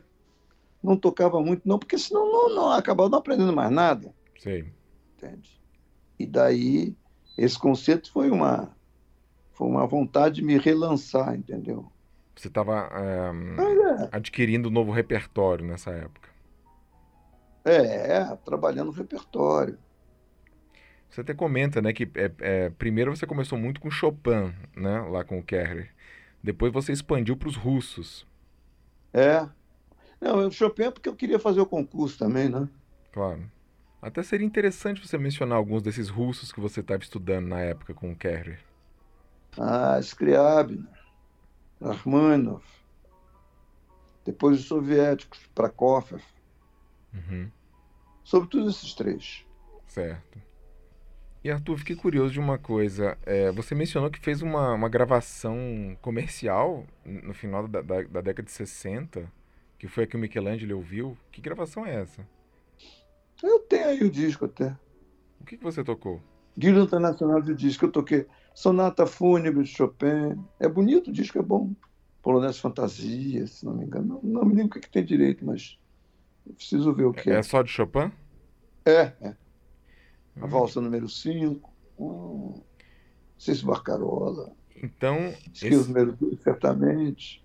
não 0.83 0.97
tocava 0.97 1.41
muito 1.41 1.67
não, 1.67 1.79
porque 1.79 1.97
senão 1.97 2.31
não, 2.31 2.55
não 2.55 2.71
acabava 2.71 3.09
não 3.09 3.19
aprendendo 3.19 3.53
mais 3.53 3.71
nada. 3.71 4.13
Sim. 4.37 4.65
Entende? 5.15 5.59
E 6.19 6.25
daí 6.25 6.95
esse 7.37 7.57
concerto 7.57 8.11
foi 8.11 8.29
uma 8.29 8.75
foi 9.53 9.67
uma 9.67 9.87
vontade 9.87 10.35
de 10.35 10.43
me 10.43 10.57
relançar, 10.57 11.33
entendeu? 11.33 11.91
Você 12.35 12.47
estava 12.47 12.89
é, 12.93 14.03
é. 14.03 14.09
adquirindo 14.11 14.69
um 14.69 14.71
novo 14.71 14.91
repertório 14.91 15.65
nessa 15.65 15.89
época. 15.89 16.29
É, 17.65 18.23
trabalhando 18.45 18.87
no 18.87 18.91
repertório. 18.91 19.79
Você 21.09 21.21
até 21.21 21.33
comenta, 21.33 21.81
né, 21.81 21.93
que 21.93 22.03
é, 22.15 22.31
é, 22.39 22.69
primeiro 22.69 23.15
você 23.15 23.25
começou 23.25 23.57
muito 23.57 23.79
com 23.79 23.89
Chopin, 23.89 24.53
né, 24.75 24.99
lá 25.01 25.23
com 25.23 25.39
o 25.39 25.43
Kerrer. 25.43 25.91
Depois 26.43 26.71
você 26.71 26.91
expandiu 26.91 27.35
para 27.35 27.49
os 27.49 27.55
russos. 27.55 28.27
É. 29.13 29.47
Não, 30.19 30.47
o 30.47 30.51
Chopin 30.51 30.83
é 30.83 30.91
porque 30.91 31.09
eu 31.09 31.15
queria 31.15 31.39
fazer 31.39 31.61
o 31.61 31.65
concurso 31.65 32.17
também, 32.17 32.49
né? 32.49 32.67
Claro. 33.11 33.49
Até 34.01 34.21
seria 34.21 34.45
interessante 34.45 35.05
você 35.05 35.17
mencionar 35.17 35.57
alguns 35.57 35.81
desses 35.81 36.07
russos 36.09 36.51
que 36.51 36.59
você 36.59 36.81
estava 36.81 37.01
estudando 37.01 37.47
na 37.47 37.59
época 37.59 37.93
com 37.93 38.11
o 38.11 38.15
Kerrer. 38.15 38.59
Ah, 39.57 39.99
Scriabin, 39.99 40.85
Rachmaninoff, 41.81 42.65
depois 44.23 44.59
os 44.59 44.65
soviéticos, 44.65 45.39
Prokofiev. 45.55 46.21
Uhum. 47.13 47.49
Sobretudo 48.23 48.69
esses 48.69 48.93
três. 48.93 49.45
Certo. 49.87 50.46
E 51.47 51.49
Arthur, 51.49 51.77
fiquei 51.77 51.95
curioso 51.95 52.33
de 52.33 52.41
uma 52.41 52.57
coisa. 52.57 53.17
É, 53.25 53.49
você 53.53 53.73
mencionou 53.73 54.11
que 54.11 54.19
fez 54.19 54.41
uma, 54.41 54.73
uma 54.73 54.89
gravação 54.89 55.97
comercial 56.01 56.85
no 57.05 57.33
final 57.33 57.65
da, 57.69 57.81
da, 57.81 58.01
da, 58.01 58.19
década 58.19 58.43
de 58.43 58.51
60, 58.51 59.31
que 59.79 59.87
foi 59.87 60.03
a 60.03 60.07
que 60.07 60.17
o 60.17 60.19
Michelangelo 60.19 60.75
ouviu. 60.75 61.17
Que 61.31 61.39
gravação 61.39 61.85
é 61.85 62.01
essa? 62.01 62.27
Eu 63.41 63.59
tenho 63.59 63.87
aí 63.87 64.03
o 64.03 64.11
disco 64.11 64.43
até. 64.43 64.75
O 65.39 65.45
que, 65.45 65.55
que 65.55 65.63
você 65.63 65.85
tocou? 65.85 66.21
Guilda 66.57 66.81
Internacional 66.81 67.41
de 67.41 67.55
Disco. 67.55 67.85
Eu 67.85 67.91
toquei 67.93 68.27
Sonata 68.53 69.07
Fúnebre 69.07 69.63
de 69.63 69.69
Chopin. 69.69 70.37
É 70.59 70.67
bonito 70.67 71.11
o 71.11 71.13
disco, 71.13 71.39
é 71.39 71.41
bom. 71.41 71.71
Polonês 72.21 72.59
Fantasia, 72.59 73.47
se 73.47 73.65
não 73.65 73.73
me 73.73 73.85
engano. 73.85 74.19
Não, 74.21 74.41
não 74.41 74.45
me 74.45 74.53
lembro 74.53 74.67
o 74.67 74.69
que, 74.71 74.81
que 74.81 74.91
tem 74.91 75.05
direito, 75.05 75.45
mas 75.45 75.79
preciso 76.57 76.93
ver 76.93 77.05
o 77.05 77.13
que 77.13 77.29
é. 77.29 77.35
É 77.35 77.41
só 77.41 77.61
de 77.61 77.69
Chopin? 77.69 78.11
É, 78.85 79.13
é 79.21 79.46
a 80.41 80.45
valsa 80.45 80.81
número 80.81 81.09
5, 81.09 81.69
um, 81.99 82.61
Cício 83.37 83.67
Barcarola. 83.67 84.51
Então. 84.81 85.33
Skills 85.53 85.81
esse... 85.81 85.87
número 85.87 86.13
2, 86.13 86.41
certamente. 86.41 87.43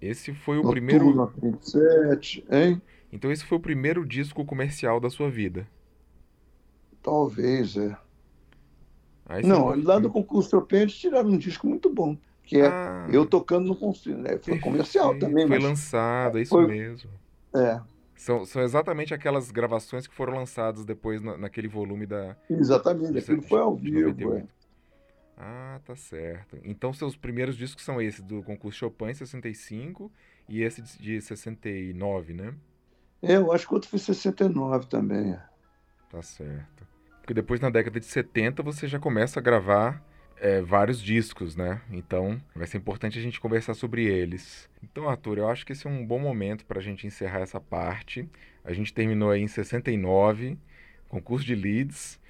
Esse 0.00 0.34
foi 0.34 0.58
o 0.58 0.62
Noturno 0.62 0.72
primeiro. 0.72 1.32
27, 1.40 2.44
hein? 2.50 2.80
Então 3.12 3.32
esse 3.32 3.44
foi 3.44 3.58
o 3.58 3.60
primeiro 3.60 4.06
disco 4.06 4.44
comercial 4.44 5.00
da 5.00 5.08
sua 5.08 5.30
vida. 5.30 5.66
Talvez, 7.02 7.76
é. 7.76 7.96
Não, 9.44 9.74
lá 9.82 9.98
do 9.98 10.10
concurso 10.10 10.64
eles 10.72 10.94
tiraram 10.94 11.30
um 11.30 11.38
disco 11.38 11.66
muito 11.66 11.92
bom. 11.92 12.16
Que 12.44 12.60
é 12.60 12.66
ah, 12.66 13.08
eu 13.10 13.26
tocando 13.26 13.66
no 13.66 13.74
concurso, 13.74 14.10
né? 14.10 14.30
Foi 14.30 14.38
perfeito. 14.38 14.62
comercial 14.62 15.18
também. 15.18 15.48
Foi 15.48 15.58
lançado, 15.58 16.38
é 16.38 16.42
isso 16.42 16.50
foi... 16.50 16.66
mesmo. 16.68 17.10
É. 17.54 17.80
São, 18.16 18.44
são 18.46 18.62
exatamente 18.62 19.12
aquelas 19.12 19.50
gravações 19.50 20.06
que 20.06 20.14
foram 20.14 20.34
lançadas 20.34 20.84
depois 20.84 21.20
na, 21.20 21.36
naquele 21.36 21.68
volume 21.68 22.06
da. 22.06 22.36
Exatamente, 22.48 23.18
aquilo 23.18 23.42
foi 23.42 23.60
ao 23.60 23.76
vivo. 23.76 24.42
Ah, 25.36 25.76
Ah, 25.76 25.80
tá 25.84 25.94
certo. 25.94 26.58
Então 26.64 26.92
seus 26.92 27.14
primeiros 27.14 27.56
discos 27.56 27.84
são 27.84 28.00
esses 28.00 28.22
do 28.22 28.42
concurso 28.42 28.78
Chopin 28.78 29.12
65 29.12 30.10
e 30.48 30.62
esse 30.62 30.80
de 30.98 31.20
69, 31.20 32.32
né? 32.32 32.54
É, 33.22 33.36
eu 33.36 33.52
acho 33.52 33.66
que 33.68 33.74
outro 33.74 33.90
foi 33.90 33.98
69 33.98 34.86
também. 34.86 35.32
É. 35.32 35.42
Tá 36.10 36.22
certo. 36.22 36.86
Porque 37.20 37.34
depois 37.34 37.60
na 37.60 37.68
década 37.68 37.98
de 37.98 38.06
70 38.06 38.62
você 38.62 38.86
já 38.86 38.98
começa 38.98 39.40
a 39.40 39.42
gravar 39.42 40.02
é, 40.38 40.60
vários 40.60 41.00
discos, 41.00 41.56
né? 41.56 41.80
Então 41.90 42.40
vai 42.54 42.66
ser 42.66 42.78
importante 42.78 43.18
a 43.18 43.22
gente 43.22 43.40
conversar 43.40 43.74
sobre 43.74 44.04
eles. 44.04 44.68
Então, 44.82 45.08
Arthur, 45.08 45.38
eu 45.38 45.48
acho 45.48 45.64
que 45.64 45.72
esse 45.72 45.86
é 45.86 45.90
um 45.90 46.04
bom 46.04 46.18
momento 46.18 46.64
para 46.64 46.78
a 46.78 46.82
gente 46.82 47.06
encerrar 47.06 47.40
essa 47.40 47.60
parte. 47.60 48.28
A 48.64 48.72
gente 48.72 48.92
terminou 48.92 49.30
aí 49.30 49.42
em 49.42 49.48
69, 49.48 50.58
concurso 51.08 51.44
de 51.44 51.54
leads. 51.54 52.20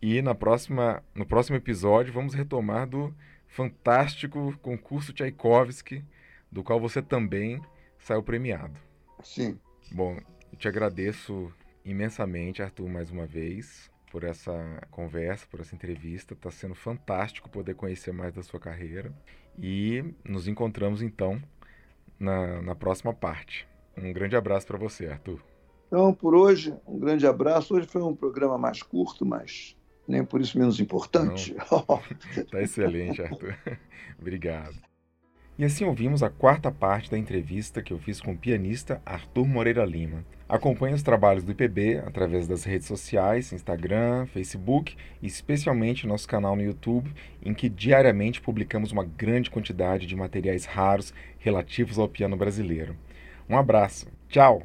E 0.00 0.20
na 0.20 0.34
próxima, 0.34 1.02
no 1.14 1.26
próximo 1.26 1.56
episódio 1.56 2.12
vamos 2.12 2.34
retomar 2.34 2.86
do 2.86 3.14
fantástico 3.46 4.56
concurso 4.60 5.12
Tchaikovsky, 5.12 6.04
do 6.52 6.62
qual 6.62 6.78
você 6.78 7.00
também 7.00 7.60
saiu 7.98 8.22
premiado. 8.22 8.78
Sim. 9.22 9.58
Bom, 9.90 10.18
eu 10.52 10.58
te 10.58 10.68
agradeço 10.68 11.52
imensamente, 11.84 12.62
Arthur, 12.62 12.88
mais 12.88 13.10
uma 13.10 13.26
vez 13.26 13.90
por 14.16 14.24
essa 14.24 14.82
conversa, 14.90 15.46
por 15.50 15.60
essa 15.60 15.74
entrevista. 15.74 16.32
Está 16.32 16.50
sendo 16.50 16.74
fantástico 16.74 17.50
poder 17.50 17.74
conhecer 17.74 18.14
mais 18.14 18.32
da 18.32 18.42
sua 18.42 18.58
carreira. 18.58 19.12
E 19.58 20.02
nos 20.24 20.48
encontramos 20.48 21.02
então 21.02 21.38
na, 22.18 22.62
na 22.62 22.74
próxima 22.74 23.12
parte. 23.12 23.68
Um 23.94 24.10
grande 24.14 24.34
abraço 24.34 24.66
para 24.66 24.78
você, 24.78 25.06
Arthur. 25.06 25.38
Então, 25.88 26.14
por 26.14 26.34
hoje, 26.34 26.74
um 26.86 26.98
grande 26.98 27.26
abraço. 27.26 27.74
Hoje 27.74 27.86
foi 27.86 28.00
um 28.02 28.16
programa 28.16 28.56
mais 28.56 28.82
curto, 28.82 29.26
mas 29.26 29.76
nem 30.08 30.24
por 30.24 30.40
isso 30.40 30.58
menos 30.58 30.80
importante. 30.80 31.54
Está 32.34 32.62
excelente, 32.64 33.20
Arthur. 33.20 33.54
Obrigado. 34.18 34.76
E 35.58 35.64
assim 35.66 35.84
ouvimos 35.84 36.22
a 36.22 36.30
quarta 36.30 36.72
parte 36.72 37.10
da 37.10 37.18
entrevista 37.18 37.82
que 37.82 37.92
eu 37.92 37.98
fiz 37.98 38.18
com 38.18 38.32
o 38.32 38.38
pianista 38.38 38.98
Arthur 39.04 39.46
Moreira 39.46 39.84
Lima. 39.84 40.24
Acompanhe 40.48 40.94
os 40.94 41.02
trabalhos 41.02 41.42
do 41.42 41.50
IPB 41.50 41.98
através 42.06 42.46
das 42.46 42.62
redes 42.62 42.86
sociais, 42.86 43.52
Instagram, 43.52 44.26
Facebook 44.26 44.96
e 45.20 45.26
especialmente 45.26 46.06
nosso 46.06 46.28
canal 46.28 46.54
no 46.54 46.62
YouTube, 46.62 47.12
em 47.44 47.52
que 47.52 47.68
diariamente 47.68 48.40
publicamos 48.40 48.92
uma 48.92 49.02
grande 49.02 49.50
quantidade 49.50 50.06
de 50.06 50.14
materiais 50.14 50.64
raros 50.64 51.12
relativos 51.40 51.98
ao 51.98 52.08
piano 52.08 52.36
brasileiro. 52.36 52.96
Um 53.48 53.56
abraço, 53.56 54.06
tchau! 54.28 54.62